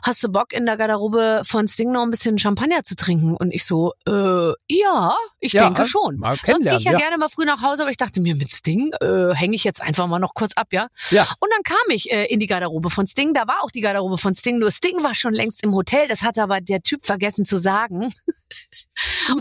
hast 0.03 0.21
du 0.23 0.29
Bock 0.29 0.53
in 0.53 0.65
der 0.65 0.77
Garderobe 0.77 1.41
von 1.45 1.67
Sting 1.67 1.91
noch 1.91 2.03
ein 2.03 2.11
bisschen 2.11 2.37
Champagner 2.37 2.83
zu 2.83 2.95
trinken? 2.95 3.35
Und 3.35 3.53
ich 3.53 3.65
so, 3.65 3.93
äh, 4.07 4.51
ja, 4.67 5.15
ich 5.39 5.53
Ja, 5.53 5.65
denke 5.65 5.85
schon. 5.85 6.19
Sonst 6.45 6.63
gehe 6.63 6.77
ich 6.77 6.83
ja, 6.83 6.93
ja. 6.93 6.97
gerne 6.97 7.17
mal 7.17 7.29
früh 7.29 7.45
nach 7.45 7.61
Hause, 7.61 7.83
aber 7.83 7.91
ich 7.91 7.97
dachte 7.97 8.19
mir, 8.21 8.35
mit 8.35 8.51
Sting 8.51 8.91
äh, 9.01 9.33
hänge 9.33 9.55
ich 9.55 9.63
jetzt 9.63 9.81
einfach 9.81 10.07
mal 10.07 10.19
noch 10.19 10.33
kurz 10.33 10.53
ab, 10.53 10.67
ja. 10.71 10.87
Ja. 11.11 11.27
Und 11.39 11.49
dann 11.53 11.63
kam 11.63 11.77
ich 11.89 12.11
äh, 12.11 12.25
in 12.25 12.39
die 12.39 12.47
Garderobe 12.47 12.89
von 12.89 13.07
Sting. 13.07 13.33
Da 13.33 13.47
war 13.47 13.63
auch 13.63 13.71
die 13.71 13.81
Garderobe 13.81 14.17
von 14.17 14.33
Sting. 14.33 14.59
Nur 14.59 14.71
Sting 14.71 15.03
war 15.03 15.15
schon 15.15 15.33
längst 15.33 15.63
im 15.63 15.73
Hotel. 15.73 16.07
Das 16.07 16.21
hat 16.21 16.37
aber 16.37 16.61
der 16.61 16.81
Typ 16.81 17.05
vergessen 17.05 17.45
zu 17.45 17.57
sagen. 17.57 18.13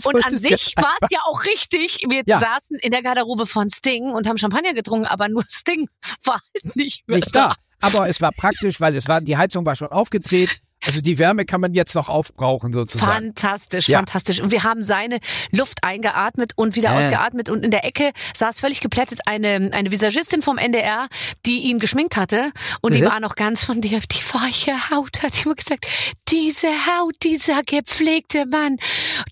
Und 0.03 0.25
an 0.25 0.37
sich 0.37 0.49
jetzt 0.51 0.77
war 0.77 0.95
es 1.01 1.09
ja 1.11 1.19
auch 1.25 1.43
richtig. 1.45 2.01
Wir 2.09 2.23
Ja. 2.25 2.39
saßen 2.39 2.77
in 2.79 2.91
der 2.91 3.01
Garderobe 3.01 3.45
von 3.45 3.69
Sting 3.69 4.11
und 4.11 4.27
haben 4.27 4.37
Champagner 4.37 4.73
getrunken, 4.73 5.05
aber 5.07 5.29
nur 5.29 5.43
Sting 5.47 5.87
war 6.25 6.35
halt 6.53 6.75
nicht 6.75 7.07
mehr 7.07 7.17
nicht 7.19 7.35
da. 7.35 7.55
Aber 7.81 8.09
es 8.09 8.21
war 8.21 8.31
praktisch, 8.31 8.81
weil 8.81 8.95
es 8.95 9.07
war, 9.07 9.21
die 9.21 9.37
Heizung 9.37 9.65
war 9.65 9.75
schon 9.75 9.89
aufgedreht. 9.89 10.49
Also 10.85 11.01
die 11.01 11.17
Wärme 11.17 11.45
kann 11.45 11.59
man 11.59 11.73
jetzt 11.73 11.95
noch 11.95 12.07
aufbrauchen 12.07 12.71
sozusagen. 12.71 13.11
Fantastisch, 13.11 13.87
Ja. 13.89 13.97
fantastisch. 13.97 14.39
Und 14.41 14.51
wir 14.51 14.63
haben 14.63 14.81
seine 14.83 15.19
Luft 15.51 15.83
eingeatmet 15.83 16.53
und 16.55 16.75
wieder 16.75 16.89
Äh. 16.91 16.93
ausgeatmet. 17.03 17.49
Und 17.49 17.65
in 17.65 17.71
der 17.71 17.83
Ecke 17.83 18.11
saß 18.37 18.59
völlig 18.59 18.79
geplättet 18.79 19.21
eine, 19.25 19.71
eine 19.73 19.91
Visagistin 19.91 20.41
vom 20.43 20.57
NDR, 20.59 21.07
die 21.47 21.61
ihn 21.63 21.79
geschminkt 21.79 22.15
hatte. 22.15 22.51
Und 22.81 22.93
die 22.93 23.01
Mhm. 23.01 23.05
war 23.07 23.19
noch 23.19 23.35
ganz 23.35 23.65
von 23.65 23.81
dir, 23.81 23.99
die 23.99 24.33
weiche 24.33 24.91
Haut, 24.91 25.23
hat 25.23 25.43
immer 25.45 25.55
gesagt, 25.55 25.87
diese 26.29 26.67
Haut, 26.67 27.15
dieser 27.23 27.63
gepflegte 27.63 28.45
Mann, 28.45 28.77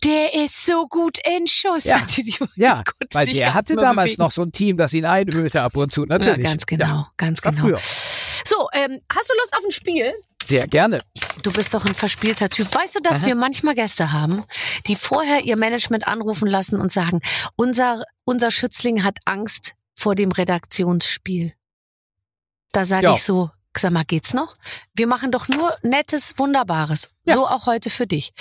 der 0.03 0.33
ist 0.33 0.65
so 0.65 0.87
gut 0.87 1.19
in 1.27 1.45
Schuss. 1.47 1.83
Ja. 1.83 2.01
Die, 2.17 2.35
Ja, 2.55 2.83
weil 3.13 3.27
der 3.27 3.53
hatte 3.53 3.75
damals 3.75 4.07
bewegen. 4.13 4.23
noch 4.23 4.31
so 4.31 4.41
ein 4.41 4.51
Team, 4.51 4.77
das 4.77 4.93
ihn 4.93 5.05
einhüllte 5.05 5.61
ab 5.61 5.75
und 5.77 5.91
zu. 5.91 6.05
Natürlich. 6.05 6.37
Ja, 6.39 6.43
ganz 6.51 6.65
genau, 6.65 6.85
Ja, 6.85 7.07
ganz 7.17 7.41
genau. 7.41 7.77
So, 8.43 8.67
ähm, 8.73 8.99
hast 9.13 9.29
du 9.29 9.33
Lust 9.39 9.53
auf 9.55 9.63
ein 9.63 9.71
Spiel? 9.71 10.11
Sehr 10.45 10.67
gerne. 10.67 11.01
Du 11.43 11.51
bist 11.51 11.73
doch 11.73 11.85
ein 11.85 11.95
verspielter 11.95 12.49
Typ. 12.49 12.73
Weißt 12.73 12.95
du, 12.95 12.99
dass 12.99 13.17
Aha. 13.21 13.25
wir 13.27 13.35
manchmal 13.35 13.73
Gäste 13.75 14.11
haben, 14.11 14.43
die 14.87 14.95
vorher 14.95 15.43
ihr 15.43 15.57
Management 15.57 16.07
anrufen 16.07 16.47
lassen 16.47 16.79
und 16.79 16.91
sagen, 16.91 17.21
unser, 17.55 18.03
unser 18.25 18.51
Schützling 18.51 19.03
hat 19.03 19.17
Angst 19.25 19.73
vor 19.95 20.13
dem 20.15 20.31
Redaktionsspiel. 20.31 21.53
Da 22.71 22.85
sage 22.85 23.05
Ja. 23.05 23.13
ich 23.13 23.23
so, 23.23 23.49
sag 23.75 23.91
mal, 23.91 24.03
geht's 24.05 24.33
noch? 24.33 24.55
Wir 24.93 25.07
machen 25.07 25.31
doch 25.31 25.47
nur 25.47 25.75
Nettes, 25.81 26.33
Wunderbares. 26.37 27.09
Ja. 27.25 27.35
So 27.35 27.47
auch 27.47 27.65
heute 27.65 27.89
für 27.89 28.05
dich. 28.05 28.31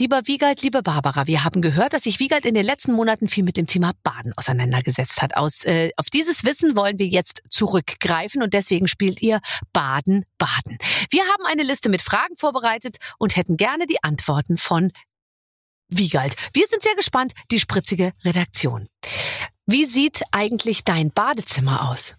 Lieber 0.00 0.22
Wiegald, 0.26 0.62
liebe 0.62 0.80
Barbara, 0.80 1.26
wir 1.26 1.42
haben 1.42 1.60
gehört, 1.60 1.92
dass 1.92 2.04
sich 2.04 2.20
Wiegald 2.20 2.46
in 2.46 2.54
den 2.54 2.64
letzten 2.64 2.92
Monaten 2.92 3.26
viel 3.26 3.42
mit 3.42 3.56
dem 3.56 3.66
Thema 3.66 3.94
Baden 4.04 4.32
auseinandergesetzt 4.36 5.20
hat. 5.20 5.36
Aus, 5.36 5.64
äh, 5.64 5.90
auf 5.96 6.06
dieses 6.08 6.44
Wissen 6.44 6.76
wollen 6.76 7.00
wir 7.00 7.08
jetzt 7.08 7.42
zurückgreifen 7.50 8.40
und 8.44 8.54
deswegen 8.54 8.86
spielt 8.86 9.20
ihr 9.22 9.40
Baden, 9.72 10.24
Baden. 10.38 10.78
Wir 11.10 11.24
haben 11.24 11.44
eine 11.46 11.64
Liste 11.64 11.88
mit 11.88 12.00
Fragen 12.00 12.36
vorbereitet 12.36 12.98
und 13.18 13.34
hätten 13.36 13.56
gerne 13.56 13.86
die 13.86 14.00
Antworten 14.04 14.56
von 14.56 14.92
Wiegald. 15.88 16.36
Wir 16.52 16.68
sind 16.68 16.80
sehr 16.82 16.94
gespannt, 16.94 17.32
die 17.50 17.58
spritzige 17.58 18.12
Redaktion. 18.24 18.86
Wie 19.66 19.84
sieht 19.84 20.22
eigentlich 20.30 20.84
dein 20.84 21.10
Badezimmer 21.10 21.90
aus? 21.90 22.14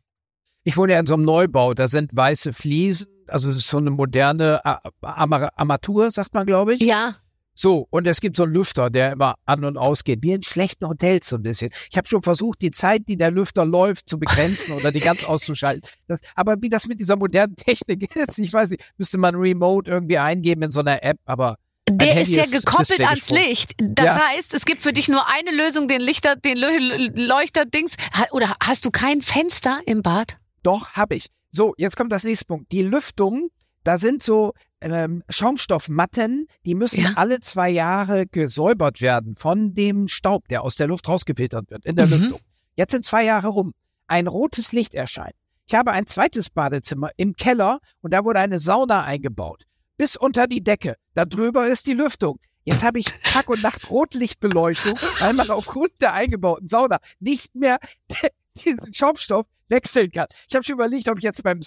Ich 0.65 0.75
wohne 0.75 0.93
ja 0.93 0.99
in 0.99 1.07
so 1.07 1.13
einem 1.13 1.23
Neubau, 1.23 1.73
da 1.73 1.87
sind 1.87 2.13
weiße 2.13 2.51
Fliesen, 2.51 3.07
also 3.27 3.49
es 3.49 3.55
ist 3.55 3.69
so 3.69 3.77
eine 3.77 3.89
moderne 3.89 4.59
Ama- 5.01 5.51
Armatur, 5.55 6.11
sagt 6.11 6.33
man, 6.33 6.45
glaube 6.45 6.73
ich. 6.73 6.81
Ja, 6.81 7.15
So, 7.61 7.87
und 7.89 8.07
es 8.07 8.21
gibt 8.21 8.37
so 8.37 8.43
einen 8.43 8.53
Lüfter, 8.53 8.89
der 8.89 9.11
immer 9.11 9.35
an 9.45 9.65
und 9.65 9.75
ausgeht, 9.75 10.19
wie 10.21 10.31
in 10.31 10.41
schlechten 10.43 10.87
Hotels 10.87 11.27
so 11.27 11.35
ein 11.35 11.43
bisschen. 11.43 11.71
Ich 11.91 11.97
habe 11.97 12.07
schon 12.07 12.21
versucht, 12.23 12.61
die 12.61 12.71
Zeit, 12.71 13.01
die 13.09 13.17
der 13.17 13.31
Lüfter 13.31 13.65
läuft, 13.65 14.07
zu 14.07 14.17
begrenzen 14.17 14.71
oder 14.75 14.93
die 14.93 15.01
ganz 15.01 15.23
auszuschalten. 15.25 15.81
Das, 16.07 16.21
aber 16.35 16.55
wie 16.61 16.69
das 16.69 16.87
mit 16.87 17.01
dieser 17.01 17.17
modernen 17.17 17.57
Technik 17.57 18.15
ist, 18.15 18.39
ich 18.39 18.53
weiß 18.53 18.69
nicht, 18.69 18.83
müsste 18.97 19.17
man 19.17 19.35
Remote 19.35 19.91
irgendwie 19.91 20.17
eingeben 20.17 20.63
in 20.63 20.71
so 20.71 20.79
einer 20.79 21.03
App, 21.03 21.17
aber 21.25 21.57
Der 21.89 22.21
ist 22.21 22.29
ja 22.33 22.43
gekoppelt 22.43 23.01
ans. 23.01 23.29
Licht. 23.29 23.73
Das 23.77 24.05
Ja. 24.05 24.27
heißt, 24.29 24.53
es 24.53 24.63
gibt 24.63 24.81
für 24.81 24.93
dich 24.93 25.09
nur 25.09 25.27
eine 25.27 25.51
Lösung, 25.51 25.89
den 25.89 25.99
Lichter, 25.99 26.37
den 26.37 26.57
Leu- 26.57 27.09
Leuchterdings. 27.13 27.95
Oder 28.31 28.55
hast 28.63 28.85
du 28.85 28.89
kein 28.89 29.21
Fenster 29.21 29.81
im 29.85 30.01
Bad? 30.01 30.37
Doch, 30.63 30.91
habe 30.91 31.15
ich. 31.15 31.25
So, 31.51 31.73
jetzt 31.77 31.97
kommt 31.97 32.13
das 32.13 32.23
nächste 32.23 32.45
Punkt. 32.45 32.71
Die 32.71 32.83
Lüftung, 32.83 33.49
da 33.83 33.97
sind 33.97 34.23
so 34.23 34.53
ähm, 34.81 35.23
Schaumstoffmatten, 35.29 36.47
die 36.65 36.75
müssen 36.75 37.01
Ja. 37.03 37.13
alle 37.15 37.39
zwei 37.39 37.69
Jahre 37.69 38.25
gesäubert 38.27 39.01
werden 39.01 39.35
von 39.35 39.73
dem 39.73 40.07
Staub, 40.07 40.47
der 40.47 40.63
aus 40.63 40.75
der 40.75 40.87
Luft 40.87 41.07
rausgefiltert 41.07 41.69
wird 41.69 41.85
in 41.85 41.95
der 41.95 42.05
Mhm. 42.07 42.11
Lüftung. 42.13 42.39
Jetzt 42.75 42.91
sind 42.91 43.03
zwei 43.05 43.23
Jahre 43.25 43.49
rum. 43.49 43.73
Ein 44.07 44.27
rotes 44.27 44.71
Licht 44.71 44.93
erscheint. 44.95 45.35
Ich 45.67 45.75
habe 45.75 45.91
ein 45.91 46.07
zweites 46.07 46.49
Badezimmer 46.49 47.11
im 47.17 47.35
Keller 47.35 47.79
und 48.01 48.13
da 48.13 48.23
wurde 48.25 48.39
eine 48.39 48.57
Sauna 48.57 49.03
eingebaut. 49.03 49.63
Bis 49.97 50.15
unter 50.15 50.47
die 50.47 50.63
Decke. 50.63 50.95
Da 51.13 51.25
drüber 51.25 51.67
ist 51.67 51.85
die 51.87 51.93
Lüftung. 51.93 52.39
Jetzt 52.63 52.83
habe 52.83 52.99
ich 52.99 53.05
Tag 53.23 53.49
und 53.49 53.61
Nacht 53.61 53.89
Rotlichtbeleuchtung, 53.89 54.93
weil 55.19 55.33
man 55.33 55.49
aufgrund 55.49 55.91
der 56.01 56.13
eingebauten 56.13 56.67
Sauna 56.69 56.99
nicht 57.19 57.53
mehr 57.55 57.79
diesen 58.63 58.93
Schaumstoff 58.93 59.45
wechseln 59.67 60.11
kann. 60.11 60.27
Ich 60.47 60.55
habe 60.55 60.63
schon 60.63 60.73
überlegt, 60.75 61.07
ob 61.09 61.17
ich 61.17 61.23
jetzt 61.23 61.43
beim 61.43 61.61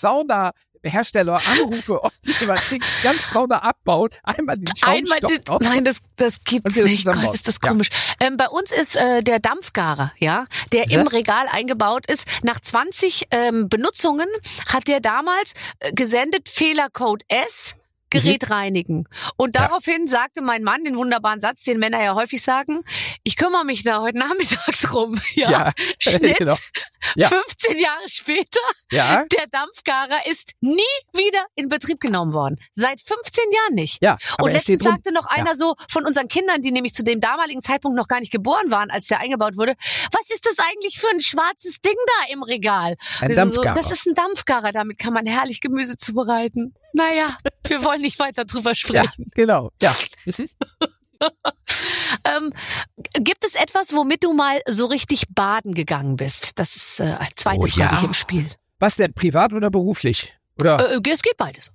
Saunahersteller 0.82 1.40
anrufe, 1.50 2.02
ob 2.02 2.12
die 2.24 2.32
schickt, 2.32 2.84
ganz 3.02 3.30
Sauna 3.32 3.58
abbaut, 3.62 4.18
einmal 4.24 4.56
den 4.56 4.66
Einmal 4.82 5.06
Schaumstoff 5.06 5.30
den, 5.32 5.44
drauf. 5.44 5.60
nein, 5.62 5.84
das, 5.84 5.98
das 6.16 6.42
gibt's 6.44 6.74
nicht. 6.76 7.04
Gott, 7.06 7.34
ist 7.34 7.46
das 7.48 7.58
Ja. 7.62 7.68
komisch. 7.68 7.88
Ähm, 8.20 8.36
bei 8.36 8.48
uns 8.48 8.72
ist 8.72 8.96
äh, 8.96 9.22
der 9.22 9.38
Dampfgarer, 9.38 10.12
ja, 10.18 10.46
der 10.72 10.86
Ja. 10.88 11.00
im 11.00 11.06
Regal 11.06 11.46
eingebaut 11.50 12.06
ist. 12.06 12.26
Nach 12.42 12.60
20 12.60 13.24
ähm, 13.30 13.68
Benutzungen 13.68 14.26
hat 14.66 14.88
der 14.88 15.00
damals 15.00 15.54
äh, 15.78 15.92
gesendet 15.92 16.48
Fehlercode 16.48 17.22
S. 17.28 17.74
Gerät 18.12 18.50
reinigen. 18.50 19.08
Und 19.36 19.54
Mhm. 19.54 19.60
Ja. 19.60 19.68
daraufhin 19.68 20.06
sagte 20.06 20.40
mein 20.42 20.62
Mann 20.62 20.84
den 20.84 20.96
wunderbaren 20.96 21.40
Satz, 21.40 21.62
den 21.62 21.78
Männer 21.78 22.02
ja 22.02 22.14
häufig 22.14 22.42
sagen, 22.42 22.82
ich 23.24 23.36
kümmere 23.36 23.64
mich 23.64 23.82
da 23.82 24.00
heute 24.00 24.18
Nachmittag 24.24 24.72
drum. 24.82 25.14
Ja, 25.34 25.50
Ja, 25.50 25.72
Schnitt, 25.98 26.38
genau. 26.38 26.56
Ja. 27.16 27.28
15 27.28 27.78
Jahre 27.78 28.08
später, 28.08 28.60
Ja, 28.90 29.24
der 29.24 29.46
Dampfgarer 29.48 30.26
ist 30.26 30.52
nie 30.60 30.80
wieder 31.14 31.44
in 31.56 31.68
Betrieb 31.68 32.00
genommen 32.00 32.32
worden. 32.32 32.58
Seit 32.74 33.00
15 33.00 33.44
Jahren 33.52 33.74
nicht. 33.74 33.98
ja. 34.02 34.16
Und 34.40 34.52
letztens 34.52 34.82
sagte 34.84 35.12
noch 35.12 35.26
einer 35.26 35.54
so 35.56 35.74
von 35.90 36.04
unseren 36.06 36.28
Kindern, 36.28 36.62
die 36.62 36.70
nämlich 36.70 36.92
zu 36.94 37.02
dem 37.02 37.20
damaligen 37.20 37.60
Zeitpunkt 37.62 37.96
noch 37.96 38.08
gar 38.08 38.20
nicht 38.20 38.30
geboren 38.32 38.70
waren, 38.70 38.90
als 38.90 39.06
der 39.08 39.18
eingebaut 39.20 39.56
wurde, 39.56 39.74
was 40.12 40.30
ist 40.30 40.46
das 40.46 40.58
eigentlich 40.58 40.98
für 41.00 41.08
ein 41.08 41.20
schwarzes 41.20 41.80
Ding 41.80 41.96
da 42.06 42.32
im 42.32 42.42
Regal? 42.42 42.96
Ein 43.20 43.30
so, 43.30 43.36
Dampfgarer. 43.62 43.74
das 43.74 43.90
ist 43.90 44.06
ein 44.06 44.14
Dampfgarer, 44.14 44.72
damit 44.72 44.98
kann 44.98 45.12
man 45.12 45.26
herrlich 45.26 45.60
Gemüse 45.60 45.96
zubereiten. 45.96 46.74
Naja, 46.92 47.36
wir 47.66 47.84
wollen 47.84 48.00
nicht 48.02 48.18
weiter 48.18 48.44
drüber 48.44 48.70
ja, 48.70 48.74
sprechen. 48.74 49.26
genau. 49.34 49.70
Ja. 49.80 49.94
Es 50.26 50.38
ist, 50.40 50.56
Ähm, 52.24 52.52
gibt 53.14 53.44
es 53.44 53.54
etwas, 53.54 53.94
womit 53.94 54.24
du 54.24 54.32
mal 54.34 54.60
so 54.66 54.86
richtig 54.86 55.24
baden 55.30 55.72
gegangen 55.72 56.16
bist? 56.16 56.58
Das 56.58 56.76
ist 56.76 57.00
äh, 57.00 57.16
zweite 57.36 57.60
Oh, 57.60 57.66
Frage 57.68 57.94
ja. 57.96 58.04
im 58.04 58.12
Spiel. 58.14 58.46
was 58.78 58.96
denn, 58.96 59.14
privat 59.14 59.52
oder 59.52 59.70
beruflich? 59.70 60.36
Oder? 60.60 60.92
Äh, 60.92 61.00
es 61.10 61.22
geht 61.22 61.36
beides. 61.36 61.70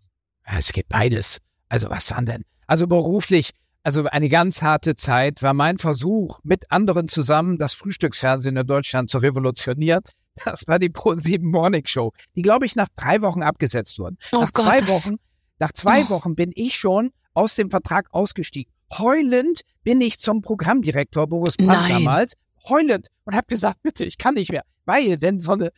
Ja, 0.46 0.58
Es 0.58 0.72
gibt 0.74 0.90
beides. 0.90 1.40
Also 1.70 1.90
was 1.90 2.12
waren 2.12 2.26
denn? 2.26 2.44
Also 2.68 2.88
beruflich, 2.88 3.52
also 3.84 4.04
eine 4.06 4.28
ganz 4.30 4.62
harte 4.62 4.96
Zeit 4.96 5.42
war 5.42 5.54
mein 5.54 5.78
Versuch, 5.78 6.40
mit 6.44 6.70
anderen 6.72 7.08
zusammen 7.08 7.58
das 7.58 7.74
Frühstücksfernsehen 7.74 8.58
in 8.58 8.68
Deutschland 8.68 9.10
zu 9.10 9.18
revolutionieren. 9.20 10.04
Das 10.46 10.68
war 10.68 10.80
die 10.80 10.90
Pro7 10.90 11.44
Morning 11.44 11.86
Show, 11.86 12.12
die, 12.36 12.42
glaube 12.42 12.66
ich, 12.66 12.76
nach 12.76 12.88
drei 12.96 13.22
Wochen 13.22 13.44
abgesetzt 13.44 13.98
wurden. 14.00 14.18
Oh 14.32 14.42
nach 14.42 14.54
Gott, 14.54 14.66
zwei 14.66 14.88
Wochen, 14.88 15.16
nach 15.60 15.72
zwei 15.72 16.04
Oh. 16.06 16.10
Wochen 16.10 16.36
bin 16.36 16.52
ich 16.56 16.76
schon 16.78 17.12
aus 17.34 17.56
dem 17.56 17.70
Vertrag 17.70 18.08
ausgestiegen. 18.12 18.72
Heulend 18.98 19.62
bin 19.84 20.00
ich 20.02 20.20
zum 20.20 20.42
Programmdirektor 20.42 21.28
Boris 21.28 21.58
Brandt 21.58 21.90
damals, 21.90 22.34
heulend 22.70 23.08
und 23.26 23.36
habe 23.36 23.48
gesagt, 23.48 23.82
bitte, 23.84 24.06
ich 24.06 24.18
kann 24.18 24.36
nicht 24.36 24.52
mehr, 24.52 24.64
weil 24.86 25.20
wenn 25.22 25.40
so 25.40 25.52
eine 25.54 25.72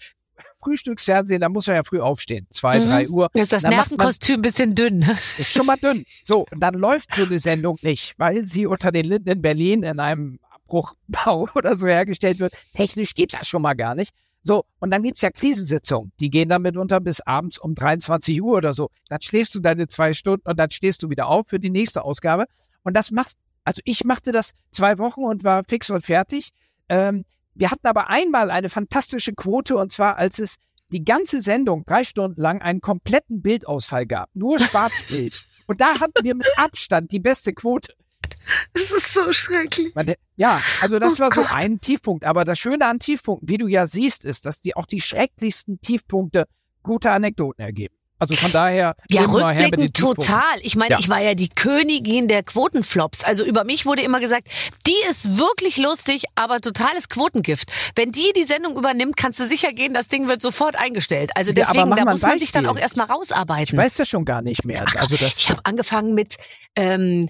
Frühstücksfernsehen, 0.61 1.41
da 1.41 1.49
muss 1.49 1.67
man 1.67 1.77
ja 1.77 1.83
früh 1.83 1.99
aufstehen, 1.99 2.47
zwei, 2.49 2.79
Mhm. 2.79 2.85
drei 2.89 3.09
Uhr. 3.09 3.29
Ist 3.33 3.51
das 3.53 3.61
Dann 3.63 3.71
Nervenkostüm 3.73 4.35
ein 4.37 4.41
bisschen 4.41 4.75
dünn? 4.75 4.99
ne? 4.99 5.17
Ist 5.37 5.51
schon 5.51 5.65
mal 5.65 5.77
dünn. 5.77 6.03
So, 6.23 6.45
und 6.51 6.59
dann 6.59 6.73
läuft 6.75 7.15
so 7.15 7.23
eine 7.25 7.39
Sendung 7.39 7.77
nicht, 7.81 8.13
weil 8.17 8.45
sie 8.45 8.65
unter 8.65 8.91
den 8.91 9.05
Linden 9.05 9.29
in 9.29 9.41
Berlin 9.41 9.83
in 9.83 9.99
einem 9.99 10.39
Abbruchbau 10.51 11.47
oder 11.55 11.75
so 11.75 11.87
hergestellt 11.87 12.39
wird. 12.39 12.53
Technisch 12.73 13.13
geht 13.15 13.33
das 13.33 13.47
schon 13.47 13.61
mal 13.61 13.73
gar 13.73 13.95
nicht. 13.95 14.13
So, 14.41 14.63
und 14.79 14.91
dann 14.91 15.03
gibt's 15.03 15.21
ja 15.21 15.31
Krisensitzungen. 15.31 16.11
Die 16.19 16.29
gehen 16.29 16.49
dann 16.49 16.61
mitunter 16.61 16.99
bis 17.01 17.19
abends 17.21 17.57
um 17.57 17.75
23 17.75 18.41
Uhr 18.41 18.57
oder 18.57 18.73
so. 18.73 18.89
Dann 19.09 19.21
schläfst 19.21 19.53
du 19.55 19.59
deine 19.59 19.87
zwei 19.87 20.13
Stunden 20.13 20.47
und 20.47 20.57
dann 20.57 20.69
stehst 20.69 21.03
du 21.03 21.09
wieder 21.09 21.27
auf 21.27 21.47
für 21.47 21.59
die 21.59 21.69
nächste 21.69 22.03
Ausgabe. 22.03 22.45
Und 22.83 22.95
das 22.95 23.11
macht, 23.11 23.35
also 23.63 23.81
ich 23.83 24.05
machte 24.05 24.31
das 24.31 24.53
zwei 24.71 24.97
Wochen 24.97 25.23
und 25.23 25.43
war 25.43 25.63
fix 25.67 25.89
und 25.89 26.05
fertig. 26.05 26.51
Ähm, 26.87 27.25
wir 27.53 27.71
hatten 27.71 27.85
aber 27.87 28.09
einmal 28.09 28.49
eine 28.51 28.69
fantastische 28.69 29.33
Quote 29.33 29.75
und 29.75 29.91
zwar, 29.91 30.17
als 30.17 30.39
es 30.39 30.55
die 30.91 31.03
ganze 31.03 31.41
Sendung 31.41 31.83
drei 31.83 32.03
Stunden 32.03 32.41
lang 32.41 32.61
einen 32.61 32.81
kompletten 32.81 33.41
Bildausfall 33.41 34.05
gab. 34.05 34.29
Nur 34.33 34.59
Schwarzbild. 34.59 35.45
und 35.67 35.81
da 35.81 35.99
hatten 35.99 36.23
wir 36.23 36.35
mit 36.35 36.47
Abstand 36.57 37.11
die 37.11 37.19
beste 37.19 37.53
Quote. 37.53 37.93
Das 38.73 38.91
ist 38.91 39.13
so 39.13 39.31
schrecklich. 39.31 39.93
Ja, 40.35 40.61
also 40.81 40.99
das 40.99 41.15
Oh 41.15 41.19
war 41.19 41.33
so 41.33 41.41
Gott. 41.41 41.53
ein 41.53 41.81
Tiefpunkt. 41.81 42.23
Aber 42.25 42.45
das 42.45 42.57
Schöne 42.59 42.85
an 42.85 42.99
Tiefpunkten, 42.99 43.49
wie 43.49 43.57
du 43.57 43.67
ja 43.67 43.87
siehst, 43.87 44.25
ist, 44.25 44.45
dass 44.45 44.61
die 44.61 44.75
auch 44.75 44.85
die 44.85 45.01
schrecklichsten 45.01 45.81
Tiefpunkte 45.81 46.45
gute 46.83 47.11
Anekdoten 47.11 47.61
ergeben. 47.63 47.93
Also 48.21 48.33
von 48.35 48.51
daher 48.51 48.95
Ja, 49.09 49.21
rückblickend 49.21 49.95
total. 49.95 50.59
Ich 50.61 50.75
meine, 50.75 50.91
Ja. 50.95 50.99
ich 50.99 51.07
war 51.07 51.21
ja 51.21 51.35
die 51.35 51.47
Königin 51.47 52.27
der 52.27 52.43
Quotenflops. 52.43 53.23
Also 53.23 53.45
über 53.45 53.63
mich 53.63 53.85
wurde 53.85 54.01
immer 54.01 54.19
gesagt, 54.19 54.49
die 54.85 54.95
ist 55.09 55.37
wirklich 55.39 55.77
lustig, 55.77 56.25
aber 56.35 56.59
totales 56.59 57.07
Quotengift. 57.07 57.71
Wenn 57.95 58.11
die 58.11 58.33
die 58.35 58.43
Sendung 58.43 58.75
übernimmt, 58.77 59.15
kannst 59.15 59.39
du 59.39 59.47
sicher 59.47 59.71
gehen, 59.71 59.93
das 59.93 60.09
Ding 60.09 60.27
wird 60.27 60.41
sofort 60.41 60.75
eingestellt. 60.75 61.31
Also 61.35 61.51
Ja, 61.51 61.55
deswegen, 61.55 61.87
mach 61.87 61.95
da 61.97 62.03
muss 62.03 62.21
man 62.21 62.39
sich 62.39 62.51
dann 62.51 62.65
auch 62.65 62.75
erstmal 62.77 63.05
Ich 63.07 63.13
rausarbeiten. 63.13 63.77
weiß 63.77 63.93
das 63.93 64.09
schon 64.09 64.25
gar 64.25 64.41
nicht 64.41 64.65
mehr. 64.65 64.83
Ach, 64.85 64.95
Also 64.97 65.15
das, 65.15 65.37
ich 65.37 65.49
habe 65.49 65.61
angefangen 65.63 66.13
mit 66.13 66.35
ähm, 66.75 67.29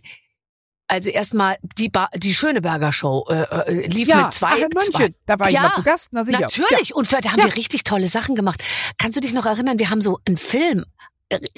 also 0.89 1.09
erstmal 1.09 1.55
die 1.77 1.87
ba 1.89 2.09
die 2.15 2.33
Schöneberger 2.33 2.91
Show 2.91 3.25
äh, 3.29 3.43
äh, 3.43 3.87
lief 3.87 4.07
ja, 4.09 4.23
mit 4.23 4.33
zwei, 4.33 4.49
ach, 4.53 4.57
in 4.57 4.69
München, 4.73 4.91
zwei 4.93 5.13
da 5.25 5.39
war 5.39 5.47
ich 5.47 5.53
Ja, 5.53 5.61
mal 5.61 5.73
zu 5.73 5.83
Gast. 5.83 6.09
Na 6.11 6.23
sicher. 6.25 6.39
Natürlich. 6.41 6.93
Und 6.95 7.07
für, 7.07 7.21
da 7.21 7.31
haben 7.31 7.39
Ja. 7.39 7.45
wir 7.45 7.55
richtig 7.55 7.83
tolle 7.83 8.07
Sachen 8.07 8.35
gemacht. 8.35 8.63
Kannst 8.97 9.15
du 9.15 9.21
dich 9.21 9.33
noch 9.33 9.45
erinnern, 9.45 9.79
wir 9.79 9.89
haben 9.89 10.01
so 10.01 10.19
einen 10.25 10.37
Film 10.37 10.83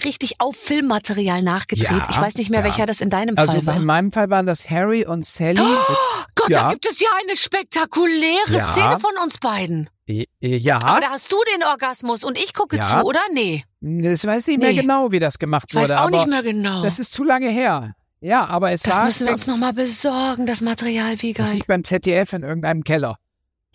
richtig 0.04 0.42
auf 0.42 0.58
Filmmaterial 0.58 1.42
nachgedreht. 1.44 1.90
Ja, 1.90 2.04
ich 2.10 2.20
weiß 2.20 2.36
nicht 2.36 2.50
mehr, 2.50 2.60
ja. 2.60 2.66
welcher 2.66 2.86
das 2.86 3.00
in 3.00 3.10
deinem 3.10 3.38
Also 3.38 3.54
Fall 3.54 3.66
war. 3.68 3.76
in 3.78 3.86
meinem 3.86 4.12
Fall 4.12 4.30
waren 4.30 4.46
das 4.46 4.70
Harry 4.70 5.06
und 5.06 5.26
Sally. 5.26 5.62
Oh 5.62 5.96
Gott, 6.36 6.50
ja. 6.50 6.64
da 6.64 6.72
gibt 6.74 6.86
es 6.88 7.00
ja 7.00 7.08
eine 7.24 7.38
spektakuläre 7.38 8.52
Ja. 8.52 8.60
Szene 8.72 9.00
von 9.00 9.12
uns 9.24 9.38
beiden. 9.38 9.90
Äh, 10.08 10.26
ja, 10.42 10.78
Aber 10.84 11.00
da 11.00 11.10
hast 11.12 11.32
du 11.32 11.38
den 11.56 11.64
Orgasmus 11.64 12.26
und 12.26 12.38
ich 12.38 12.54
gucke 12.54 12.76
Ja. 12.78 12.82
zu, 13.00 13.06
oder? 13.06 13.22
Nee. 13.34 13.64
das 13.80 14.26
weiß 14.26 14.48
ich 14.50 14.58
nicht 14.58 14.64
mehr 14.66 14.74
Nee. 14.74 14.82
genau, 14.82 15.12
wie 15.14 15.20
das 15.20 15.40
gemacht 15.40 15.68
Ich 15.70 15.76
weiß 15.76 15.84
wurde. 15.90 16.02
auch 16.02 16.10
nicht 16.10 16.28
mehr 16.28 16.44
genau. 16.44 16.84
Das 16.84 17.00
ist 17.00 17.14
zu 17.14 17.24
lange 17.24 17.50
her. 17.50 17.94
Ja, 18.22 18.46
aber 18.48 18.72
es 18.72 18.84
Das 18.84 18.96
war 18.98 19.06
müssen 19.06 19.26
wir 19.28 19.34
uns 19.34 19.48
nochmal 19.48 19.74
besorgen, 19.74 20.46
das 20.46 20.62
Material, 20.62 21.22
wie 21.22 21.34
das 21.34 21.48
geil. 21.48 21.56
liegt 21.56 21.68
beim 21.68 21.84
ZDF 21.84 22.34
in 22.34 22.44
irgendeinem 22.44 22.84
Keller. 22.84 23.18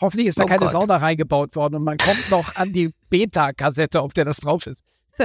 Hoffentlich 0.00 0.28
ist 0.28 0.38
da 0.38 0.44
Oh 0.44 0.46
keine 0.46 0.60
Gott. 0.60 0.70
Sauna 0.72 0.98
reingebaut 0.98 1.56
worden 1.56 1.74
und 1.76 1.84
man 1.84 1.96
kommt 1.98 2.30
noch 2.30 2.54
an 2.56 2.72
die 2.72 2.90
Beta-Kassette, 3.10 4.00
auf 4.00 4.12
der 4.12 4.24
das 4.24 4.36
drauf 4.38 4.66
ist. 4.66 4.82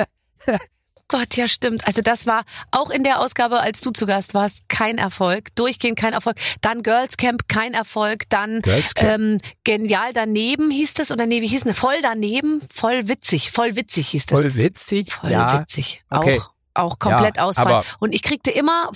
Gott, 1.07 1.35
ja 1.35 1.47
stimmt. 1.49 1.85
Also 1.87 2.01
das 2.01 2.25
war 2.25 2.45
auch 2.71 2.89
in 2.89 3.03
der 3.03 3.19
Ausgabe, 3.19 3.59
als 3.59 3.81
du 3.81 3.91
zu 3.91 4.05
Gast 4.05 4.33
warst, 4.33 4.69
kein 4.69 4.97
Erfolg. 4.97 5.53
Durchgehend 5.55 5.99
kein 5.99 6.13
Erfolg. 6.13 6.37
Dann 6.61 6.83
Girls 6.83 7.17
Camp, 7.17 7.49
kein 7.49 7.73
Erfolg. 7.73 8.29
Dann 8.29 8.61
ähm, 8.95 9.37
Genial 9.65 10.13
daneben 10.13 10.71
hieß 10.71 10.93
das 10.93 11.11
oder 11.11 11.25
nee, 11.25 11.41
wie 11.41 11.47
hieß 11.47 11.65
es? 11.65 11.77
Voll 11.77 11.95
daneben, 12.01 12.61
voll 12.73 13.09
witzig, 13.09 13.51
voll 13.51 13.75
witzig 13.75 14.07
hieß 14.07 14.25
das. 14.27 14.39
Voll 14.39 14.55
witzig. 14.55 15.11
Voll 15.11 15.31
ja, 15.31 15.59
witzig. 15.61 16.01
okay. 16.09 16.39
Auch, 16.39 16.51
auch 16.73 16.99
komplett 16.99 17.35
Ja, 17.35 17.43
Ausfall. 17.43 17.83
Und 17.99 18.13
ich 18.15 18.23
kriegte 18.23 18.49
immer 18.51 18.89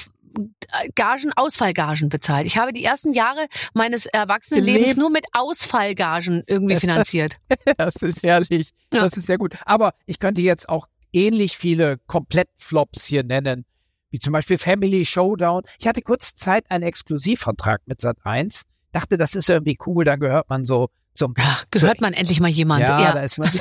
Gagen, 0.95 1.31
Ausfallgagen 1.35 2.09
bezahlt. 2.09 2.45
Ich 2.47 2.57
habe 2.57 2.73
die 2.73 2.83
ersten 2.83 3.13
Jahre 3.13 3.47
meines 3.73 4.05
Erwachsenenlebens 4.05 4.81
Gelebt. 4.83 4.97
nur 4.99 5.09
mit 5.09 5.25
Ausfallgagen 5.33 6.43
irgendwie 6.47 6.75
finanziert. 6.79 7.37
das 7.77 7.95
ist 7.97 8.23
herrlich. 8.23 8.71
Ja. 8.93 9.01
Das 9.01 9.17
ist 9.17 9.27
sehr 9.27 9.37
gut. 9.37 9.55
Aber 9.65 9.93
ich 10.05 10.19
könnte 10.19 10.41
jetzt 10.41 10.69
auch 10.69 10.87
ähnlich 11.13 11.57
viele 11.57 11.97
Komplettflops 12.07 13.05
hier 13.05 13.23
nennen, 13.23 13.65
wie 14.11 14.19
zum 14.19 14.33
Beispiel 14.33 14.57
Family 14.57 15.05
Showdown. 15.05 15.63
Ich 15.79 15.87
hatte 15.87 16.01
kurz 16.01 16.35
Zeit 16.35 16.65
einen 16.69 16.83
Exklusivvertrag 16.83 17.81
mit 17.85 17.99
Sat1. 18.01 18.63
Dachte, 18.91 19.17
das 19.17 19.35
ist 19.35 19.49
irgendwie 19.49 19.77
cool, 19.85 20.05
da 20.05 20.15
gehört 20.15 20.49
man 20.49 20.65
so 20.65 20.89
zum 21.13 21.33
Ja, 21.37 21.57
gehört 21.71 22.01
man 22.01 22.13
endlich 22.13 22.39
mal 22.39 22.49
jemand. 22.49 22.81
Ja, 22.87 23.01
Ja, 23.01 23.13
da 23.13 23.21
ist 23.21 23.37
man. 23.37 23.49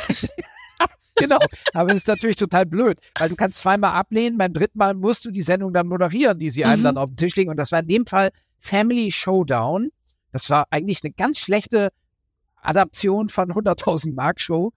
genau. 1.17 1.39
Aber 1.73 1.91
es 1.91 1.97
ist 1.99 2.09
natürlich 2.09 2.37
total 2.37 2.67
blöd, 2.67 2.99
weil 3.19 3.29
du 3.29 3.37
kannst 3.37 3.59
zweimal 3.61 3.93
ablehnen, 3.93 4.39
beim 4.39 4.53
dritten 4.53 4.79
Mal 4.79 4.95
musst 4.95 5.25
du 5.25 5.31
die 5.31 5.43
Sendung 5.43 5.73
dann 5.73 5.87
moderieren, 5.89 6.39
die 6.39 6.51
sie 6.51 6.65
einem 6.65 6.81
Mhm. 6.81 6.85
dann 6.85 6.99
auf 6.99 7.11
den 7.11 7.17
Tisch 7.17 7.37
legen. 7.37 7.51
Und 7.51 7.57
das 7.57 7.73
war 7.73 7.81
in 7.81 7.89
dem 7.89 8.07
Fall 8.07 8.31
Family 8.61 9.11
Showdown. 9.11 9.91
Das 10.33 10.51
war 10.51 10.67
eigentlich 10.71 11.01
eine 11.05 11.13
ganz 11.13 11.39
schlechte 11.39 11.91
Adaption 12.63 13.29
von 13.29 13.53
100.000 13.53 14.15
Mark 14.15 14.41
Show. 14.41 14.73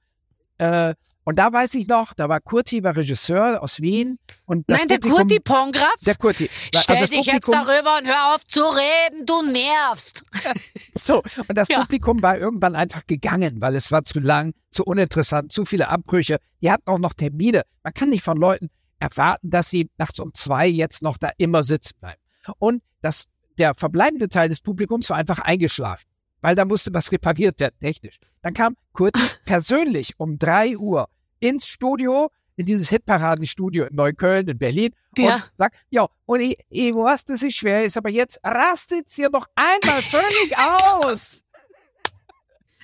Äh, 0.57 0.95
und 1.27 1.35
da 1.35 1.51
weiß 1.51 1.73
ich 1.73 1.87
noch, 1.87 2.13
da 2.13 2.29
war 2.29 2.39
Kurti, 2.39 2.83
war 2.85 2.95
Regisseur 2.95 3.61
aus 3.61 3.81
Wien. 3.81 4.17
Und 4.45 4.69
Nein, 4.69 4.87
der 4.87 4.95
Publikum, 4.95 5.27
Kurti 5.27 5.39
Pongratz. 5.41 6.03
Der 6.05 6.15
Kurti. 6.15 6.49
Stell 6.73 6.95
also 6.95 7.13
dich 7.13 7.25
jetzt 7.25 7.49
darüber 7.49 7.97
und 7.97 8.07
hör 8.07 8.33
auf 8.33 8.45
zu 8.45 8.61
reden, 8.61 9.25
du 9.25 9.41
nervst. 9.51 10.23
So, 10.95 11.21
und 11.49 11.57
das 11.57 11.67
Ja. 11.69 11.81
Publikum 11.81 12.21
war 12.21 12.37
irgendwann 12.37 12.75
einfach 12.75 13.05
gegangen, 13.07 13.59
weil 13.59 13.75
es 13.75 13.91
war 13.91 14.05
zu 14.05 14.21
lang, 14.21 14.53
zu 14.71 14.85
uninteressant, 14.85 15.51
zu 15.51 15.65
viele 15.65 15.89
Abbrüche. 15.89 16.37
Die 16.61 16.71
hatten 16.71 16.89
auch 16.89 16.97
noch 16.97 17.13
Termine. 17.13 17.63
Man 17.83 17.93
kann 17.93 18.09
nicht 18.09 18.23
von 18.23 18.37
Leuten 18.37 18.69
erwarten, 18.99 19.49
dass 19.49 19.69
sie 19.69 19.89
nachts 19.97 20.19
um 20.19 20.33
zwei 20.33 20.67
jetzt 20.67 21.01
noch 21.01 21.17
da 21.17 21.31
immer 21.37 21.63
sitzen 21.63 21.95
bleiben. 21.99 22.21
Und 22.57 22.81
das, 23.01 23.25
der 23.57 23.75
verbleibende 23.75 24.29
Teil 24.29 24.47
des 24.47 24.61
Publikums 24.61 25.09
war 25.09 25.17
einfach 25.17 25.39
eingeschlafen, 25.39 26.05
weil 26.41 26.55
da 26.55 26.65
musste 26.65 26.93
was 26.93 27.11
repariert 27.11 27.59
werden, 27.59 27.75
technisch. 27.79 28.17
Dann 28.41 28.53
kam 28.53 28.75
Kurti 28.93 29.19
persönlich 29.45 30.13
um 30.17 30.38
drei 30.39 30.77
Uhr 30.77 31.07
ins 31.39 31.67
Studio, 31.67 32.29
in 32.55 32.65
dieses 32.65 32.89
Hitparadenstudio 32.89 33.85
in 33.85 33.95
Neukölln, 33.95 34.47
in 34.47 34.57
Berlin, 34.57 34.93
Ja. 35.17 35.35
und 35.35 35.43
sagt, 35.53 35.75
ja, 35.89 36.07
und 36.25 36.41
ich, 36.41 36.57
ich 36.69 36.93
weiß, 36.93 37.25
dass 37.25 37.43
es 37.43 37.53
schwer 37.53 37.83
ist, 37.83 37.97
aber 37.97 38.09
jetzt 38.09 38.39
rastet's 38.43 39.15
hier 39.15 39.29
noch 39.29 39.45
einmal 39.55 40.01
völlig 40.01 40.57
aus. 40.57 41.43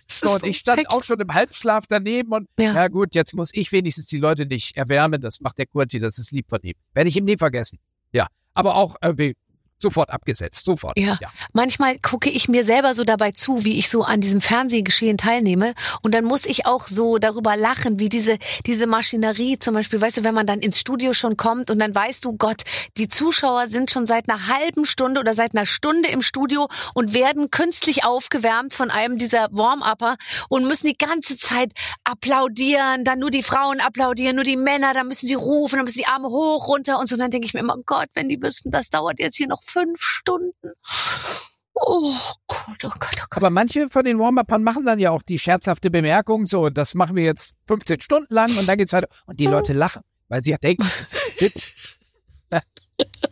So, 0.08 0.34
und 0.36 0.44
ich 0.44 0.60
stand 0.60 0.88
auch 0.92 1.04
schon 1.04 1.20
im 1.20 1.34
Halbschlaf 1.34 1.86
daneben 1.88 2.34
und 2.34 2.48
Ja. 2.60 2.74
ja. 2.74 2.88
gut, 2.88 3.16
jetzt 3.16 3.34
muss 3.34 3.50
ich 3.54 3.72
wenigstens 3.72 4.06
die 4.08 4.20
Leute 4.20 4.46
nicht 4.46 4.78
erwärmen. 4.78 5.22
Das 5.22 5.40
macht 5.42 5.58
der 5.58 5.66
Kurti, 5.66 6.00
das 6.00 6.20
ist 6.20 6.32
lieb 6.32 6.48
von 6.50 6.60
ihm. 6.62 6.76
Werde 6.94 7.10
ich 7.10 7.18
ihm 7.18 7.26
nie 7.26 7.38
vergessen. 7.38 7.80
Ja. 8.12 8.28
Aber 8.54 8.76
auch 8.76 8.96
irgendwie 9.02 9.36
sofort 9.80 10.10
abgesetzt, 10.10 10.66
sofort. 10.66 10.98
Ja. 10.98 11.20
Manchmal 11.52 12.00
gucke 12.00 12.30
ich 12.30 12.48
mir 12.48 12.64
selber 12.64 12.94
so 12.94 13.04
dabei 13.04 13.32
zu, 13.32 13.66
wie 13.66 13.78
ich 13.78 13.90
so 13.90 14.04
an 14.04 14.22
diesem 14.22 14.42
Fernsehgeschehen 14.42 15.18
teilnehme. 15.18 15.74
Und 16.02 16.14
dann 16.14 16.24
muss 16.24 16.46
ich 16.46 16.66
auch 16.66 16.88
so 16.88 17.18
darüber 17.18 17.56
lachen, 17.58 18.00
wie 18.00 18.10
diese, 18.10 18.38
diese 18.66 18.88
Maschinerie 18.88 19.60
zum 19.60 19.74
Beispiel, 19.74 20.02
weißt 20.02 20.18
du, 20.18 20.24
wenn 20.24 20.34
man 20.34 20.48
dann 20.48 20.60
ins 20.60 20.80
Studio 20.80 21.14
schon 21.14 21.38
kommt 21.38 21.70
und 21.70 21.80
dann 21.80 21.94
weißt 21.94 22.26
du, 22.26 22.34
Gott, 22.38 22.64
die 22.98 23.10
Zuschauer 23.10 23.68
sind 23.68 23.92
schon 23.92 24.06
seit 24.06 24.30
einer 24.30 24.48
halben 24.48 24.86
Stunde 24.86 25.20
oder 25.20 25.34
seit 25.34 25.56
einer 25.56 25.66
Stunde 25.66 26.10
im 26.10 26.22
Studio 26.22 26.68
und 26.94 27.14
werden 27.14 27.52
künstlich 27.52 28.06
aufgewärmt 28.06 28.74
von 28.74 28.90
einem 28.90 29.18
dieser 29.18 29.50
Warm-Upper 29.52 30.18
und 30.50 30.68
müssen 30.68 30.88
die 30.88 30.98
ganze 30.98 31.38
Zeit 31.38 31.74
applaudieren, 32.04 33.04
dann 33.04 33.20
nur 33.20 33.32
die 33.32 33.44
Frauen 33.44 33.80
applaudieren, 33.80 34.36
nur 34.36 34.46
die 34.46 34.58
Männer, 34.58 34.94
dann 34.94 35.08
müssen 35.08 35.28
sie 35.28 35.34
rufen, 35.34 35.78
dann 35.78 35.86
müssen 35.86 36.00
die 36.00 36.08
Arme 36.08 36.30
hoch, 36.30 36.68
runter 36.68 37.00
und 37.00 37.08
so. 37.08 37.16
Und 37.16 37.20
dann 37.20 37.32
denke 37.32 37.46
ich 37.46 37.54
mir 37.54 37.60
immer, 37.60 37.78
Gott, 37.86 38.08
wenn 38.14 38.30
die 38.30 38.42
wüssten, 38.42 38.72
das 38.72 38.90
dauert 38.90 39.20
jetzt 39.20 39.36
hier 39.36 39.48
noch 39.48 39.62
fünf 39.74 40.02
Stunden. 40.02 40.74
Oh 41.74 42.14
Gott, 42.48 42.84
oh 42.84 42.90
Gott, 43.00 43.16
oh 43.18 43.26
Gott. 43.30 43.38
Aber 43.38 43.50
manche 43.50 43.90
von 43.90 44.06
den 44.06 44.20
Warm-Upern 44.20 44.64
machen 44.64 44.86
dann 44.86 45.00
ja 45.00 45.10
auch 45.10 45.24
die 45.24 45.40
scherzhafte 45.40 45.90
Bemerkung, 45.90 46.46
so, 46.46 46.70
das 46.70 46.94
machen 46.94 47.16
wir 47.16 47.24
jetzt 47.24 47.56
15 47.68 48.02
Stunden 48.02 48.34
lang 48.34 48.56
und 48.58 48.68
dann 48.68 48.78
geht's 48.78 48.94
weiter. 48.94 49.10
Und 49.26 49.40
die 49.40 49.48
Leute 49.48 49.74
lachen, 49.74 50.04
weil 50.28 50.44
sie 50.44 50.52
ja 50.52 50.58
denken, 50.58 50.84
das 51.00 51.14
ist 51.14 51.42
Witz. 51.42 51.74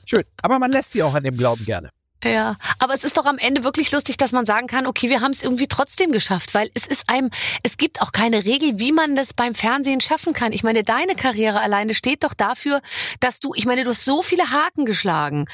Schön. 0.06 0.24
Aber 0.42 0.58
man 0.58 0.72
lässt 0.72 0.92
sie 0.92 1.04
auch 1.04 1.14
an 1.14 1.24
dem 1.24 1.38
Glauben 1.38 1.64
gerne. 1.66 1.92
Ja, 2.24 2.56
aber 2.78 2.94
es 2.94 3.04
ist 3.04 3.18
doch 3.18 3.26
am 3.26 3.40
Ende 3.40 3.64
wirklich 3.64 3.92
lustig, 3.92 4.16
dass 4.18 4.32
man 4.32 4.46
sagen 4.46 4.68
kann, 4.68 4.86
okay, 4.86 5.10
wir 5.10 5.22
haben 5.22 5.32
es 5.32 5.42
irgendwie 5.42 5.68
trotzdem 5.68 6.12
geschafft, 6.12 6.54
weil 6.54 6.70
es 6.76 6.86
ist 6.86 7.10
einem, 7.10 7.32
es 7.64 7.78
gibt 7.78 8.02
auch 8.02 8.12
keine 8.12 8.46
Regel, 8.46 8.80
wie 8.80 8.92
man 8.92 9.16
das 9.16 9.34
beim 9.34 9.56
Fernsehen 9.56 10.02
schaffen 10.02 10.34
kann. 10.34 10.52
Ich 10.52 10.62
meine, 10.62 10.84
deine 10.84 11.16
Karriere 11.16 11.62
alleine 11.62 11.96
steht 11.96 12.24
doch 12.24 12.36
dafür, 12.36 12.82
dass 13.20 13.40
du, 13.40 13.54
ich 13.56 13.66
meine, 13.66 13.84
du 13.84 13.90
hast 13.90 14.06
so 14.06 14.22
viele 14.22 14.52
Haken 14.52 14.86
geschlagen. 14.86 15.48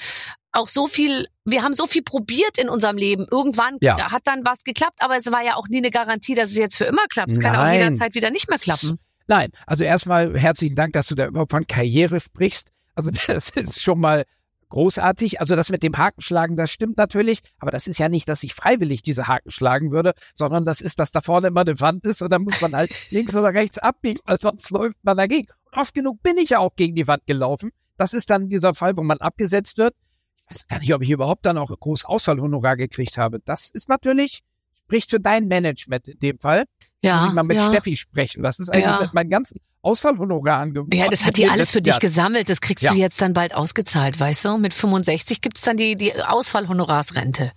Auch 0.57 0.67
so 0.67 0.87
viel, 0.87 1.27
wir 1.45 1.61
haben 1.61 1.73
so 1.73 1.85
viel 1.85 2.01
probiert 2.01 2.57
in 2.57 2.67
unserem 2.67 2.97
Leben. 2.97 3.27
Irgendwann 3.29 3.77
Ja. 3.79 4.11
hat 4.11 4.25
dann 4.25 4.43
was 4.43 4.63
geklappt, 4.63 4.99
aber 5.01 5.15
es 5.17 5.31
war 5.31 5.43
ja 5.43 5.55
auch 5.55 5.67
nie 5.67 5.77
eine 5.77 5.91
Garantie, 5.91 6.33
dass 6.33 6.49
es 6.49 6.57
jetzt 6.57 6.77
für 6.77 6.85
immer 6.85 7.05
klappt. 7.09 7.29
Es 7.31 7.39
kann 7.39 7.55
auch 7.55 7.59
Nein. 7.61 7.79
jederzeit 7.79 8.15
wieder 8.15 8.31
nicht 8.31 8.49
mehr 8.49 8.57
klappen. 8.57 8.97
Nein, 9.27 9.51
also 9.67 9.83
erstmal 9.83 10.35
herzlichen 10.35 10.75
Dank, 10.75 10.93
dass 10.93 11.05
du 11.05 11.13
da 11.13 11.27
überhaupt 11.27 11.51
von 11.51 11.67
Karriere 11.67 12.19
sprichst. 12.19 12.69
Also 12.95 13.11
das 13.27 13.49
ist 13.51 13.83
schon 13.83 13.99
mal 13.99 14.23
großartig. 14.69 15.39
Also 15.41 15.55
das 15.55 15.69
mit 15.69 15.83
dem 15.83 15.95
Haken 15.95 16.21
schlagen, 16.21 16.57
das 16.57 16.71
stimmt 16.71 16.97
natürlich, 16.97 17.41
aber 17.59 17.69
das 17.69 17.85
ist 17.85 17.99
ja 17.99 18.09
nicht, 18.09 18.27
dass 18.27 18.41
ich 18.41 18.55
freiwillig 18.55 19.03
diese 19.03 19.27
Haken 19.27 19.51
schlagen 19.51 19.91
würde, 19.91 20.13
sondern 20.33 20.65
das 20.65 20.81
ist, 20.81 20.97
dass 20.97 21.11
da 21.11 21.21
vorne 21.21 21.47
immer 21.49 21.61
eine 21.61 21.79
Wand 21.79 22.03
ist 22.05 22.23
und 22.23 22.31
dann 22.31 22.41
muss 22.41 22.59
man 22.61 22.75
halt 22.75 22.89
links 23.11 23.35
oder 23.35 23.53
rechts 23.53 23.77
abbiegen, 23.77 24.19
weil 24.25 24.39
sonst 24.41 24.71
läuft 24.71 24.97
man 25.03 25.17
dagegen. 25.17 25.47
Und 25.71 25.79
oft 25.81 25.93
genug 25.93 26.23
bin 26.23 26.37
ich 26.39 26.49
ja 26.49 26.59
auch 26.59 26.75
gegen 26.75 26.95
die 26.95 27.07
Wand 27.07 27.27
gelaufen. 27.27 27.69
Das 27.97 28.13
ist 28.13 28.29
dann 28.29 28.49
dieser 28.49 28.73
Fall, 28.73 28.97
wo 28.97 29.03
man 29.03 29.19
abgesetzt 29.19 29.77
wird. 29.77 29.93
Ich 30.49 30.55
weiß 30.55 30.67
gar 30.67 30.79
nicht, 30.79 30.93
ob 30.93 31.01
ich 31.01 31.09
überhaupt 31.09 31.45
dann 31.45 31.57
auch 31.57 31.69
groß 31.77 32.05
Ausfallhonorar 32.05 32.77
gekriegt 32.77 33.17
habe. 33.17 33.39
Das 33.39 33.69
ist 33.69 33.89
natürlich, 33.89 34.41
spricht 34.77 35.09
für 35.09 35.19
dein 35.19 35.47
Management 35.47 36.07
in 36.07 36.19
dem 36.19 36.39
Fall. 36.39 36.63
Ja, 37.01 37.17
Muss 37.17 37.27
ich 37.27 37.33
mal 37.33 37.43
mit 37.43 37.57
ja. 37.57 37.67
Steffi 37.67 37.95
sprechen. 37.97 38.43
Was 38.43 38.59
ist 38.59 38.69
eigentlich 38.69 38.85
Ja. 38.85 39.01
mit 39.01 39.13
meinem 39.13 39.29
ganzen 39.29 39.59
Ausfallhonorar 39.81 40.59
angeboten? 40.59 40.95
Ja, 40.97 41.09
das 41.09 41.25
hat 41.25 41.37
die 41.37 41.47
alles 41.47 41.71
für 41.71 41.81
dich 41.81 41.99
gesammelt. 41.99 42.49
Das 42.49 42.61
kriegst 42.61 42.83
Ja. 42.85 42.91
du 42.93 42.97
jetzt 42.97 43.21
dann 43.21 43.33
bald 43.33 43.53
ausgezahlt, 43.53 44.19
weißt 44.19 44.45
du? 44.45 44.57
Mit 44.57 44.73
65 44.73 45.41
gibt's 45.41 45.61
dann 45.61 45.77
die, 45.77 45.95
die 45.95 46.13
Ausfallhonorarsrente. 46.21 47.51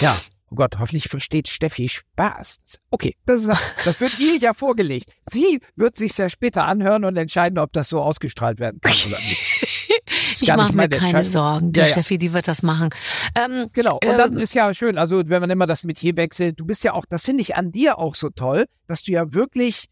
Ja. 0.00 0.16
Oh 0.50 0.56
Gott, 0.56 0.78
hoffentlich 0.78 1.08
versteht 1.08 1.48
Steffi 1.48 1.88
Spaß. 1.88 2.58
Okay, 2.90 3.16
das, 3.26 3.44
das 3.84 4.00
wird 4.00 4.18
ihr 4.20 4.36
ja 4.38 4.52
vorgelegt. 4.54 5.10
Sie 5.22 5.60
wird 5.74 5.96
sich 5.96 6.16
ja 6.16 6.28
später 6.28 6.64
anhören 6.66 7.04
und 7.04 7.16
entscheiden, 7.16 7.58
ob 7.58 7.72
das 7.72 7.88
so 7.88 8.00
ausgestrahlt 8.02 8.60
werden 8.60 8.80
kann 8.80 8.94
oder 9.06 9.16
nicht. 9.18 9.90
Ich 10.42 10.54
mache 10.54 10.76
mir 10.76 10.88
keine. 10.88 11.24
Sorgen. 11.24 11.72
Die 11.72 11.80
Ja, 11.80 11.86
ja. 11.86 11.92
Steffi, 11.92 12.18
die 12.18 12.32
wird 12.32 12.48
das 12.48 12.62
machen. 12.62 12.90
Ähm, 13.34 13.66
Genau. 13.72 13.94
Und 13.96 14.04
Ähm, 14.04 14.18
dann 14.18 14.36
ist 14.38 14.54
ja 14.54 14.72
schön, 14.74 14.98
also 14.98 15.22
wenn 15.28 15.40
man 15.40 15.50
immer 15.50 15.66
das 15.66 15.84
Metier 15.84 16.16
wechselt, 16.16 16.58
du 16.60 16.64
bist 16.66 16.84
ja 16.84 16.92
auch, 16.92 17.04
das 17.06 17.22
finde 17.24 17.42
ich 17.42 17.56
an 17.56 17.70
dir 17.70 17.98
auch 17.98 18.14
so 18.14 18.30
toll, 18.30 18.66
dass 18.86 19.02
du 19.02 19.12
ja 19.12 19.32
wirklich 19.32 19.86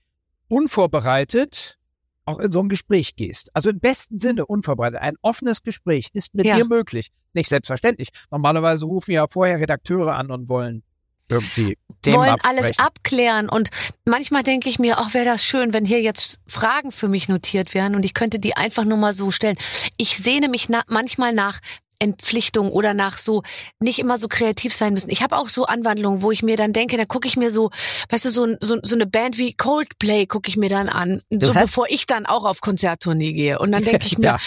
unvorbereitet 0.48 1.76
auch 2.24 2.38
in 2.38 2.52
so 2.52 2.60
ein 2.60 2.68
Gespräch 2.68 3.16
gehst. 3.16 3.50
Also 3.52 3.70
im 3.70 3.80
besten 3.80 4.18
Sinne 4.20 4.46
unvorbereitet. 4.46 5.00
Ein 5.00 5.14
offenes 5.22 5.62
Gespräch 5.62 6.08
ist 6.12 6.34
mit 6.34 6.46
Ja. 6.46 6.56
dir 6.56 6.64
möglich. 6.66 7.10
Nicht 7.34 7.48
selbstverständlich. 7.48 8.10
Normalerweise 8.30 8.86
rufen 8.86 9.10
ja 9.10 9.26
vorher 9.26 9.58
Redakteure 9.58 10.14
an 10.14 10.30
und 10.30 10.48
wollen 10.48 10.84
irgendwie 11.32 11.76
Themen 12.02 12.16
wollen 12.16 12.30
absprechen. 12.30 12.58
alles 12.58 12.78
abklären. 12.78 13.48
Und 13.48 13.70
manchmal 14.04 14.42
denke 14.42 14.68
ich 14.68 14.78
mir, 14.78 14.98
ach, 14.98 15.14
wäre 15.14 15.24
das 15.24 15.44
schön, 15.44 15.72
wenn 15.72 15.84
hier 15.84 16.00
jetzt 16.00 16.40
Fragen 16.46 16.92
für 16.92 17.08
mich 17.08 17.28
notiert 17.28 17.74
wären 17.74 17.94
und 17.94 18.04
ich 18.04 18.14
könnte 18.14 18.38
die 18.38 18.56
einfach 18.56 18.84
nur 18.84 18.98
mal 18.98 19.12
so 19.12 19.30
stellen. 19.30 19.56
Ich 19.96 20.18
sehne 20.18 20.48
mich 20.48 20.68
na 20.68 20.82
manchmal 20.88 21.32
nach 21.32 21.60
Entpflichtung 22.02 22.70
oder 22.72 22.94
nach 22.94 23.16
so 23.18 23.42
nicht 23.80 23.98
immer 23.98 24.18
so 24.18 24.28
kreativ 24.28 24.74
sein 24.74 24.92
müssen. 24.92 25.10
Ich 25.10 25.22
habe 25.22 25.36
auch 25.36 25.48
so 25.48 25.64
Anwandlungen, 25.64 26.22
wo 26.22 26.30
ich 26.32 26.42
mir 26.42 26.56
dann 26.56 26.72
denke, 26.72 26.96
da 26.96 27.04
gucke 27.04 27.28
ich 27.28 27.36
mir 27.36 27.50
so, 27.50 27.70
weißt 28.10 28.24
du, 28.24 28.30
so, 28.30 28.46
so, 28.60 28.78
so 28.82 28.94
eine 28.94 29.06
Band 29.06 29.38
wie 29.38 29.54
Coldplay 29.54 30.26
gucke 30.26 30.48
ich 30.48 30.56
mir 30.56 30.68
dann 30.68 30.88
an, 30.88 31.22
so 31.30 31.54
hast- 31.54 31.62
bevor 31.62 31.88
ich 31.88 32.06
dann 32.06 32.26
auch 32.26 32.44
auf 32.44 32.60
Konzerttournee 32.60 33.32
gehe. 33.32 33.58
Und 33.58 33.72
dann 33.72 33.84
denke 33.84 34.06
ich 34.06 34.18
mir, 34.18 34.26
Ja. 34.26 34.38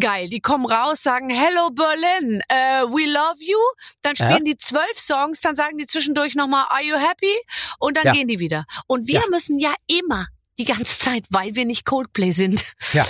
geil, 0.00 0.28
die 0.28 0.40
kommen 0.40 0.66
raus, 0.66 1.02
sagen 1.02 1.30
Hello 1.30 1.70
Berlin, 1.70 2.42
äh, 2.48 2.82
we 2.84 3.06
love 3.10 3.36
you, 3.38 3.58
dann 4.02 4.14
Ja. 4.16 4.26
spielen 4.26 4.44
die 4.44 4.56
zwölf 4.56 4.98
Songs, 4.98 5.40
dann 5.40 5.54
sagen 5.54 5.78
die 5.78 5.86
zwischendurch 5.86 6.34
nochmal 6.34 6.66
Are 6.68 6.82
you 6.84 6.96
happy? 6.96 7.32
Und 7.78 7.96
dann 7.96 8.06
Ja. 8.06 8.12
gehen 8.12 8.28
die 8.28 8.40
wieder. 8.40 8.64
Und 8.86 9.06
wir 9.06 9.20
Ja. 9.20 9.22
müssen 9.30 9.58
ja 9.58 9.72
immer 9.86 10.26
die 10.58 10.64
ganze 10.64 10.98
Zeit, 10.98 11.24
weil 11.30 11.54
wir 11.54 11.64
nicht 11.64 11.84
Coldplay 11.84 12.30
sind, 12.32 12.64
Ja. 12.92 13.04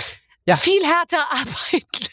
Ja. 0.47 0.57
viel 0.57 0.83
härter 0.83 1.25
arbeiten, 1.31 2.07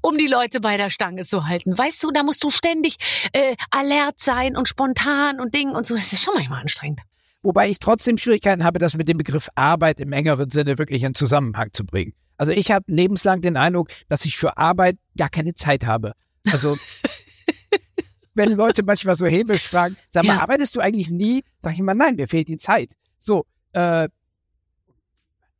um 0.00 0.16
die 0.16 0.26
Leute 0.26 0.60
bei 0.60 0.76
der 0.76 0.90
Stange 0.90 1.22
zu 1.24 1.46
halten. 1.46 1.76
Weißt 1.76 2.02
du, 2.02 2.10
da 2.10 2.22
musst 2.22 2.42
du 2.42 2.50
ständig 2.50 2.96
äh, 3.32 3.56
alert 3.70 4.18
sein 4.18 4.56
und 4.56 4.68
spontan 4.68 5.40
und 5.40 5.54
Ding 5.54 5.70
und 5.70 5.84
so. 5.84 5.94
Das 5.94 6.12
ist 6.12 6.22
schon 6.22 6.34
manchmal 6.34 6.60
anstrengend. 6.62 7.00
Wobei 7.42 7.68
ich 7.68 7.78
trotzdem 7.78 8.16
Schwierigkeiten 8.16 8.64
habe, 8.64 8.78
das 8.78 8.96
mit 8.96 9.06
dem 9.06 9.18
Begriff 9.18 9.50
Arbeit 9.54 10.00
im 10.00 10.12
engeren 10.12 10.48
Sinne 10.50 10.78
wirklich 10.78 11.02
in 11.02 11.14
Zusammenhang 11.14 11.68
zu 11.74 11.84
bringen. 11.84 12.14
Also 12.38 12.52
ich 12.52 12.70
habe 12.70 12.84
lebenslang 12.88 13.42
den 13.42 13.56
Eindruck, 13.58 13.88
dass 14.08 14.24
ich 14.24 14.38
für 14.38 14.56
Arbeit 14.56 14.96
gar 15.16 15.28
keine 15.28 15.52
Zeit 15.52 15.84
habe. 15.84 16.14
Also 16.50 16.76
wenn 18.34 18.52
Leute 18.52 18.82
manchmal 18.82 19.14
so 19.16 19.26
hämisch 19.26 19.68
fragen, 19.68 19.96
sag 20.08 20.24
mal, 20.24 20.36
Ja. 20.36 20.42
arbeitest 20.42 20.74
du 20.74 20.80
eigentlich 20.80 21.10
nie? 21.10 21.44
Sag 21.60 21.74
ich 21.74 21.78
immer, 21.80 21.94
nein, 21.94 22.16
mir 22.16 22.28
fehlt 22.28 22.48
die 22.48 22.56
Zeit. 22.56 22.92
So, 23.18 23.44
äh, 23.72 24.08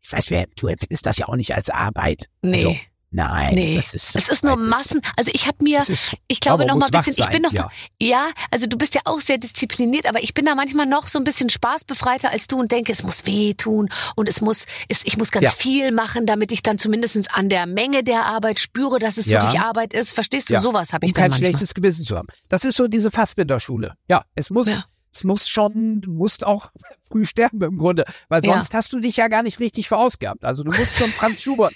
ich 0.04 0.12
weiß, 0.12 0.30
wer, 0.30 0.46
du 0.56 0.66
empfindest 0.68 1.06
das 1.06 1.16
ja 1.18 1.26
auch 1.28 1.36
nicht 1.36 1.54
als 1.54 1.70
Arbeit. 1.70 2.28
Nee. 2.42 2.60
So, 2.62 2.76
nein, 3.10 3.54
Nee. 3.54 3.76
das 3.76 3.94
ist, 3.94 4.14
Es 4.16 4.28
ist 4.28 4.44
nur 4.44 4.56
Massen. 4.56 5.00
Also 5.16 5.30
ich 5.32 5.46
habe 5.46 5.56
mir, 5.62 5.78
ist, 5.78 6.14
ich 6.28 6.40
glaube 6.40 6.66
noch 6.66 6.74
mal 6.76 6.86
ein 6.86 6.90
bisschen, 6.90 7.14
ich 7.16 7.30
bin 7.30 7.42
noch, 7.42 7.52
ja. 7.52 7.70
ja. 8.02 8.26
also 8.50 8.66
du 8.66 8.76
bist 8.76 8.94
ja 8.94 9.00
auch 9.06 9.20
sehr 9.20 9.38
diszipliniert, 9.38 10.06
aber 10.06 10.22
ich 10.22 10.34
bin 10.34 10.44
da 10.44 10.54
manchmal 10.54 10.84
noch 10.86 11.06
so 11.08 11.18
ein 11.18 11.24
bisschen 11.24 11.48
spaßbefreiter 11.48 12.30
als 12.30 12.48
du 12.48 12.58
und 12.58 12.70
denke, 12.72 12.92
es 12.92 13.02
muss 13.02 13.24
wehtun 13.24 13.88
und 14.16 14.28
es 14.28 14.40
muss, 14.40 14.66
es, 14.88 15.04
ich 15.06 15.16
muss 15.16 15.30
ganz 15.30 15.44
Ja. 15.44 15.50
viel 15.52 15.90
machen, 15.92 16.26
damit 16.26 16.52
ich 16.52 16.62
dann 16.62 16.76
zumindest 16.76 17.34
an 17.34 17.48
der 17.48 17.66
Menge 17.66 18.02
der 18.04 18.26
Arbeit 18.26 18.58
spüre, 18.60 18.98
dass 18.98 19.16
es 19.16 19.26
Ja. 19.26 19.40
wirklich 19.42 19.60
Arbeit 19.60 19.94
ist. 19.94 20.12
Verstehst 20.12 20.50
du? 20.50 20.58
Sowas 20.58 20.92
habe 20.92 21.04
um 21.04 21.08
ich 21.08 21.14
dann 21.14 21.22
kein 21.22 21.30
manchmal. 21.30 21.50
schlechtes 21.52 21.72
Gewissen 21.74 22.04
zu 22.04 22.16
haben. 22.18 22.28
Das 22.50 22.64
ist 22.64 22.76
so 22.76 22.88
diese 22.88 23.10
Fassbinder-Schule. 23.10 23.94
Ja, 24.08 24.24
es 24.34 24.50
muss. 24.50 24.68
Es 25.14 25.24
muss 25.24 25.48
schon, 25.48 26.00
du 26.00 26.10
musst 26.12 26.44
auch 26.46 26.70
früh 27.10 27.24
sterben 27.24 27.62
im 27.62 27.78
Grunde, 27.78 28.04
weil 28.28 28.44
Ja. 28.44 28.54
sonst 28.54 28.74
hast 28.74 28.92
du 28.92 29.00
dich 29.00 29.16
ja 29.16 29.28
gar 29.28 29.42
nicht 29.42 29.60
richtig 29.60 29.88
verausgabt. 29.88 30.44
Also 30.44 30.62
du 30.64 30.72
musst 30.72 30.96
schon 30.96 31.12
Franz 31.12 31.40
Schubert, 31.42 31.74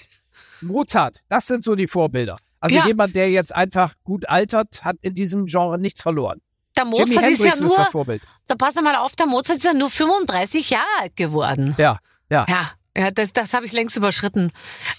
Mozart, 0.61 1.19
das 1.29 1.47
sind 1.47 1.63
so 1.63 1.75
die 1.75 1.87
Vorbilder. 1.87 2.37
Also 2.59 2.75
Ja. 2.75 2.85
jemand, 2.85 3.15
der 3.15 3.29
jetzt 3.31 3.55
einfach 3.55 3.93
gut 4.03 4.27
altert, 4.27 4.83
hat 4.83 4.97
in 5.01 5.13
diesem 5.15 5.45
Genre 5.45 5.79
nichts 5.79 6.01
verloren. 6.01 6.41
Der 6.75 6.83
Jimi 6.83 6.97
Mozart 6.97 7.09
ist 7.09 7.15
Hendrix 7.23 7.43
ja 7.45 7.51
ist 7.53 7.61
nur, 7.61 7.77
das 7.77 7.87
Vorbild. 7.89 8.23
da 8.47 8.55
pass 8.55 8.75
mal 8.75 8.95
auf, 8.95 9.15
der 9.15 9.25
Mozart 9.25 9.57
ist 9.57 9.63
ja 9.65 9.73
nur 9.73 9.89
35 9.89 10.69
Jahre 10.69 10.85
alt 10.99 11.15
geworden. 11.15 11.75
Ja, 11.77 11.99
ja. 12.29 12.45
Ja, 12.49 12.71
ja, 12.97 13.11
das, 13.11 13.31
das 13.33 13.53
habe 13.53 13.65
ich 13.65 13.71
längst 13.71 13.95
überschritten. 13.95 14.51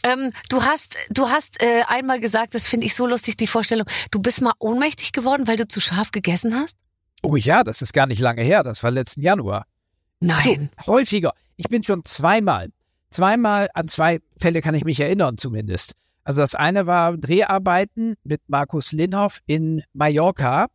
Ähm, 0.03 0.32
du 0.49 0.62
hast, 0.64 0.97
du 1.11 1.28
hast 1.28 1.62
äh, 1.62 1.82
einmal 1.86 2.20
gesagt, 2.20 2.55
das 2.55 2.66
finde 2.66 2.86
ich 2.86 2.95
so 2.95 3.07
lustig, 3.07 3.36
die 3.36 3.47
Vorstellung, 3.47 3.86
du 4.11 4.20
bist 4.20 4.41
mal 4.41 4.53
ohnmächtig 4.59 5.12
geworden, 5.12 5.47
weil 5.47 5.57
du 5.57 5.68
zu 5.68 5.80
scharf 5.80 6.11
gegessen 6.11 6.55
hast? 6.55 6.76
Oh 7.23 7.37
ja, 7.37 7.62
das 7.64 7.83
ist 7.83 7.93
gar 7.93 8.07
nicht 8.07 8.21
lange 8.21 8.43
her, 8.43 8.62
das 8.62 8.83
war 8.83 8.91
letzten 8.91 9.21
Januar. 9.23 9.66
Nein. 10.21 10.71
So, 10.85 10.93
häufiger. 10.93 11.33
Ich 11.57 11.68
bin 11.68 11.83
schon 11.83 12.05
zweimal, 12.05 12.68
zweimal 13.11 13.68
an 13.75 13.89
zwei 13.89 14.21
Fälle 14.37 14.61
kann 14.61 14.75
ich 14.75 14.85
mich 14.85 15.01
erinnern 15.01 15.39
zumindest. 15.39 15.95
Also 16.25 16.41
das 16.43 16.55
eine 16.55 16.87
war 16.87 17.16
Dreharbeiten 17.16 18.14
mit 18.25 18.41
Markus 18.49 18.93
Linhoff 18.93 19.41
in 19.47 19.83
Mallorca. 19.93 20.66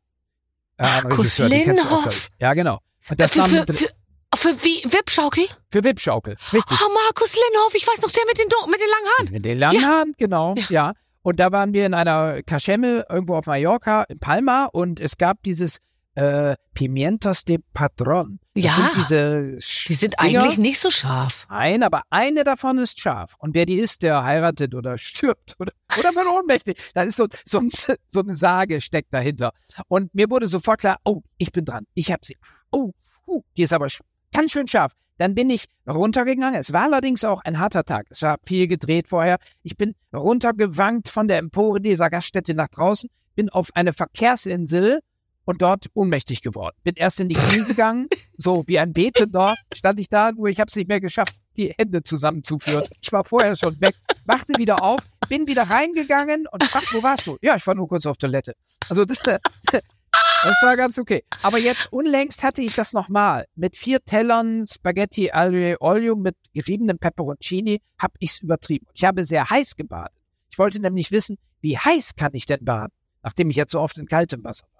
Äh, 0.77 0.83
Markus 0.83 1.39
auch, 1.39 1.47
Linhoff? 1.47 2.29
Ja, 2.39 2.53
genau. 2.53 2.79
Und 3.09 3.19
das 3.19 3.33
für, 3.33 3.39
war 3.39 3.47
für, 3.47 3.55
mit, 3.59 3.71
für, 3.77 3.87
für 4.35 4.63
wie, 4.63 4.83
Wipschaukel? 4.91 5.45
für 5.69 5.83
Wipschaukel, 5.83 6.35
richtig. 6.51 6.77
Oh, 6.83 6.91
Markus 7.05 7.35
Linhoff, 7.35 7.73
ich 7.75 7.87
weiß 7.87 8.01
noch, 8.01 8.11
der 8.11 8.23
mit 8.27 8.37
den, 8.39 8.47
mit 8.69 8.79
den 8.81 8.89
langen 8.89 9.07
Haaren. 9.17 9.31
Mit 9.31 9.45
den 9.45 9.57
langen 9.59 9.81
Ja. 9.81 9.87
Haaren, 9.87 10.13
genau, 10.17 10.55
Ja. 10.57 10.65
ja. 10.69 10.93
Und 11.21 11.39
da 11.39 11.51
waren 11.51 11.73
wir 11.73 11.85
in 11.87 11.95
einer 11.95 12.43
Kaschemme 12.43 13.05
irgendwo 13.09 13.35
auf 13.35 13.47
Mallorca, 13.47 14.03
in 14.03 14.19
Palma, 14.19 14.65
und 14.65 14.99
es 14.99 15.17
gab 15.17 15.41
dieses 15.43 15.79
äh, 16.15 16.55
Pimientos 16.73 17.43
de 17.43 17.59
Patron. 17.73 18.39
Das 18.55 18.63
Ja. 18.65 18.71
sind 18.73 18.89
diese 18.97 19.57
Die 19.87 19.93
sind 19.93 20.13
Dinger. 20.19 20.41
eigentlich 20.41 20.57
nicht 20.57 20.79
so 20.79 20.89
scharf. 20.89 21.45
Nein, 21.49 21.83
aber 21.83 22.03
eine 22.09 22.43
davon 22.43 22.77
ist 22.79 22.99
scharf. 22.99 23.35
Und 23.39 23.53
wer 23.53 23.65
die 23.65 23.75
ist, 23.75 24.01
der 24.01 24.23
heiratet 24.23 24.73
oder 24.75 24.97
stirbt 24.97 25.55
oder, 25.59 25.71
oder 25.99 26.15
wird 26.15 26.25
ohnmächtig. 26.27 26.91
Da 26.93 27.03
ist 27.03 27.17
so, 27.17 27.27
so, 27.45 27.61
so 28.07 28.19
eine 28.21 28.35
Sage 28.35 28.81
steckt 28.81 29.13
dahinter. 29.13 29.51
Und 29.89 30.13
mir 30.15 30.29
wurde 30.29 30.47
sofort 30.47 30.79
klar, 30.79 30.97
oh, 31.03 31.21
ich 31.37 31.51
bin 31.51 31.65
dran. 31.65 31.85
Ich 31.93 32.11
habe 32.11 32.25
sie. 32.25 32.37
Oh, 32.71 32.91
puh, 33.25 33.43
die 33.57 33.63
ist 33.63 33.73
aber 33.73 33.87
ganz 34.33 34.51
schön 34.51 34.67
scharf. 34.67 34.93
Dann 35.17 35.33
bin 35.33 35.49
ich 35.49 35.65
runtergegangen. 35.87 36.59
Es 36.59 36.73
war 36.73 36.83
allerdings 36.83 37.23
auch 37.23 37.41
ein 37.45 37.59
harter 37.59 37.83
Tag. 37.85 38.05
Es 38.09 38.21
war 38.21 38.37
viel 38.45 38.67
gedreht 38.67 39.07
vorher. 39.07 39.37
Ich 39.63 39.77
bin 39.77 39.95
runtergewankt 40.13 41.07
von 41.07 41.27
der 41.29 41.37
Empore 41.37 41.79
dieser 41.79 42.09
Gaststätte 42.09 42.53
nach 42.53 42.67
draußen, 42.67 43.09
bin 43.35 43.49
auf 43.49 43.69
eine 43.75 43.93
Verkehrsinsel 43.93 44.99
und 45.45 45.61
dort 45.61 45.85
ohnmächtig 45.93 46.41
geworden. 46.41 46.75
Bin 46.83 46.95
erst 46.95 47.19
in 47.19 47.29
die 47.29 47.35
Knie 47.35 47.63
gegangen, 47.67 48.07
so 48.35 48.63
wie 48.67 48.79
ein 48.79 48.93
Betender 48.93 49.55
stand 49.73 49.99
ich 49.99 50.09
da, 50.09 50.31
nur 50.31 50.47
ich 50.47 50.59
habe 50.59 50.69
es 50.69 50.75
nicht 50.75 50.89
mehr 50.89 50.99
geschafft, 50.99 51.35
die 51.55 51.73
Hände 51.77 52.03
zusammenzuführen. 52.03 52.83
Ich 53.01 53.11
war 53.11 53.23
vorher 53.23 53.55
schon 53.55 53.79
weg, 53.79 53.95
wachte 54.25 54.57
wieder 54.57 54.83
auf, 54.83 54.99
bin 55.29 55.47
wieder 55.47 55.63
reingegangen 55.63 56.47
und 56.51 56.63
fragte, 56.63 56.97
wo 56.97 57.03
warst 57.03 57.27
du? 57.27 57.37
Ja, 57.41 57.55
ich 57.55 57.65
war 57.65 57.75
nur 57.75 57.87
kurz 57.87 58.05
auf 58.05 58.17
Toilette. 58.17 58.53
Also 58.89 59.05
das, 59.05 59.19
das 59.63 60.61
war 60.61 60.75
ganz 60.75 60.97
okay. 60.97 61.23
Aber 61.43 61.57
jetzt 61.57 61.91
unlängst 61.93 62.43
hatte 62.43 62.61
ich 62.61 62.75
das 62.75 62.93
nochmal. 62.93 63.45
Mit 63.55 63.77
vier 63.77 64.03
Tellern 64.03 64.65
Spaghetti 64.65 65.31
aglio 65.31 65.77
olio 65.79 66.15
mit 66.15 66.35
geriebenem 66.53 66.97
Peperoncini 66.97 67.81
habe 67.99 68.13
ich 68.19 68.31
es 68.31 68.39
übertrieben. 68.39 68.87
Ich 68.93 69.05
habe 69.05 69.25
sehr 69.25 69.49
heiß 69.49 69.75
gebadet. 69.75 70.13
Ich 70.51 70.57
wollte 70.57 70.79
nämlich 70.79 71.11
wissen, 71.11 71.37
wie 71.61 71.77
heiß 71.77 72.15
kann 72.15 72.33
ich 72.33 72.45
denn 72.45 72.63
baden, 72.63 72.93
nachdem 73.23 73.49
ich 73.49 73.55
jetzt 73.55 73.71
so 73.71 73.79
oft 73.79 73.97
in 73.97 74.07
kaltem 74.07 74.43
Wasser 74.43 74.65
war. 74.73 74.74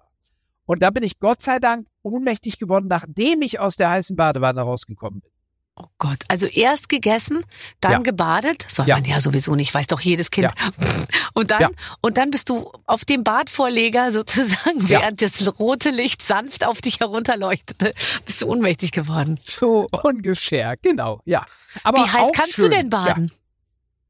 Und 0.66 0.82
da 0.82 0.90
bin 0.90 1.02
ich 1.02 1.18
Gott 1.20 1.42
sei 1.42 1.58
Dank 1.58 1.86
ohnmächtig 2.02 2.58
geworden, 2.58 2.86
nachdem 2.88 3.42
ich 3.42 3.58
aus 3.60 3.76
der 3.76 3.90
heißen 3.90 4.16
Badewanne 4.16 4.60
rausgekommen 4.62 5.20
bin. 5.20 5.30
Oh 5.78 5.84
Gott, 5.98 6.24
also 6.28 6.46
erst 6.46 6.88
gegessen, 6.88 7.42
dann 7.80 7.92
Ja. 7.92 7.98
gebadet, 7.98 8.64
soll 8.66 8.88
Ja. 8.88 8.94
man 8.96 9.04
ja 9.04 9.20
sowieso 9.20 9.54
nicht, 9.54 9.74
weiß 9.74 9.86
doch 9.88 10.00
jedes 10.00 10.30
Kind. 10.30 10.50
Und 11.34 11.50
dann, 11.50 11.60
Ja. 11.60 11.70
und 12.00 12.16
dann 12.16 12.30
bist 12.30 12.48
du 12.48 12.72
auf 12.86 13.04
dem 13.04 13.24
Badvorleger 13.24 14.10
sozusagen, 14.12 14.80
Ja. 14.86 15.00
während 15.00 15.20
das 15.20 15.58
rote 15.60 15.90
Licht 15.90 16.22
sanft 16.22 16.64
auf 16.66 16.80
dich 16.80 17.00
herunterleuchtete, 17.00 17.92
bist 18.24 18.40
du 18.40 18.46
ohnmächtig 18.46 18.90
geworden. 18.92 19.38
So 19.42 19.86
ungefähr, 20.02 20.76
genau, 20.80 21.20
ja. 21.26 21.44
Aber 21.84 21.98
Wie 21.98 22.08
heiß 22.10 22.28
kannst 22.32 22.54
schön. 22.54 22.70
du 22.70 22.76
denn 22.76 22.88
baden? 22.90 23.26
Ja, 23.26 23.36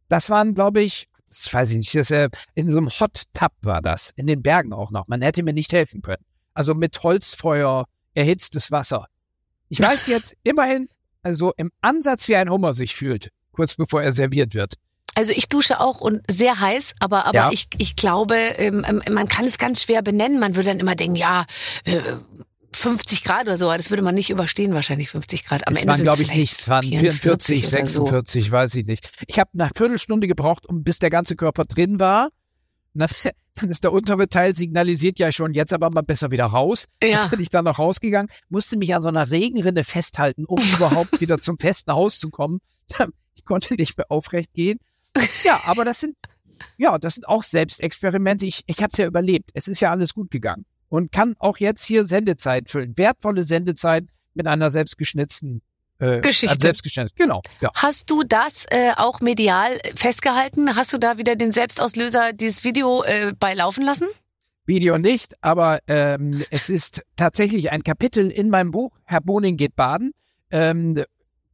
das 0.09 0.31
waren, 0.31 0.55
glaube 0.55 0.83
ich, 0.83 1.09
das 1.29 1.53
weiß 1.53 1.71
ich 1.71 1.77
nicht, 1.79 1.95
das, 1.97 2.13
äh, 2.13 2.29
in 2.55 2.71
so 2.71 2.77
einem 2.79 2.91
Hot 2.91 3.23
Tub 3.35 3.51
war 3.63 3.83
das, 3.83 4.13
in 4.15 4.29
den 4.29 4.41
Bergen 4.41 4.73
auch 4.73 4.93
noch. 4.93 5.09
Man 5.09 5.21
hätte 5.21 5.43
mir 5.43 5.53
nicht 5.53 5.73
helfen 5.73 6.01
können. 6.01 6.25
Also 6.57 6.75
mit 6.75 7.03
Holzfeuer, 7.03 7.85
erhitztes 8.15 8.71
Wasser. 8.71 9.09
Ich 9.69 9.81
weiß 9.81 10.07
jetzt 10.07 10.35
immerhin, 10.43 10.89
also 11.23 11.53
im 11.59 11.71
Ansatz, 11.83 12.29
wie 12.29 12.37
ein 12.37 12.49
Hummer 12.51 12.73
sich 12.73 12.95
fühlt, 12.95 13.31
kurz 13.53 13.75
bevor 13.75 14.03
er 14.03 14.13
serviert 14.13 14.55
wird. 14.55 14.75
Also 15.15 15.33
ich 15.33 15.49
dusche 15.49 15.81
auch 15.81 16.01
und 16.01 16.23
sehr 16.31 16.59
heiß, 16.59 16.95
aber, 16.99 17.27
aber 17.27 17.37
Ja. 17.37 17.51
ich, 17.53 17.69
ich 17.77 17.95
glaube, 17.95 18.37
ähm, 18.37 18.85
ähm, 18.89 19.03
man 19.11 19.27
kann 19.29 19.45
es 19.45 19.59
ganz 19.59 19.83
schwer 19.83 20.01
benennen. 20.01 20.39
Man 20.39 20.57
würde 20.57 20.71
dann 20.71 20.81
immer 20.81 20.95
denken, 20.95 21.17
ja, 21.17 21.45
äh, 21.85 22.01
50 22.73 23.25
Grad 23.25 23.47
oder 23.47 23.57
so, 23.57 23.71
das 23.71 23.91
würde 23.91 24.03
man 24.03 24.15
nicht 24.15 24.31
überstehen, 24.31 24.73
wahrscheinlich 24.73 25.11
50 25.11 25.45
Grad. 25.45 25.67
Am 25.67 25.73
es 25.75 25.81
Ende 25.81 25.93
waren, 25.93 26.03
glaube 26.03 26.23
ich, 26.23 26.33
nicht. 26.33 26.53
Es 26.53 26.69
waren 26.69 26.83
44, 26.83 27.67
oder 27.67 27.87
so. 27.87 28.07
46, 28.07 28.51
weiß 28.51 28.75
ich 28.77 28.87
nicht. 28.87 29.11
Ich 29.27 29.39
habe 29.39 29.51
eine 29.55 29.71
Viertelstunde 29.75 30.27
gebraucht, 30.27 30.67
um 30.67 30.85
bis 30.85 30.99
der 30.99 31.11
ganze 31.11 31.37
Körper 31.37 31.65
drin 31.67 31.99
war. 31.99 32.29
Dann 32.99 33.09
dann 33.57 33.71
ist 33.71 33.85
der 33.85 33.93
untere 33.93 34.29
Teil 34.29 34.55
signalisiert 34.55 35.19
ja 35.19 35.33
schon, 35.33 35.55
jetzt 35.55 35.73
aber 35.73 35.91
mal 35.91 36.03
besser 36.03 36.31
wieder 36.31 36.45
raus. 36.45 36.85
Ja. 37.03 37.09
Jetzt 37.09 37.31
bin 37.31 37.41
ich 37.41 37.49
dann 37.49 37.65
noch 37.65 37.79
rausgegangen, 37.79 38.31
musste 38.49 38.77
mich 38.77 38.95
an 38.95 39.03
so 39.03 39.09
einer 39.09 39.31
Regenrinne 39.31 39.83
festhalten, 39.83 40.45
um 40.45 40.59
überhaupt 40.77 41.21
wieder 41.21 41.39
zum 41.39 41.59
festen 41.59 41.93
Haus 41.93 42.19
zu 42.19 42.31
kommen. 42.31 42.61
Ich 43.39 43.45
konnte 43.45 43.75
nicht 43.75 43.99
mehr 43.99 44.07
aufrecht 44.09 44.55
gehen. 44.55 44.81
Ja, 45.45 45.61
aber 45.67 45.85
das 45.85 46.01
sind, 46.01 46.17
ja, 46.79 46.97
das 46.99 47.17
sind 47.17 47.29
auch 47.29 47.43
Selbstexperimente. 47.43 48.47
Ich, 48.47 48.63
ich 48.67 48.79
habe 48.79 48.89
es 48.91 48.99
ja 48.99 49.07
überlebt. 49.07 49.51
Es 49.53 49.69
ist 49.69 49.79
ja 49.81 49.91
alles 49.91 50.15
gut 50.15 50.31
gegangen. 50.31 50.65
Und 50.89 51.13
kann 51.13 51.37
auch 51.39 51.59
jetzt 51.59 51.85
hier 51.85 52.07
Sendezeit 52.07 52.71
füllen. 52.71 52.97
Wertvolle 52.97 53.45
Sendezeit 53.45 54.07
mit 54.33 54.47
einer 54.47 54.71
selbstgeschnitzten 54.71 55.61
äh, 55.99 56.21
Geschichte. 56.21 56.57
äh, 56.57 56.61
Selbstgeschnitzt. 56.61 57.17
Genau, 57.17 57.43
ja. 57.61 57.71
Hast 57.75 58.11
du 58.11 58.23
das 58.23 58.65
äh, 58.71 58.93
auch 58.97 59.21
medial 59.21 59.79
festgehalten? 59.95 60.77
Hast 60.77 60.93
du 60.93 60.99
da 60.99 61.19
wieder 61.19 61.37
den 61.37 61.53
Selbstauslöser, 61.53 62.33
dieses 62.33 62.65
Video 62.65 63.03
äh, 63.03 63.33
beilaufen 63.39 63.85
lassen? 63.85 64.07
Video 64.67 64.99
nicht, 64.99 65.35
aber 65.43 65.79
ähm, 65.87 66.43
es 66.51 66.69
ist 66.69 67.03
tatsächlich 67.17 67.71
ein 67.71 67.85
Kapitel 67.85 68.31
in 68.31 68.51
meinem 68.51 68.73
Buch, 68.73 68.91
Herr 69.05 69.21
Boning 69.21 69.57
geht 69.57 69.77
baden, 69.77 70.13
ähm, 70.51 71.03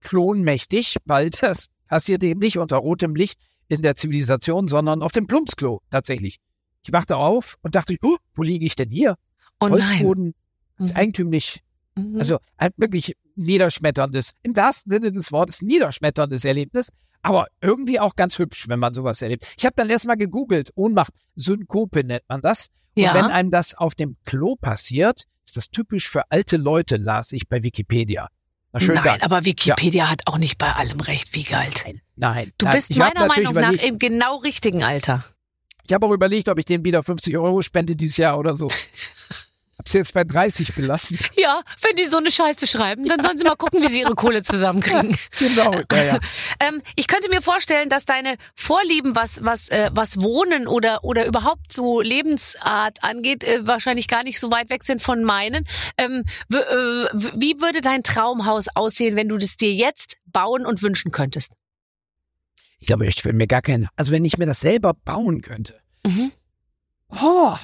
klonmächtig, 0.01 0.97
weil 1.05 1.31
das 1.31 1.67
passiert 1.89 2.23
eben 2.23 2.41
nicht 2.41 2.59
unter 2.59 2.79
rotem 2.79 3.15
Licht 3.15 3.39
in 3.69 3.83
der 3.83 3.97
Zivilisation, 3.97 4.67
sondern 4.69 5.03
auf 5.03 5.13
dem 5.13 5.27
Plumpsklo 5.27 5.81
tatsächlich. 5.91 6.39
Ich 6.85 6.93
wachte 6.93 7.17
auf 7.17 7.57
und 7.63 7.75
dachte, 7.75 7.97
oh, 8.03 8.17
wo 8.35 8.43
liege 8.43 8.65
ich 8.67 8.75
denn 8.77 8.89
hier? 8.91 9.17
Oh 9.61 9.69
nein. 9.69 9.81
Holzboden, 9.81 10.35
ist 10.79 10.95
Mhm. 10.95 10.97
eigentümlich. 10.97 11.61
Mhm. 11.95 12.19
Also 12.19 12.39
halt 12.59 12.73
wirklich 12.77 13.15
niederschmetterndes, 13.37 14.33
im 14.43 14.55
wahrsten 14.57 14.93
Sinne 14.93 15.13
des 15.13 15.33
Wortes, 15.33 15.63
niederschmetterndes 15.63 16.45
Erlebnis, 16.45 16.89
aber 17.23 17.47
irgendwie 17.61 18.01
auch 18.01 18.17
ganz 18.17 18.39
hübsch, 18.39 18.69
wenn 18.69 18.79
man 18.79 18.95
sowas 18.95 19.23
erlebt. 19.23 19.55
Ich 19.57 19.65
habe 19.65 19.75
dann 19.77 19.89
erstmal 19.91 20.17
gegoogelt, 20.17 20.71
Ohnmacht, 20.75 21.13
Synkope 21.37 22.05
nennt 22.05 22.25
man 22.29 22.41
das. 22.41 22.69
Und 22.97 23.05
Ja. 23.05 23.15
wenn 23.15 23.27
einem 23.27 23.51
das 23.51 23.75
auf 23.75 23.95
dem 23.95 24.17
Klo 24.27 24.57
passiert, 24.57 25.25
ist 25.47 25.57
das 25.57 25.71
typisch 25.71 26.09
für 26.09 26.31
alte 26.31 26.57
Leute, 26.57 26.97
las 26.97 27.33
ich 27.33 27.49
bei 27.49 27.63
Wikipedia. 27.63 28.29
Na 28.73 28.81
schön 28.81 28.95
Nein, 28.95 29.05
Dank. 29.05 29.25
aber 29.25 29.45
Wikipedia 29.45 30.11
hat 30.11 30.23
auch 30.27 30.39
nicht 30.39 30.59
bei 30.59 30.73
allem 30.73 31.01
recht, 31.01 31.35
wie 31.35 31.45
galt. 31.45 31.83
Nein, 31.85 32.01
nein. 32.17 32.53
Du 32.59 32.67
nein. 32.67 32.75
bist 32.75 32.91
ich 32.91 32.97
meiner 32.97 33.27
Meinung 33.27 33.53
nach 33.55 33.73
überlegt, 33.73 33.85
im 33.85 33.99
genau 33.99 34.37
richtigen 34.39 34.83
Alter. 34.83 35.25
Ich 35.87 35.93
habe 35.93 36.07
auch 36.07 36.13
überlegt, 36.13 36.49
ob 36.49 36.59
ich 36.59 36.65
denen 36.65 36.85
wieder 36.85 37.03
50 37.03 37.37
Euro 37.37 37.61
spende 37.63 37.97
dieses 37.97 38.17
Jahr 38.17 38.39
oder 38.39 38.57
so. 38.57 38.69
Hab's 39.79 39.95
jetzt 39.95 40.13
bei 40.15 40.23
30 40.23 40.75
belassen. 40.75 41.19
Ja, 41.37 41.61
wenn 41.81 41.97
die 41.97 42.05
so 42.05 42.19
eine 42.19 42.31
Scheiße 42.31 42.67
schreiben, 42.67 43.09
dann 43.09 43.21
sollen 43.21 43.37
sie 43.39 43.45
mal 43.45 43.57
gucken, 43.57 43.83
wie 43.83 43.89
sie 43.89 44.01
ihre 44.01 44.15
Kohle 44.15 44.43
zusammenkriegen. 44.43 45.17
Genau, 45.39 45.73
ja, 45.93 46.05
ja. 46.05 46.19
Ähm, 46.61 46.83
ich 46.95 47.09
könnte 47.09 47.29
mir 47.31 47.43
vorstellen, 47.43 47.89
dass 47.89 48.05
deine 48.05 48.37
Vorlieben, 48.55 49.17
was 49.17 49.43
was 49.43 49.69
äh, 49.71 49.91
was 49.93 50.21
Wohnen 50.21 50.69
oder 50.69 51.03
oder 51.03 51.27
überhaupt 51.27 51.73
so 51.73 52.01
Lebensart 52.01 53.03
angeht, 53.03 53.43
äh, 53.45 53.67
wahrscheinlich 53.67 54.07
gar 54.07 54.23
nicht 54.23 54.39
so 54.39 54.51
weit 54.51 54.71
weg 54.71 54.85
sind 54.85 55.03
von 55.03 55.25
meinen. 55.25 55.67
Ähm, 55.97 56.25
äh, 56.53 56.57
wie 56.57 57.61
würde 57.61 57.81
dein 57.81 58.03
Traumhaus 58.03 58.69
aussehen, 58.75 59.17
wenn 59.17 59.29
du 59.29 59.39
das 59.39 59.57
dir 59.57 59.73
jetzt 59.73 60.19
bauen 60.27 60.67
und 60.67 60.83
wünschen 60.83 61.11
könntest? 61.11 61.53
Ich 62.79 62.89
glaube, 62.89 63.07
ich 63.07 63.25
will 63.25 63.33
mir 63.33 63.47
gar 63.47 63.63
keinen, 63.63 63.89
also 63.97 64.13
wenn 64.13 64.25
ich 64.25 64.39
mir 64.39 64.47
das 64.47 64.61
selber 64.61 64.95
bauen 64.95 65.41
könnte. 65.41 65.81
Mhm. 66.05 66.33
Oh, 67.21 67.57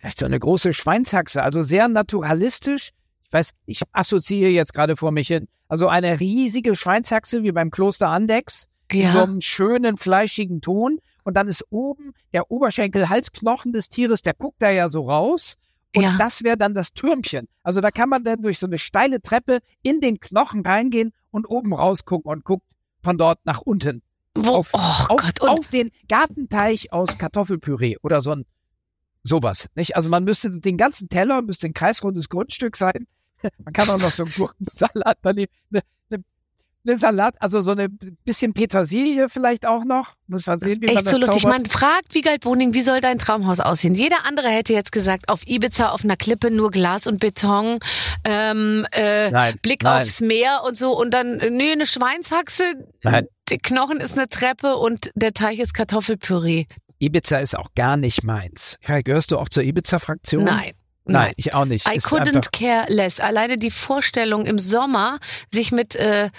vielleicht 0.00 0.18
so 0.18 0.26
eine 0.26 0.38
große 0.38 0.72
Schweinshaxe, 0.72 1.42
also 1.42 1.62
sehr 1.62 1.88
naturalistisch. 1.88 2.90
Ich 3.26 3.32
weiß, 3.32 3.50
ich 3.66 3.82
assoziiere 3.92 4.50
jetzt 4.50 4.74
gerade 4.74 4.96
vor 4.96 5.12
mich 5.12 5.28
hin. 5.28 5.46
Also 5.68 5.86
eine 5.88 6.18
riesige 6.18 6.74
Schweinshaxe 6.74 7.42
wie 7.44 7.52
beim 7.52 7.70
Kloster 7.70 8.08
Andex, 8.08 8.66
in 8.90 9.10
so 9.12 9.18
Ja. 9.18 9.22
einem 9.24 9.40
schönen, 9.40 9.96
fleischigen 9.96 10.60
Ton. 10.60 10.98
Und 11.22 11.34
dann 11.34 11.46
ist 11.46 11.64
oben 11.70 12.12
der 12.32 12.50
Oberschenkel-Halsknochen 12.50 13.72
des 13.72 13.88
Tieres, 13.88 14.22
der 14.22 14.34
guckt 14.34 14.60
da 14.62 14.70
ja 14.70 14.88
so 14.88 15.08
raus. 15.08 15.54
Und 15.94 16.02
Ja. 16.02 16.16
das 16.18 16.42
wäre 16.42 16.56
dann 16.56 16.74
das 16.74 16.92
Türmchen. 16.92 17.46
Also 17.62 17.80
da 17.80 17.90
kann 17.90 18.08
man 18.08 18.24
dann 18.24 18.42
durch 18.42 18.58
so 18.58 18.66
eine 18.66 18.78
steile 18.78 19.20
Treppe 19.20 19.58
in 19.82 20.00
den 20.00 20.18
Knochen 20.18 20.64
reingehen 20.66 21.12
und 21.30 21.46
oben 21.48 21.72
rausgucken 21.74 22.30
und 22.32 22.44
guckt 22.44 22.64
von 23.02 23.16
dort 23.18 23.44
nach 23.44 23.60
unten. 23.60 24.02
Wo, 24.36 24.50
auf, 24.56 24.70
oh 24.72 24.78
auf, 24.78 25.06
Gott, 25.22 25.40
und 25.40 25.48
auf 25.48 25.68
den 25.68 25.90
Gartenteich 26.08 26.92
aus 26.92 27.18
Kartoffelpüree 27.18 27.96
oder 28.02 28.22
so 28.22 28.30
ein 28.32 28.44
sowas. 29.22 29.68
Nicht? 29.74 29.96
Also 29.96 30.08
man 30.08 30.24
müsste 30.24 30.50
den 30.50 30.76
ganzen 30.76 31.08
Teller, 31.08 31.42
müsste 31.42 31.66
ein 31.66 31.74
kreisrundes 31.74 32.28
Grundstück 32.28 32.76
sein. 32.76 33.06
Man 33.64 33.72
kann 33.72 33.88
auch 33.88 33.98
noch 33.98 34.10
so 34.10 34.24
einen 34.24 34.32
Gurkensalat 34.32 35.16
daneben, 35.22 35.50
eine, 35.72 35.80
eine, 36.10 36.22
eine 36.84 36.98
Salat, 36.98 37.36
also 37.40 37.62
so 37.62 37.70
eine 37.70 37.88
bisschen 37.88 38.52
Petersilie 38.52 39.30
vielleicht 39.30 39.64
auch 39.64 39.84
noch. 39.84 40.14
Muss 40.26 40.44
man 40.46 40.60
sehen, 40.60 40.76
wie 40.82 40.86
man 40.86 40.96
echt 40.96 41.06
das 41.06 41.14
so 41.14 41.18
lustig. 41.18 41.42
zaubert. 41.42 41.58
Man 41.58 41.66
fragt 41.66 42.14
Wiegald 42.14 42.42
Boning, 42.42 42.74
wie 42.74 42.82
soll 42.82 43.00
dein 43.00 43.18
Traumhaus 43.18 43.60
aussehen? 43.60 43.94
Jeder 43.94 44.26
andere 44.26 44.48
hätte 44.48 44.74
jetzt 44.74 44.92
gesagt, 44.92 45.30
auf 45.30 45.46
Ibiza 45.46 45.88
auf 45.88 46.04
einer 46.04 46.18
Klippe 46.18 46.50
nur 46.50 46.70
Glas 46.70 47.06
und 47.06 47.18
Beton, 47.18 47.78
ähm, 48.24 48.86
äh, 48.92 49.30
Nein, 49.30 49.58
Blick 49.62 49.84
nein, 49.84 50.02
aufs 50.02 50.20
Meer 50.20 50.60
und 50.66 50.76
so 50.76 50.98
und 50.98 51.14
dann, 51.14 51.40
äh, 51.40 51.48
nö, 51.48 51.72
eine 51.72 51.86
Schweinshaxe, 51.86 52.74
nein. 53.02 53.26
Knochen 53.62 54.00
ist 54.00 54.16
eine 54.16 54.28
Treppe 54.28 54.76
und 54.76 55.10
der 55.14 55.32
Teich 55.32 55.58
ist 55.58 55.72
Kartoffelpüree. 55.72 56.66
Ibiza 57.00 57.38
ist 57.38 57.56
auch 57.58 57.68
gar 57.74 57.96
nicht 57.96 58.22
meins. 58.22 58.78
Ja, 58.86 59.00
gehörst 59.00 59.30
du 59.32 59.38
auch 59.38 59.48
zur 59.48 59.62
Ibiza-Fraktion? 59.64 60.44
Nein. 60.44 60.72
Nein, 61.06 61.32
ich 61.36 61.54
auch 61.54 61.64
nicht. 61.64 61.88
I 61.88 61.96
Ist 61.96 62.06
couldn't 62.06 62.52
care 62.52 62.84
less. 62.92 63.18
Alleine 63.18 63.56
die 63.56 63.72
Vorstellung 63.72 64.46
im 64.46 64.60
Sommer, 64.60 65.18
sich 65.50 65.72
mit 65.72 65.96
äh, 65.96 66.30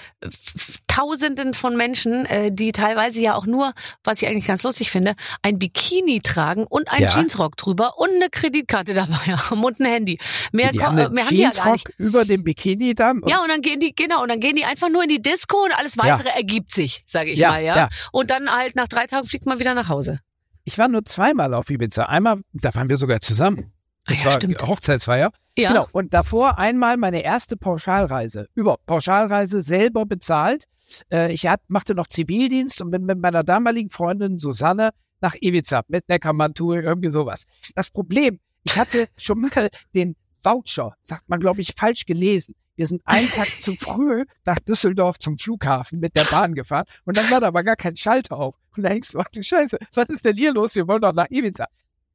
Tausenden 0.86 1.52
von 1.52 1.76
Menschen, 1.76 2.24
äh, 2.26 2.50
die 2.52 2.72
teilweise 2.72 3.20
ja 3.20 3.34
auch 3.34 3.44
nur, 3.44 3.72
was 4.04 4.22
ich 4.22 4.28
eigentlich 4.28 4.46
ganz 4.46 4.62
lustig 4.62 4.90
finde, 4.90 5.14
ein 5.42 5.58
Bikini 5.58 6.20
tragen 6.20 6.64
und 6.66 6.90
einen 6.90 7.02
Ja. 7.08 7.14
Jeansrock 7.14 7.56
drüber 7.56 7.98
und 7.98 8.10
eine 8.14 8.30
Kreditkarte 8.30 8.94
dabei 8.94 9.36
haben 9.36 9.62
und 9.64 9.80
ein 9.80 9.86
Handy. 9.86 10.18
Mehr, 10.52 10.72
die 10.72 10.82
haben 10.82 10.96
äh, 10.96 11.02
einen 11.06 11.14
mehr 11.14 11.24
haben 11.24 11.30
die 11.36 11.42
ja 11.42 11.50
gar 11.50 11.64
Jeansrock 11.66 11.88
nicht. 11.98 11.98
über 11.98 12.24
dem 12.24 12.44
Bikini 12.44 12.94
dann. 12.94 13.18
und- 13.20 13.28
Ja, 13.30 13.42
und 13.42 13.48
dann 13.48 13.60
gehen 13.62 13.80
die, 13.80 13.94
genau, 13.94 14.22
und 14.22 14.28
dann 14.30 14.40
gehen 14.40 14.56
die 14.56 14.64
einfach 14.64 14.88
nur 14.88 15.02
in 15.02 15.08
die 15.10 15.20
Disco 15.20 15.64
und 15.64 15.72
alles 15.72 15.98
weitere 15.98 16.28
ergibt 16.30 16.70
sich, 16.72 17.02
sage 17.06 17.30
ich 17.32 17.38
ja, 17.38 17.50
mal, 17.50 17.62
ja? 17.62 17.76
ja. 17.76 17.88
Und 18.12 18.30
dann 18.30 18.50
halt 18.50 18.74
nach 18.76 18.88
drei 18.88 19.06
Tagen 19.06 19.26
fliegt 19.26 19.44
man 19.44 19.58
wieder 19.58 19.74
nach 19.74 19.88
Hause. 19.88 20.20
Ich 20.64 20.78
war 20.78 20.88
nur 20.88 21.04
zweimal 21.04 21.54
auf 21.54 21.70
Ibiza. 21.70 22.04
Einmal, 22.04 22.40
da 22.52 22.74
waren 22.74 22.88
wir 22.88 22.96
sogar 22.96 23.20
zusammen. 23.20 23.72
Das 24.04 24.18
Ah 24.18 24.20
ja, 24.20 24.24
war 24.26 24.32
stimmt. 24.32 24.62
Hochzeitsfeier. 24.62 25.30
Ja. 25.56 25.68
Genau. 25.68 25.88
Und 25.92 26.12
davor 26.14 26.58
einmal 26.58 26.96
meine 26.96 27.22
erste 27.22 27.56
Pauschalreise. 27.56 28.48
Über 28.54 28.78
Pauschalreise 28.86 29.62
selber 29.62 30.06
bezahlt. 30.06 30.64
Äh, 31.10 31.32
ich 31.32 31.46
hat, 31.46 31.60
machte 31.68 31.94
noch 31.94 32.06
Zivildienst 32.06 32.80
und 32.80 32.90
bin 32.90 33.04
mit 33.04 33.18
meiner 33.18 33.44
damaligen 33.44 33.90
Freundin 33.90 34.38
Susanne 34.38 34.90
nach 35.20 35.34
Ibiza 35.40 35.82
mit 35.88 36.08
Neckermann-Tour, 36.08 36.82
irgendwie 36.82 37.12
sowas. 37.12 37.44
Das 37.74 37.90
Problem, 37.90 38.40
ich 38.64 38.76
hatte 38.76 39.08
schon 39.16 39.40
mal 39.40 39.68
den 39.94 40.16
Voucher, 40.42 40.94
sagt 41.02 41.28
man, 41.28 41.38
glaube 41.38 41.60
ich, 41.60 41.74
falsch 41.76 42.04
gelesen. 42.06 42.54
Wir 42.74 42.86
sind 42.86 43.02
einen 43.04 43.28
Tag 43.28 43.46
zu 43.46 43.74
früh 43.74 44.24
nach 44.44 44.58
Düsseldorf 44.58 45.18
zum 45.18 45.36
Flughafen 45.36 46.00
mit 46.00 46.16
der 46.16 46.24
Bahn 46.24 46.54
gefahren 46.54 46.86
und 47.04 47.16
dann 47.16 47.30
war 47.30 47.40
da 47.40 47.48
aber 47.48 47.62
gar 47.64 47.76
kein 47.76 47.96
Schalter 47.96 48.36
auf. 48.38 48.54
Und 48.76 48.82
da 48.82 48.88
denkst 48.88 49.12
du, 49.12 49.20
ach 49.20 49.28
du 49.32 49.42
Scheiße, 49.42 49.78
was 49.94 50.08
ist 50.08 50.24
denn 50.24 50.36
hier 50.36 50.52
los? 50.52 50.74
Wir 50.74 50.88
wollen 50.88 51.02
doch 51.02 51.12
nach 51.12 51.30
Ibiza. 51.30 51.66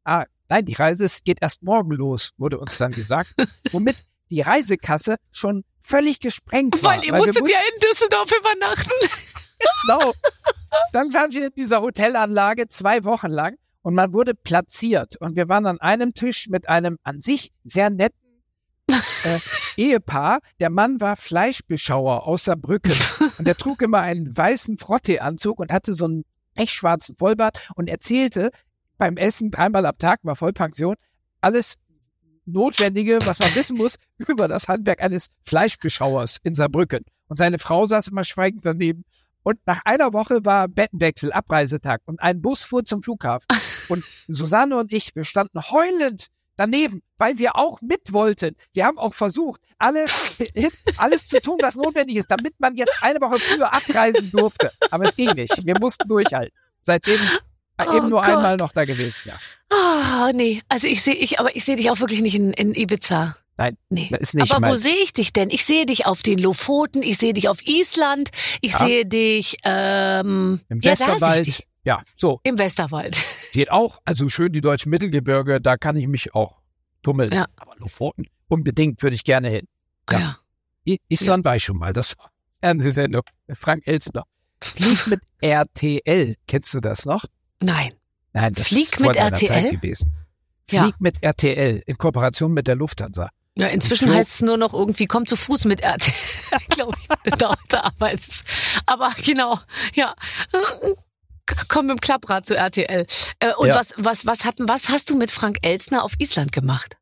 Ah, 0.03 0.25
nein, 0.49 0.65
die 0.65 0.73
Reise 0.73 1.07
geht 1.23 1.41
erst 1.41 1.61
morgen 1.61 1.91
los, 1.91 2.31
wurde 2.37 2.59
uns 2.59 2.77
dann 2.77 2.91
gesagt. 2.91 3.35
Womit 3.71 3.97
die 4.29 4.41
Reisekasse 4.41 5.17
schon 5.31 5.63
völlig 5.79 6.19
gesprengt 6.19 6.83
war. 6.83 6.93
Weil 6.97 7.03
ihr 7.05 7.13
wir 7.13 7.19
musstet 7.19 7.49
ja 7.49 7.59
in 7.59 7.89
Düsseldorf 7.89 8.31
übernachten. 8.37 8.91
Genau. 9.83 10.13
Dann 10.91 11.13
waren 11.13 11.31
wir 11.31 11.47
in 11.47 11.53
dieser 11.55 11.81
Hotelanlage 11.81 12.67
zwei 12.67 13.03
Wochen 13.03 13.29
lang 13.29 13.55
und 13.81 13.95
man 13.95 14.13
wurde 14.13 14.33
platziert. 14.35 15.15
Und 15.17 15.35
wir 15.35 15.49
waren 15.49 15.65
an 15.65 15.79
einem 15.79 16.13
Tisch 16.13 16.47
mit 16.47 16.69
einem 16.69 16.97
an 17.03 17.19
sich 17.19 17.51
sehr 17.63 17.89
netten 17.89 18.26
äh, 18.87 19.39
Ehepaar. 19.77 20.39
Der 20.59 20.69
Mann 20.69 20.99
war 21.01 21.15
Fleischbeschauer 21.15 22.25
aus 22.25 22.45
Saarbrücken 22.45 22.93
und 23.37 23.47
der 23.47 23.55
trug 23.55 23.81
immer 23.81 23.99
einen 23.99 24.35
weißen 24.35 24.77
Frotteeanzug 24.77 25.59
und 25.59 25.71
hatte 25.71 25.93
so 25.93 26.05
einen 26.05 26.25
echt 26.55 26.73
schwarzen 26.73 27.15
Vollbart 27.15 27.69
und 27.75 27.87
erzählte 27.87 28.51
beim 28.97 29.17
Essen 29.17 29.51
dreimal 29.51 29.85
am 29.85 29.97
Tag, 29.97 30.19
war 30.23 30.35
Vollpension, 30.35 30.95
alles 31.41 31.75
Notwendige, 32.45 33.19
was 33.25 33.39
man 33.39 33.53
wissen 33.55 33.77
muss 33.77 33.95
über 34.17 34.47
das 34.47 34.67
Handwerk 34.67 35.01
eines 35.01 35.27
Fleischbeschauers 35.43 36.37
in 36.43 36.55
Saarbrücken. 36.55 37.03
Und 37.27 37.37
seine 37.37 37.59
Frau 37.59 37.85
saß 37.85 38.07
immer 38.07 38.23
schweigend 38.23 38.65
daneben. 38.65 39.03
Und 39.43 39.59
nach 39.65 39.81
einer 39.85 40.13
Woche 40.13 40.43
war 40.43 40.67
Bettenwechsel, 40.67 41.31
Abreisetag 41.31 42.01
und 42.05 42.21
ein 42.21 42.41
Bus 42.41 42.63
fuhr 42.63 42.83
zum 42.83 43.03
Flughafen. 43.03 43.47
Und 43.89 44.03
Susanne 44.27 44.77
und 44.77 44.91
ich, 44.91 45.15
wir 45.15 45.23
standen 45.23 45.61
heulend 45.61 46.27
daneben, 46.57 47.01
weil 47.17 47.37
wir 47.37 47.55
auch 47.55 47.79
mit 47.81 48.11
wollten. 48.13 48.55
Wir 48.73 48.85
haben 48.85 48.97
auch 48.97 49.13
versucht, 49.13 49.61
alles, 49.77 50.39
alles 50.97 51.27
zu 51.27 51.39
tun, 51.41 51.57
was 51.61 51.75
notwendig 51.75 52.17
ist, 52.17 52.29
damit 52.29 52.55
man 52.59 52.75
jetzt 52.75 52.97
eine 53.01 53.21
Woche 53.21 53.39
früher 53.39 53.73
abreisen 53.73 54.31
durfte. 54.31 54.71
Aber 54.91 55.05
es 55.05 55.15
ging 55.15 55.31
nicht. 55.33 55.65
Wir 55.65 55.79
mussten 55.79 56.07
durchhalten. 56.09 56.53
Seitdem 56.81 57.19
Oh 57.79 57.95
eben 57.95 58.09
nur 58.09 58.21
Gott. 58.21 58.29
einmal 58.29 58.57
noch 58.57 58.71
da 58.71 58.85
gewesen. 58.85 59.15
Ja. 59.25 59.37
Oh, 59.71 60.31
nee. 60.33 60.61
Also 60.67 60.87
ich 60.87 61.03
sehe 61.03 61.13
ich, 61.13 61.39
aber 61.39 61.55
ich 61.55 61.63
sehe 61.63 61.75
dich 61.75 61.91
auch 61.91 61.99
wirklich 61.99 62.21
nicht 62.21 62.33
in, 62.33 62.51
in 62.53 62.73
Ibiza. 62.73 63.37
Nein, 63.59 63.77
Nee. 63.89 64.09
ist 64.19 64.33
nicht 64.33 64.51
aber 64.51 64.69
wo 64.69 64.75
sehe 64.75 64.95
ich 65.03 65.13
dich 65.13 65.31
denn? 65.33 65.49
Ich 65.51 65.63
sehe 65.65 65.85
dich 65.85 66.05
auf 66.07 66.23
den 66.23 66.39
Lofoten, 66.39 67.03
ich 67.03 67.17
sehe 67.17 67.33
dich 67.33 67.49
auf 67.49 67.59
Island, 67.67 68.29
ich 68.61 68.73
Ja. 68.73 68.79
sehe 68.79 69.05
dich 69.05 69.57
ähm, 69.63 70.59
Im 70.69 70.79
ja, 70.81 70.91
Westerwald. 70.91 71.65
Ja, 71.87 72.03
so. 72.17 72.41
Im 72.43 72.57
Westerwald. 72.57 73.17
Geht 73.53 73.71
auch. 73.71 73.99
Also 74.03 74.27
schön 74.27 74.51
die 74.51 74.59
deutschen 74.59 74.89
Mittelgebirge, 74.89 75.61
da 75.61 75.77
kann 75.77 75.95
ich 75.95 76.05
mich 76.07 76.35
auch 76.35 76.57
tummeln. 77.01 77.31
Ja. 77.31 77.45
Aber 77.55 77.77
Lofoten, 77.77 78.25
unbedingt 78.49 79.01
würde 79.01 79.15
ich 79.15 79.23
gerne 79.23 79.47
hin. 79.47 79.67
Ja. 80.11 80.19
Ja. 80.19 80.37
I 80.85 80.99
Island 81.07 81.45
war 81.45 81.55
ich 81.55 81.63
schon 81.63 81.77
mal. 81.77 81.93
Das 81.93 82.17
war 82.17 82.29
eine 82.59 82.91
Sendung. 82.91 83.21
Frank 83.53 83.87
Elstner. 83.87 84.23
Flieg 84.61 85.07
mit 85.07 85.21
RTL. 85.39 86.35
Kennst 86.45 86.73
du 86.73 86.81
das 86.81 87.05
noch? 87.05 87.23
Nein. 87.61 87.93
Nein, 88.33 88.53
das 88.53 88.67
Flieg 88.67 88.89
ist 88.89 88.95
vor 88.97 89.07
mit 89.07 89.15
RTL? 89.15 89.47
Zeit 89.47 89.71
gewesen. 89.71 90.13
Ja. 90.69 90.83
Flieg 90.83 90.95
mit 90.99 91.23
RTL 91.23 91.83
in 91.85 91.97
Kooperation 91.97 92.51
mit 92.51 92.67
der 92.67 92.75
Lufthansa. 92.75 93.29
Ja, 93.57 93.67
inzwischen 93.67 94.13
heißt 94.13 94.35
es 94.35 94.41
nur 94.41 94.57
noch 94.57 94.73
irgendwie, 94.73 95.07
komm 95.07 95.25
zu 95.25 95.37
Fuß 95.37 95.63
mit 95.65 95.81
RTL, 95.81 96.13
glaube 96.67 96.97
ich, 97.01 97.09
wenn 97.09 97.31
du 97.31 97.37
da 97.37 97.49
heute 97.51 97.83
arbeitest. 97.83 98.43
Aber 98.85 99.15
genau, 99.23 99.57
ja. 99.95 100.13
Komm 101.67 101.87
mit 101.87 101.97
dem 101.97 101.99
Klapprad 102.01 102.45
zu 102.45 102.55
RTL. 102.55 103.05
Äh, 103.39 103.53
und 103.55 103.67
Ja. 103.67 103.75
was, 103.75 103.93
was, 103.97 104.25
was, 104.25 104.43
hat, 104.45 104.55
was 104.59 104.89
hast 104.89 105.09
du 105.09 105.15
mit 105.17 105.31
Frank 105.31 105.57
Elstner 105.61 106.03
auf 106.03 106.13
Island 106.19 106.51
gemacht? 106.51 106.97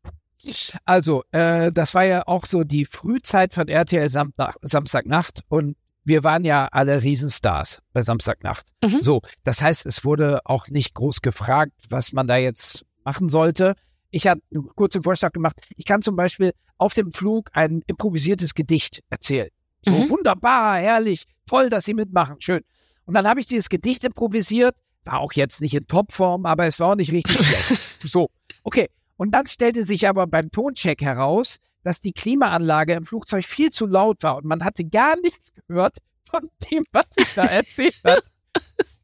Also, 0.85 1.23
äh, 1.31 1.71
das 1.71 1.93
war 1.95 2.03
ja 2.05 2.27
auch 2.27 2.45
so 2.45 2.63
die 2.63 2.85
Frühzeit 2.85 3.53
von 3.53 3.67
RTL 3.67 4.09
Sam 4.09 4.31
Samstagnacht 4.61 5.41
und 5.47 5.75
wir 6.03 6.23
waren 6.23 6.45
ja 6.45 6.67
alle 6.71 7.01
Riesenstars 7.01 7.81
bei 7.93 8.03
Samstagnacht. 8.03 8.67
Mhm. 8.83 9.01
So, 9.01 9.21
das 9.43 9.61
heißt, 9.63 9.87
es 9.87 10.05
wurde 10.05 10.41
auch 10.45 10.67
nicht 10.67 10.93
groß 10.93 11.21
gefragt, 11.21 11.71
was 11.89 12.13
man 12.13 12.27
da 12.27 12.37
jetzt 12.37 12.85
machen 13.03 13.27
sollte. 13.27 13.73
Ich 14.11 14.27
habe 14.27 14.39
einen 14.53 14.67
kurzen 14.75 15.01
Vorschlag 15.01 15.31
gemacht. 15.31 15.55
Ich 15.77 15.85
kann 15.85 16.03
zum 16.03 16.15
Beispiel 16.15 16.53
auf 16.77 16.93
dem 16.93 17.11
Flug 17.11 17.49
ein 17.53 17.81
improvisiertes 17.87 18.53
Gedicht 18.53 19.01
erzählen. 19.09 19.49
So 19.83 19.93
Mhm. 19.93 20.09
wunderbar, 20.11 20.77
herrlich, 20.77 21.25
toll, 21.47 21.71
dass 21.71 21.85
Sie 21.85 21.95
mitmachen, 21.95 22.35
schön. 22.39 22.61
Und 23.05 23.13
dann 23.13 23.27
habe 23.27 23.39
ich 23.39 23.45
dieses 23.45 23.69
Gedicht 23.69 24.03
improvisiert, 24.03 24.75
war 25.03 25.19
auch 25.19 25.33
jetzt 25.33 25.61
nicht 25.61 25.73
in 25.73 25.87
Topform, 25.87 26.45
aber 26.45 26.65
es 26.65 26.79
war 26.79 26.91
auch 26.91 26.95
nicht 26.95 27.11
richtig 27.11 27.37
schlecht. 27.45 28.01
So, 28.01 28.29
okay. 28.63 28.89
Und 29.17 29.31
dann 29.31 29.47
stellte 29.47 29.83
sich 29.83 30.07
aber 30.09 30.27
beim 30.27 30.51
Toncheck 30.51 31.01
heraus, 31.01 31.57
dass 31.83 32.01
die 32.01 32.11
Klimaanlage 32.11 32.93
im 32.93 33.05
Flugzeug 33.05 33.45
viel 33.45 33.69
zu 33.69 33.85
laut 33.85 34.23
war 34.23 34.37
und 34.37 34.45
man 34.45 34.63
hatte 34.63 34.83
gar 34.83 35.15
nichts 35.21 35.53
gehört 35.67 35.97
von 36.29 36.49
dem, 36.69 36.83
was 36.91 37.05
ich 37.15 37.33
da 37.33 37.43
erzählt 37.45 38.01
habe. 38.03 38.23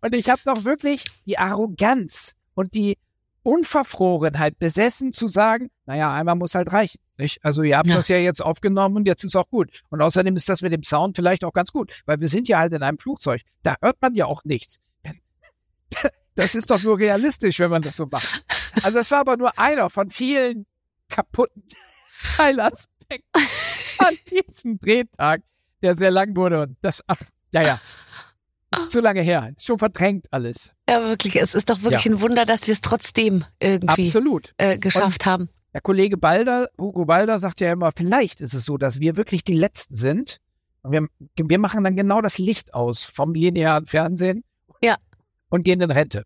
Und 0.01 0.15
ich 0.15 0.29
habe 0.29 0.41
doch 0.43 0.63
wirklich 0.63 1.05
die 1.25 1.37
Arroganz 1.37 2.35
und 2.55 2.73
die 2.73 2.97
Unverfrorenheit 3.43 4.59
besessen 4.59 5.13
zu 5.13 5.27
sagen, 5.27 5.69
naja, 5.85 6.11
einmal 6.11 6.35
muss 6.35 6.55
halt 6.55 6.73
reichen. 6.73 6.99
Nicht? 7.21 7.45
Also 7.45 7.61
ihr 7.61 7.77
habt 7.77 7.87
Ja. 7.87 7.95
das 7.97 8.07
ja 8.07 8.17
jetzt 8.17 8.41
aufgenommen 8.41 8.95
und 8.97 9.05
jetzt 9.05 9.23
ist 9.23 9.35
auch 9.35 9.47
gut. 9.47 9.81
Und 9.89 10.01
außerdem 10.01 10.35
ist 10.35 10.49
das 10.49 10.61
mit 10.61 10.73
dem 10.73 10.81
Sound 10.81 11.15
vielleicht 11.15 11.43
auch 11.43 11.53
ganz 11.53 11.71
gut, 11.71 12.01
weil 12.07 12.19
wir 12.19 12.27
sind 12.27 12.47
ja 12.47 12.57
halt 12.57 12.73
in 12.73 12.81
einem 12.81 12.97
Flugzeug. 12.97 13.41
Da 13.61 13.75
hört 13.81 13.97
man 14.01 14.15
ja 14.15 14.25
auch 14.25 14.43
nichts. 14.43 14.79
Das 16.35 16.55
ist 16.55 16.71
doch 16.71 16.81
nur 16.81 16.97
realistisch, 16.97 17.59
wenn 17.59 17.69
man 17.69 17.81
das 17.81 17.97
so 17.97 18.07
macht. 18.09 18.45
Also 18.83 18.97
das 18.97 19.11
war 19.11 19.19
aber 19.19 19.35
nur 19.35 19.59
einer 19.59 19.89
von 19.89 20.09
vielen 20.09 20.65
kaputten 21.09 21.63
Teilaspekten 22.37 23.41
an 23.99 24.15
diesem 24.31 24.79
Drehtag, 24.79 25.41
der 25.81 25.95
sehr 25.97 26.09
lang 26.09 26.33
wurde. 26.37 26.61
Und 26.61 26.77
das, 26.81 27.03
ach, 27.05 27.21
ja, 27.51 27.61
ja. 27.63 27.81
Ist 28.73 28.91
zu 28.91 29.01
lange 29.01 29.21
her. 29.21 29.51
Ist 29.57 29.65
schon 29.65 29.77
verdrängt 29.77 30.27
alles. 30.31 30.73
Ja, 30.89 31.03
wirklich. 31.03 31.35
Es 31.35 31.53
ist 31.53 31.69
doch 31.69 31.81
wirklich 31.81 32.05
ein 32.05 32.21
Wunder, 32.21 32.45
dass 32.45 32.65
wir 32.65 32.71
es 32.71 32.79
trotzdem 32.79 33.43
irgendwie 33.59 34.05
Absolut. 34.05 34.53
äh, 34.57 34.77
geschafft 34.77 35.25
haben. 35.25 35.49
Der 35.73 35.81
Kollege 35.81 36.17
Balder, 36.17 36.69
Hugo 36.77 37.05
Balder, 37.05 37.39
sagt 37.39 37.61
ja 37.61 37.71
immer, 37.71 37.91
vielleicht 37.95 38.41
ist 38.41 38.53
es 38.53 38.65
so, 38.65 38.77
dass 38.77 38.99
wir 38.99 39.15
wirklich 39.15 39.43
die 39.43 39.53
Letzten 39.53 39.95
sind. 39.95 40.37
Und 40.83 40.91
wir, 40.91 41.07
wir 41.35 41.59
machen 41.59 41.83
dann 41.83 41.95
genau 41.95 42.21
das 42.21 42.37
Licht 42.37 42.73
aus 42.73 43.05
vom 43.05 43.33
linearen 43.33 43.85
Fernsehen. 43.85 44.43
Ja. 44.81 44.97
Und 45.49 45.63
gehen 45.63 45.79
in 45.81 45.91
Rente. 45.91 46.23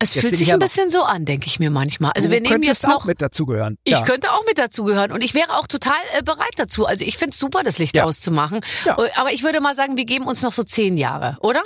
Es 0.00 0.14
Jetzt 0.14 0.22
fühlt 0.22 0.32
ich 0.34 0.38
sich 0.38 0.52
ein 0.52 0.60
bisschen 0.60 0.90
so 0.90 1.02
an, 1.02 1.24
denke 1.24 1.46
ich 1.48 1.58
mir 1.58 1.70
manchmal. 1.70 2.12
Also 2.12 2.28
du 2.28 2.34
wir 2.34 2.40
nehmen 2.40 2.62
jetzt 2.62 2.84
noch. 2.86 3.02
auch 3.02 3.04
mit 3.04 3.20
dazugehören. 3.20 3.76
Ich 3.82 3.92
ja. 3.92 4.02
könnte 4.04 4.30
auch 4.30 4.44
mit 4.46 4.56
dazugehören 4.56 5.10
und 5.10 5.24
ich 5.24 5.34
wäre 5.34 5.56
auch 5.58 5.66
total 5.66 5.96
äh, 6.16 6.22
bereit 6.22 6.52
dazu. 6.56 6.86
Also 6.86 7.04
ich 7.04 7.18
finde 7.18 7.32
es 7.32 7.38
super, 7.40 7.64
das 7.64 7.78
Licht 7.78 7.96
Ja. 7.96 8.04
auszumachen. 8.04 8.60
Ja. 8.84 8.96
Äh, 8.96 9.10
Aber 9.16 9.32
ich 9.32 9.42
würde 9.42 9.60
mal 9.60 9.74
sagen, 9.74 9.96
wir 9.96 10.04
geben 10.04 10.26
uns 10.26 10.42
noch 10.42 10.52
so 10.52 10.62
zehn 10.62 10.96
Jahre, 10.96 11.36
oder? 11.40 11.62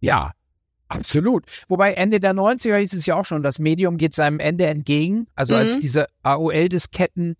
Ja, 0.00 0.32
absolut. 0.88 1.44
Wobei 1.68 1.92
Ende 1.94 2.20
der 2.20 2.34
90er 2.34 2.76
hieß 2.78 2.92
es 2.92 3.06
ja 3.06 3.16
auch 3.16 3.24
schon, 3.24 3.42
das 3.42 3.58
Medium 3.58 3.96
geht 3.96 4.14
seinem 4.14 4.38
Ende 4.40 4.66
entgegen. 4.66 5.26
Also 5.34 5.54
als 5.54 5.76
Mhm. 5.76 5.80
diese 5.80 6.06
AOL-Disketten 6.22 7.36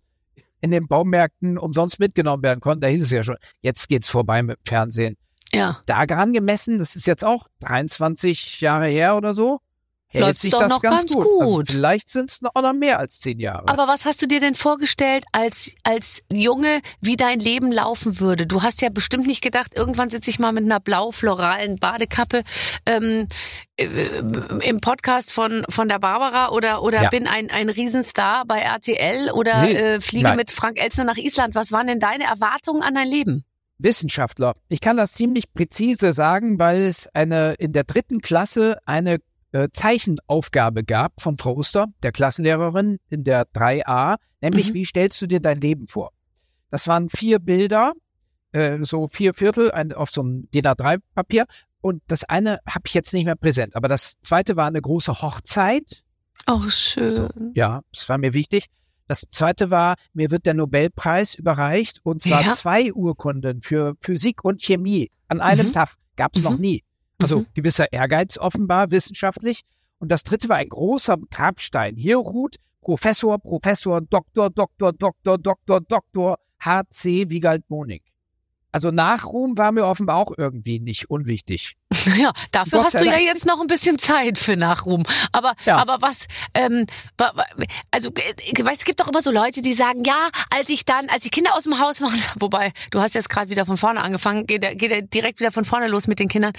in 0.61 0.71
den 0.71 0.87
Baumärkten 0.87 1.57
umsonst 1.57 1.99
mitgenommen 1.99 2.43
werden 2.43 2.59
konnten, 2.59 2.81
da 2.81 2.87
hieß 2.87 3.03
es 3.03 3.11
ja 3.11 3.23
schon, 3.23 3.37
jetzt 3.61 3.87
geht's 3.89 4.09
vorbei 4.09 4.41
mit 4.43 4.57
dem 4.57 4.65
Fernsehen. 4.67 5.17
Ja. 5.53 5.79
Daran 5.85 6.33
gemessen, 6.33 6.77
das 6.77 6.95
ist 6.95 7.07
jetzt 7.07 7.23
auch 7.23 7.47
23 7.61 8.59
Jahre 8.61 8.87
her 8.87 9.15
oder 9.15 9.33
so, 9.33 9.59
hält 10.09 10.23
Läuft's 10.25 10.41
sich 10.41 10.51
doch 10.51 10.59
das 10.59 10.69
noch 10.71 10.81
ganz, 10.81 11.01
ganz 11.01 11.13
gut. 11.13 11.41
Also 11.41 11.55
gut. 11.55 11.67
vielleicht 11.71 12.09
sind 12.09 12.31
es 12.31 12.39
auch 12.53 12.61
noch 12.61 12.73
mehr 12.73 12.99
als 12.99 13.19
zehn 13.19 13.39
Jahre. 13.39 13.67
Aber 13.67 13.87
was 13.87 14.05
hast 14.05 14.21
du 14.21 14.25
dir 14.27 14.39
denn 14.39 14.55
vorgestellt 14.55 15.25
als, 15.33 15.75
als 15.83 16.21
Junge, 16.31 16.81
wie 17.01 17.17
dein 17.17 17.39
Leben 17.39 17.71
laufen 17.71 18.19
würde? 18.19 18.47
Du 18.47 18.63
hast 18.63 18.81
ja 18.81 18.89
bestimmt 18.89 19.27
nicht 19.27 19.41
gedacht, 19.41 19.73
irgendwann 19.75 20.09
sitze 20.09 20.29
ich 20.29 20.39
mal 20.39 20.51
mit 20.53 20.63
einer 20.63 20.79
blau-floralen 20.79 21.75
Badekappe 21.77 22.43
ähm, 22.85 23.27
äh, 23.77 23.85
im 24.61 24.79
Podcast 24.79 25.31
von, 25.31 25.65
von 25.69 25.89
der 25.89 25.99
Barbara 25.99 26.49
oder, 26.51 26.81
oder 26.83 27.03
Ja. 27.03 27.09
bin 27.09 27.27
ein, 27.27 27.49
ein 27.51 27.69
Riesenstar 27.69 28.45
bei 28.45 28.59
RTL 28.59 29.31
oder 29.31 29.63
Nee, 29.63 29.73
äh, 29.73 30.01
fliege 30.01 30.23
nein. 30.23 30.37
mit 30.37 30.51
Frank 30.51 30.79
Elzner 30.81 31.03
nach 31.03 31.17
Island. 31.17 31.53
Was 31.55 31.71
waren 31.71 31.87
denn 31.87 31.99
deine 31.99 32.23
Erwartungen 32.23 32.81
an 32.81 32.95
dein 32.95 33.07
Leben? 33.09 33.43
Wissenschaftler. 33.79 34.55
Ich 34.69 34.81
kann 34.81 34.97
das 34.97 35.13
ziemlich 35.13 35.53
präzise 35.53 36.11
sagen, 36.13 36.57
weil 36.57 36.81
es 36.87 37.07
eine 37.13 37.53
in 37.59 37.73
der 37.73 37.83
dritten 37.83 38.21
Klasse 38.21 38.79
eine 38.85 39.19
äh, 39.51 39.69
Zeichenaufgabe 39.71 40.83
gab 40.83 41.21
von 41.21 41.37
Frau 41.37 41.55
Oster, 41.57 41.87
der 42.03 42.11
Klassenlehrerin 42.11 42.97
in 43.09 43.23
der 43.23 43.45
3a, 43.53 44.17
nämlich 44.41 44.69
Mhm. 44.69 44.73
wie 44.75 44.85
stellst 44.85 45.21
du 45.21 45.27
dir 45.27 45.39
dein 45.39 45.59
Leben 45.61 45.87
vor? 45.87 46.11
Das 46.69 46.87
waren 46.87 47.09
vier 47.09 47.39
Bilder, 47.39 47.93
äh, 48.51 48.79
so 48.83 49.07
vier 49.07 49.33
Viertel 49.33 49.71
ein, 49.71 49.93
auf 49.93 50.09
so 50.11 50.21
einem 50.21 50.49
DIN 50.51 50.65
A3-Papier 50.65 51.45
und 51.81 52.01
das 52.07 52.23
eine 52.25 52.59
habe 52.67 52.83
ich 52.87 52.93
jetzt 52.93 53.13
nicht 53.13 53.25
mehr 53.25 53.35
präsent, 53.35 53.75
aber 53.75 53.87
das 53.87 54.15
zweite 54.21 54.55
war 54.55 54.67
eine 54.67 54.81
große 54.81 55.21
Hochzeit. 55.21 56.03
Oh, 56.45 56.61
schön. 56.69 57.11
So, 57.11 57.27
ja, 57.53 57.81
das 57.93 58.07
war 58.09 58.17
mir 58.17 58.33
wichtig. 58.33 58.65
Das 59.07 59.21
zweite 59.29 59.69
war, 59.71 59.95
mir 60.13 60.31
wird 60.31 60.45
der 60.45 60.53
Nobelpreis 60.53 61.33
überreicht 61.35 61.99
und 62.03 62.21
zwar 62.21 62.43
Ja. 62.43 62.53
zwei 62.53 62.91
Urkunden 62.93 63.61
für 63.61 63.95
Physik 64.01 64.43
und 64.43 64.61
Chemie 64.61 65.09
an 65.29 65.39
einem 65.39 65.67
Mhm. 65.67 65.73
Tag. 65.73 65.93
Gab 66.17 66.35
es 66.35 66.43
noch 66.43 66.51
Mhm. 66.55 66.59
nie. 66.61 66.83
Also 67.19 67.39
Mhm. 67.39 67.47
gewisser 67.53 67.91
Ehrgeiz 67.91 68.37
offenbar 68.37 68.91
wissenschaftlich. 68.91 69.61
Und 69.99 70.11
das 70.11 70.23
dritte 70.23 70.49
war 70.49 70.57
ein 70.57 70.69
großer 70.69 71.17
Grabstein. 71.31 71.95
Hier 71.95 72.17
ruht 72.17 72.57
Professor, 72.81 73.39
Professor, 73.39 74.01
Doktor, 74.01 74.49
Doktor, 74.49 74.93
Doktor, 74.93 75.37
Doktor, 75.37 75.81
Doktor 75.81 76.37
H.C. 76.59 77.29
Wiegald 77.29 77.69
Monig. 77.69 78.03
Also 78.73 78.91
Nachruhm 78.91 79.57
war 79.57 79.71
mir 79.71 79.85
offenbar 79.85 80.17
auch 80.17 80.31
irgendwie 80.37 80.79
nicht 80.79 81.09
unwichtig. 81.09 81.73
Ja, 82.17 82.31
dafür 82.51 82.83
hast 82.83 82.99
du 82.99 83.05
ja 83.05 83.17
jetzt 83.17 83.45
noch 83.45 83.59
ein 83.59 83.67
bisschen 83.67 83.97
Zeit 83.99 84.37
für 84.37 84.55
Nachruhm. 84.55 85.03
Aber, 85.31 85.55
Ja. 85.65 85.77
aber 85.77 86.01
was, 86.01 86.25
ähm, 86.53 86.85
also, 87.91 88.09
weißt, 88.11 88.79
es 88.79 88.85
gibt 88.85 88.99
doch 88.99 89.07
immer 89.07 89.21
so 89.21 89.29
Leute, 89.31 89.61
die 89.61 89.73
sagen, 89.73 90.03
ja, 90.05 90.29
als 90.49 90.69
ich 90.69 90.85
dann, 90.85 91.09
als 91.09 91.23
die 91.23 91.29
Kinder 91.29 91.53
aus 91.55 91.63
dem 91.63 91.79
Haus 91.79 91.99
waren, 92.01 92.13
wobei, 92.39 92.71
du 92.91 93.01
hast 93.01 93.13
jetzt 93.15 93.29
gerade 93.29 93.49
wieder 93.49 93.65
von 93.65 93.77
vorne 93.77 94.01
angefangen, 94.01 94.45
geht, 94.45 94.63
er- 94.63 94.75
geht 94.75 95.13
direkt 95.13 95.39
wieder 95.39 95.51
von 95.51 95.65
vorne 95.65 95.87
los 95.87 96.07
mit 96.07 96.19
den 96.19 96.27
Kindern. 96.29 96.53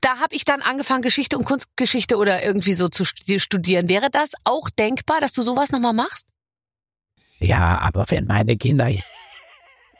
Da 0.00 0.18
habe 0.18 0.34
ich 0.34 0.44
dann 0.44 0.62
angefangen, 0.62 1.02
Geschichte 1.02 1.36
und 1.36 1.44
Kunstgeschichte 1.44 2.16
oder 2.16 2.42
irgendwie 2.42 2.72
so 2.74 2.88
zu 2.88 3.04
stu- 3.04 3.38
studieren. 3.38 3.88
Wäre 3.88 4.08
das 4.10 4.32
auch 4.44 4.70
denkbar, 4.70 5.20
dass 5.20 5.32
du 5.32 5.42
sowas 5.42 5.72
nochmal 5.72 5.92
machst? 5.94 6.24
Ja, 7.38 7.78
aber 7.80 8.04
wenn 8.08 8.26
meine 8.26 8.56
Kinder 8.56 8.90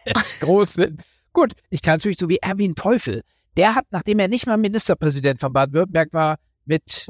groß 0.40 0.72
sind. 0.74 1.02
Gut, 1.36 1.52
ich 1.68 1.82
kann 1.82 1.96
natürlich 1.96 2.16
so 2.18 2.30
wie 2.30 2.38
Erwin 2.38 2.74
Teufel. 2.74 3.20
Der 3.58 3.74
hat, 3.74 3.84
nachdem 3.90 4.18
er 4.20 4.26
nicht 4.28 4.46
mal 4.46 4.56
Ministerpräsident 4.56 5.38
von 5.38 5.52
Baden-Württemberg 5.52 6.14
war, 6.14 6.36
mit 6.64 7.08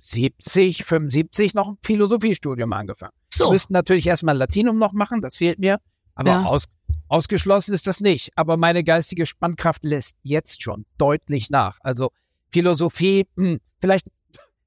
70, 0.00 0.84
75 0.84 1.54
noch 1.54 1.68
ein 1.68 1.78
Philosophiestudium 1.82 2.70
angefangen. 2.74 3.12
Wir 3.32 3.38
So. 3.38 3.50
müssten 3.50 3.72
natürlich 3.72 4.06
erstmal 4.06 4.36
Latinum 4.36 4.78
noch 4.78 4.92
machen, 4.92 5.22
das 5.22 5.38
fehlt 5.38 5.58
mir. 5.58 5.78
Aber 6.14 6.30
Ja. 6.30 6.42
aus, 6.44 6.64
ausgeschlossen 7.08 7.72
ist 7.72 7.86
das 7.86 8.00
nicht. 8.00 8.32
Aber 8.36 8.58
meine 8.58 8.84
geistige 8.84 9.24
Spannkraft 9.24 9.82
lässt 9.82 10.14
jetzt 10.22 10.62
schon 10.62 10.84
deutlich 10.98 11.48
nach. 11.48 11.78
Also 11.80 12.10
Philosophie, 12.50 13.26
hm, 13.38 13.60
vielleicht 13.78 14.06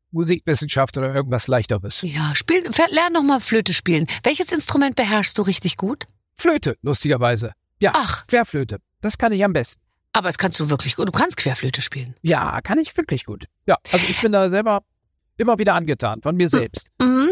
Musikwissenschaft 0.09 0.97
oder 0.97 1.13
irgendwas 1.13 1.47
leichteres. 1.47 2.01
Ja, 2.01 2.33
spiel, 2.33 2.63
lern 2.89 3.13
noch 3.13 3.21
mal 3.21 3.41
Flöte 3.41 3.73
spielen. 3.73 4.07
Welches 4.23 4.51
Instrument 4.51 4.95
beherrschst 4.95 5.37
du 5.37 5.43
richtig 5.43 5.77
gut? 5.77 6.05
Flöte, 6.35 6.77
lustigerweise. 6.81 7.53
Ja, 7.79 7.91
Ach, 7.93 8.25
Querflöte. 8.25 8.79
Das 9.01 9.17
kann 9.17 9.31
ich 9.31 9.43
am 9.43 9.53
besten. 9.53 9.81
aber 10.13 10.29
es 10.29 10.37
kannst 10.37 10.59
du 10.59 10.69
wirklich 10.69 10.95
gut. 10.95 11.07
Du 11.07 11.11
kannst 11.11 11.37
Querflöte 11.37 11.81
spielen. 11.81 12.15
Ja, 12.21 12.59
kann 12.61 12.79
ich 12.79 12.95
wirklich 12.97 13.25
gut. 13.25 13.45
Ja, 13.67 13.77
also 13.91 14.05
ich 14.09 14.19
bin 14.21 14.31
da 14.31 14.49
selber 14.49 14.81
immer 15.37 15.59
wieder 15.59 15.75
angetan 15.75 16.21
von 16.23 16.35
mir 16.35 16.49
selbst. 16.49 16.89
Mhm. 16.99 17.31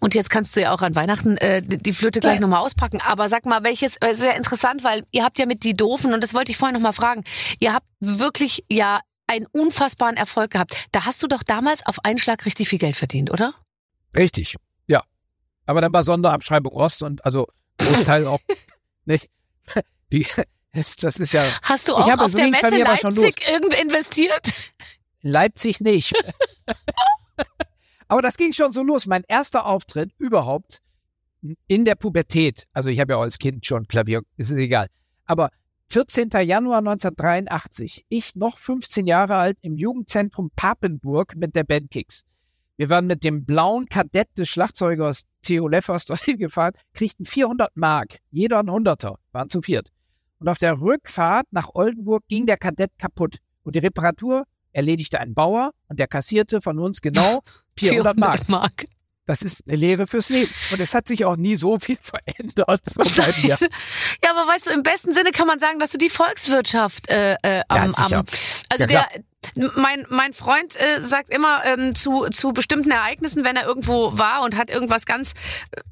Und 0.00 0.14
jetzt 0.14 0.28
kannst 0.28 0.54
du 0.54 0.60
ja 0.60 0.72
auch 0.72 0.82
an 0.82 0.94
Weihnachten 0.94 1.38
äh, 1.38 1.62
die 1.62 1.92
Flöte 1.94 2.20
gleich 2.20 2.34
Ja. 2.34 2.40
nochmal 2.42 2.60
auspacken. 2.60 3.00
Aber 3.00 3.30
sag 3.30 3.46
mal, 3.46 3.62
welches, 3.62 3.96
äh, 4.02 4.14
sehr 4.14 4.36
interessant, 4.36 4.84
weil 4.84 5.04
ihr 5.12 5.24
habt 5.24 5.38
ja 5.38 5.46
mit 5.46 5.64
die 5.64 5.74
Doofen, 5.74 6.12
und 6.12 6.22
das 6.22 6.34
wollte 6.34 6.50
ich 6.50 6.58
vorhin 6.58 6.74
nochmal 6.74 6.92
fragen, 6.92 7.24
ihr 7.58 7.72
habt 7.72 7.86
wirklich 8.00 8.64
ja 8.70 9.00
einen 9.26 9.46
unfassbaren 9.46 10.16
Erfolg 10.18 10.50
gehabt. 10.50 10.88
Da 10.92 11.06
hast 11.06 11.22
du 11.22 11.26
doch 11.28 11.42
damals 11.42 11.86
auf 11.86 12.04
einen 12.04 12.18
Schlag 12.18 12.44
richtig 12.44 12.68
viel 12.68 12.78
Geld 12.78 12.96
verdient, 12.96 13.30
oder? 13.30 13.54
Richtig, 14.14 14.56
ja. 14.86 15.02
Aber 15.64 15.80
dann 15.80 15.92
war 15.94 16.02
Sonderabschreibung 16.04 16.74
Ost 16.74 17.02
und 17.02 17.24
also 17.24 17.46
Großteil 17.78 18.26
auch 18.26 18.40
nicht. 19.06 19.30
Die, 20.12 20.26
das, 20.72 20.96
das 20.96 21.20
ist 21.20 21.32
ja 21.32 21.44
Hast 21.62 21.88
du 21.88 21.92
Ich 21.92 21.98
auch 21.98 22.10
habe 22.10 22.24
auf 22.24 22.32
so 22.32 22.38
der 22.38 22.48
Messe 22.48 22.76
Leipzig 22.76 23.36
irgendwie 23.48 23.80
investiert? 23.80 24.72
in 25.22 25.30
Leipzig 25.32 25.80
nicht. 25.80 26.14
Aber 28.08 28.22
das 28.22 28.36
ging 28.36 28.52
schon 28.52 28.72
so 28.72 28.82
los. 28.82 29.06
Mein 29.06 29.24
erster 29.28 29.66
Auftritt 29.66 30.10
überhaupt 30.18 30.82
in 31.66 31.84
der 31.84 31.94
Pubertät. 31.94 32.66
Also 32.72 32.90
ich 32.90 33.00
habe 33.00 33.12
ja 33.12 33.18
auch 33.18 33.22
als 33.22 33.38
Kind 33.38 33.64
schon 33.66 33.86
Klavier, 33.88 34.22
ist 34.36 34.50
es 34.50 34.56
egal. 34.58 34.88
Aber 35.26 35.50
14. 35.88 36.30
Januar 36.30 36.78
1983, 36.78 38.04
ich 38.08 38.34
noch 38.34 38.58
15 38.58 39.06
Jahre 39.06 39.36
alt 39.36 39.58
im 39.60 39.76
Jugendzentrum 39.76 40.50
Papenburg 40.56 41.36
mit 41.36 41.54
der 41.54 41.64
Band 41.64 41.90
Kicks. 41.90 42.24
Wir 42.76 42.88
waren 42.88 43.06
mit 43.06 43.24
dem 43.24 43.44
blauen 43.44 43.86
Kadett 43.86 44.28
des 44.38 44.48
Schlagzeugers 44.48 45.24
Theo 45.42 45.68
Leffers 45.68 46.06
dorthin 46.06 46.38
gefahren, 46.38 46.72
kriegten 46.94 47.26
400 47.26 47.76
Mark, 47.76 48.18
jeder 48.30 48.60
ein 48.60 48.70
Hunderter, 48.70 49.18
waren 49.32 49.50
zu 49.50 49.60
viert. 49.60 49.90
Und 50.42 50.48
auf 50.48 50.58
der 50.58 50.80
Rückfahrt 50.80 51.46
nach 51.52 51.70
Oldenburg 51.74 52.24
ging 52.26 52.46
der 52.46 52.56
Kadett 52.56 52.90
kaputt. 52.98 53.36
Und 53.62 53.76
die 53.76 53.78
Reparatur 53.78 54.42
erledigte 54.72 55.20
ein 55.20 55.34
Bauer 55.34 55.70
und 55.86 56.00
der 56.00 56.08
kassierte 56.08 56.60
von 56.60 56.80
uns 56.80 57.00
genau 57.00 57.42
400 57.78 58.18
Mark. 58.18 58.48
Mark. 58.48 58.84
Das 59.26 59.42
ist 59.42 59.62
eine 59.66 59.76
Lehre 59.76 60.06
fürs 60.06 60.28
Leben. 60.28 60.52
Und 60.72 60.80
es 60.80 60.94
hat 60.94 61.06
sich 61.06 61.24
auch 61.24 61.36
nie 61.36 61.56
so 61.56 61.78
viel 61.78 61.98
verändert. 62.00 62.82
So 62.92 63.02
bei 63.02 63.34
mir. 63.42 63.56
Ja, 64.22 64.30
aber 64.30 64.46
weißt 64.46 64.66
du, 64.66 64.70
im 64.70 64.82
besten 64.82 65.12
Sinne 65.12 65.30
kann 65.30 65.46
man 65.46 65.58
sagen, 65.58 65.78
dass 65.78 65.90
du 65.90 65.98
die 65.98 66.10
Volkswirtschaft 66.10 67.08
äh, 67.08 67.34
äh, 67.42 67.62
am, 67.68 67.90
sicher. 67.90 68.18
am 68.18 68.24
also 68.68 68.84
Ja, 68.84 68.86
der 68.86 69.08
mein 69.76 70.06
mein 70.08 70.32
Freund 70.32 70.76
äh, 70.80 71.02
sagt 71.02 71.32
immer 71.32 71.64
ähm, 71.64 71.94
zu 71.94 72.26
zu 72.30 72.52
bestimmten 72.52 72.90
Ereignissen, 72.90 73.44
wenn 73.44 73.56
er 73.56 73.66
irgendwo 73.66 74.16
war 74.16 74.42
und 74.42 74.56
hat 74.56 74.70
irgendwas 74.70 75.04
ganz 75.04 75.32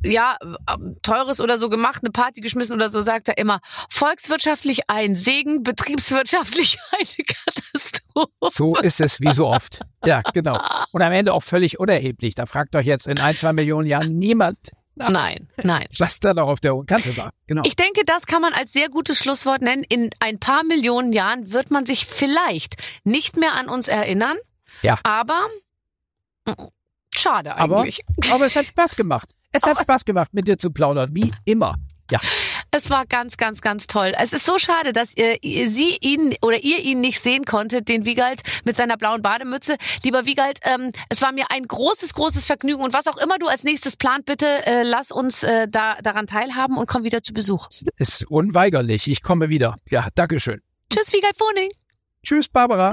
äh, 0.02 0.10
ja 0.10 0.36
äh, 0.40 0.76
teures 1.02 1.40
oder 1.40 1.58
so 1.58 1.68
gemacht, 1.68 2.00
eine 2.02 2.10
Party 2.10 2.40
geschmissen 2.40 2.74
oder 2.74 2.88
so, 2.88 3.00
sagt 3.00 3.28
er 3.28 3.38
immer 3.38 3.60
volkswirtschaftlich 3.88 4.88
ein 4.88 5.14
Segen, 5.14 5.62
betriebswirtschaftlich 5.62 6.78
eine 6.92 7.24
Katastrophe. 7.26 7.99
So 8.48 8.76
ist 8.76 9.00
es 9.00 9.20
wie 9.20 9.32
so 9.32 9.46
oft. 9.48 9.80
Ja, 10.04 10.22
genau. 10.32 10.58
Und 10.92 11.02
am 11.02 11.12
Ende 11.12 11.32
auch 11.32 11.42
völlig 11.42 11.78
unerheblich. 11.78 12.34
Da 12.34 12.46
fragt 12.46 12.74
euch 12.76 12.86
jetzt 12.86 13.06
in 13.06 13.18
ein, 13.18 13.36
zwei 13.36 13.52
Millionen 13.52 13.86
Jahren 13.86 14.18
niemand, 14.18 14.58
nach, 14.96 15.08
Nein, 15.08 15.48
nein. 15.62 15.86
was 15.98 16.20
da 16.20 16.34
noch 16.34 16.48
auf 16.48 16.60
der 16.60 16.74
Kante 16.86 17.16
war. 17.16 17.32
Genau. 17.46 17.62
Ich 17.64 17.76
denke, 17.76 18.04
das 18.04 18.26
kann 18.26 18.42
man 18.42 18.52
als 18.52 18.72
sehr 18.72 18.88
gutes 18.90 19.18
Schlusswort 19.18 19.62
nennen. 19.62 19.84
In 19.88 20.10
ein 20.20 20.38
paar 20.38 20.62
Millionen 20.64 21.12
Jahren 21.12 21.52
wird 21.52 21.70
man 21.70 21.86
sich 21.86 22.04
vielleicht 22.06 22.74
nicht 23.04 23.36
mehr 23.36 23.54
an 23.54 23.68
uns 23.68 23.88
erinnern. 23.88 24.36
Ja. 24.82 24.98
Aber 25.04 25.46
schade 27.14 27.56
Aber- 27.56 27.80
eigentlich. 27.80 28.04
Aber 28.30 28.46
es 28.46 28.56
hat 28.56 28.66
Spaß 28.66 28.96
gemacht. 28.96 29.28
Es 29.52 29.62
hat 29.64 29.80
Spaß 29.80 30.04
gemacht, 30.04 30.32
mit 30.32 30.46
dir 30.48 30.58
zu 30.58 30.70
plaudern, 30.70 31.10
wie 31.14 31.32
immer. 31.44 31.74
Ja, 32.10 32.20
Es 32.72 32.88
war 32.88 33.04
ganz, 33.06 33.36
ganz, 33.36 33.60
ganz 33.62 33.86
toll. 33.88 34.12
Es 34.16 34.32
ist 34.32 34.44
so 34.44 34.58
schade, 34.58 34.92
dass 34.92 35.16
ihr, 35.16 35.42
ihr- 35.42 35.68
sie 35.68 35.96
ihn 36.00 36.34
oder 36.40 36.58
ihr 36.62 36.78
ihn 36.78 37.00
nicht 37.00 37.20
sehen 37.20 37.44
konntet, 37.44 37.88
den 37.88 38.04
Wiegald 38.04 38.42
mit 38.64 38.76
seiner 38.76 38.96
blauen 38.96 39.22
Bademütze. 39.22 39.76
Lieber 40.04 40.24
Wiegald, 40.24 40.60
ähm, 40.62 40.92
es 41.08 41.20
war 41.20 41.32
mir 41.32 41.50
ein 41.50 41.64
großes, 41.64 42.14
großes 42.14 42.46
Vergnügen 42.46 42.82
und 42.82 42.92
was 42.94 43.08
auch 43.08 43.16
immer 43.16 43.38
du 43.38 43.48
als 43.48 43.64
nächstes 43.64 43.96
plant, 43.96 44.24
bitte 44.24 44.46
äh, 44.66 44.82
lass 44.84 45.10
uns 45.10 45.42
äh, 45.42 45.66
da, 45.68 45.96
daran 46.02 46.26
teilhaben 46.28 46.76
und 46.76 46.86
komm 46.86 47.02
wieder 47.02 47.22
zu 47.22 47.32
Besuch. 47.32 47.68
ist 47.96 48.24
unweigerlich. 48.30 49.08
Ich 49.10 49.22
komme 49.22 49.48
wieder. 49.48 49.76
Ja, 49.90 50.06
Dankeschön. 50.14 50.60
Tschüss, 50.92 51.12
Wiegald 51.12 51.36
Boning. 51.38 51.70
Tschüss, 52.24 52.48
Barbara. 52.48 52.92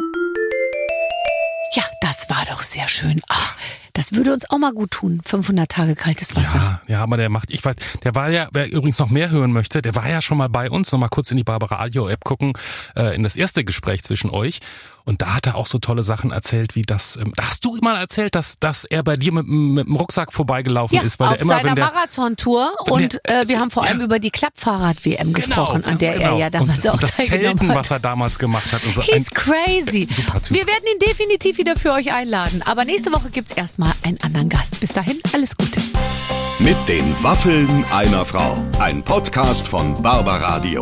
Ja, 1.73 1.84
das 2.01 2.30
war 2.30 2.45
doch 2.49 2.61
sehr 2.63 2.88
schön. 2.88 3.21
Ach, 3.28 3.55
das 3.98 4.14
würde 4.14 4.32
uns 4.32 4.48
auch 4.48 4.60
mal 4.60 4.74
gut 4.74 4.91
tun. 4.91 5.22
500 5.26 5.68
Tage 5.70 5.95
kaltes 5.95 6.36
Wasser. 6.36 6.56
Ja, 6.56 6.82
ja, 6.88 7.04
aber 7.04 7.18
der 7.18 7.30
macht, 7.30 7.50
ich 7.50 7.66
weiß, 7.66 7.76
der 8.04 8.14
war 8.14 8.30
ja, 8.30 8.48
wer 8.54 8.72
übrigens 8.72 9.00
noch 9.00 9.10
mehr 9.10 9.32
hören 9.32 9.52
möchte, 9.52 9.82
der 9.82 9.95
war 9.95 10.08
ja 10.08 10.22
schon 10.22 10.38
mal 10.38 10.50
bei 10.50 10.70
uns, 10.70 10.91
noch 10.91 11.00
mal 11.00 11.08
kurz 11.08 11.32
in 11.32 11.38
die 11.38 11.43
Barbara 11.43 11.78
Radio 11.78 12.08
App 12.08 12.24
gucken, 12.24 12.54
äh, 12.95 13.16
in 13.16 13.24
das 13.24 13.36
erste 13.36 13.66
Gespräch 13.66 14.04
zwischen 14.04 14.30
euch. 14.30 14.60
Und 15.08 15.22
da 15.22 15.36
hat 15.36 15.47
er 15.47 15.55
auch 15.55 15.68
so 15.68 15.80
tolle 15.80 16.03
Sachen 16.03 16.32
erzählt, 16.32 16.76
wie 16.76 16.82
das, 16.82 17.16
ähm, 17.16 17.32
da 17.38 17.43
hast 17.45 17.64
du 17.64 17.78
mal 17.82 17.95
erzählt, 17.95 18.36
dass, 18.36 18.60
dass 18.60 18.84
er 18.84 19.03
bei 19.03 19.16
dir 19.16 19.32
mit, 19.32 19.47
mit 19.47 19.88
dem 19.88 19.95
Rucksack 19.95 20.34
vorbeigelaufen 20.34 20.97
Ja, 20.97 21.01
ist, 21.01 21.18
weil 21.18 21.30
auf 21.30 21.34
der 21.36 21.41
immer, 21.43 21.62
seiner 21.62 21.76
Marathontour 21.76 22.74
und 22.89 23.18
der- 23.26 23.43
äh, 23.43 23.47
wir 23.47 23.58
haben 23.62 23.72
vor 23.72 23.84
allem 23.84 24.01
über 24.01 24.20
die 24.20 24.32
Klappfahrrad-WM 24.32 25.32
gesprochen, 25.32 25.86
an 25.86 25.97
der 25.97 26.18
er 26.18 26.34
ja 26.36 26.49
damals 26.49 26.80
und, 26.84 26.89
auch 26.89 26.93
und 26.95 27.03
das 27.03 27.16
Zelten, 27.16 27.70
hat. 27.70 27.76
was 27.78 27.91
er 27.91 28.01
damals 28.01 28.38
gemacht 28.38 28.70
hat 28.74 28.84
und 28.84 28.93
so. 28.93 28.99
Ein, 28.99 29.08
He's 29.08 29.30
crazy. 29.32 30.10
Super 30.12 30.41
Typ. 30.41 30.58
Wir 30.58 30.68
werden 30.68 30.84
ihn 30.93 30.99
definitiv 30.99 31.58
wieder 31.58 31.78
für 31.78 31.93
euch 31.93 32.12
einladen. 32.14 32.62
Aber 32.66 32.84
nächste 32.84 33.14
Woche 33.14 33.30
gibt's 33.30 33.53
erstmal 33.53 33.93
einen 34.03 34.20
anderen 34.24 34.49
Gast. 34.49 34.78
Bis 34.82 34.89
dahin, 34.91 35.22
alles 35.34 35.55
Gute. 35.55 35.80
Mit 36.60 36.76
den 36.89 37.16
Waffeln 37.24 37.86
einer 37.93 38.26
Frau. 38.26 38.58
Ein 38.80 39.01
Podcast 39.03 39.70
von 39.70 40.01
Barbaradio. 40.01 40.82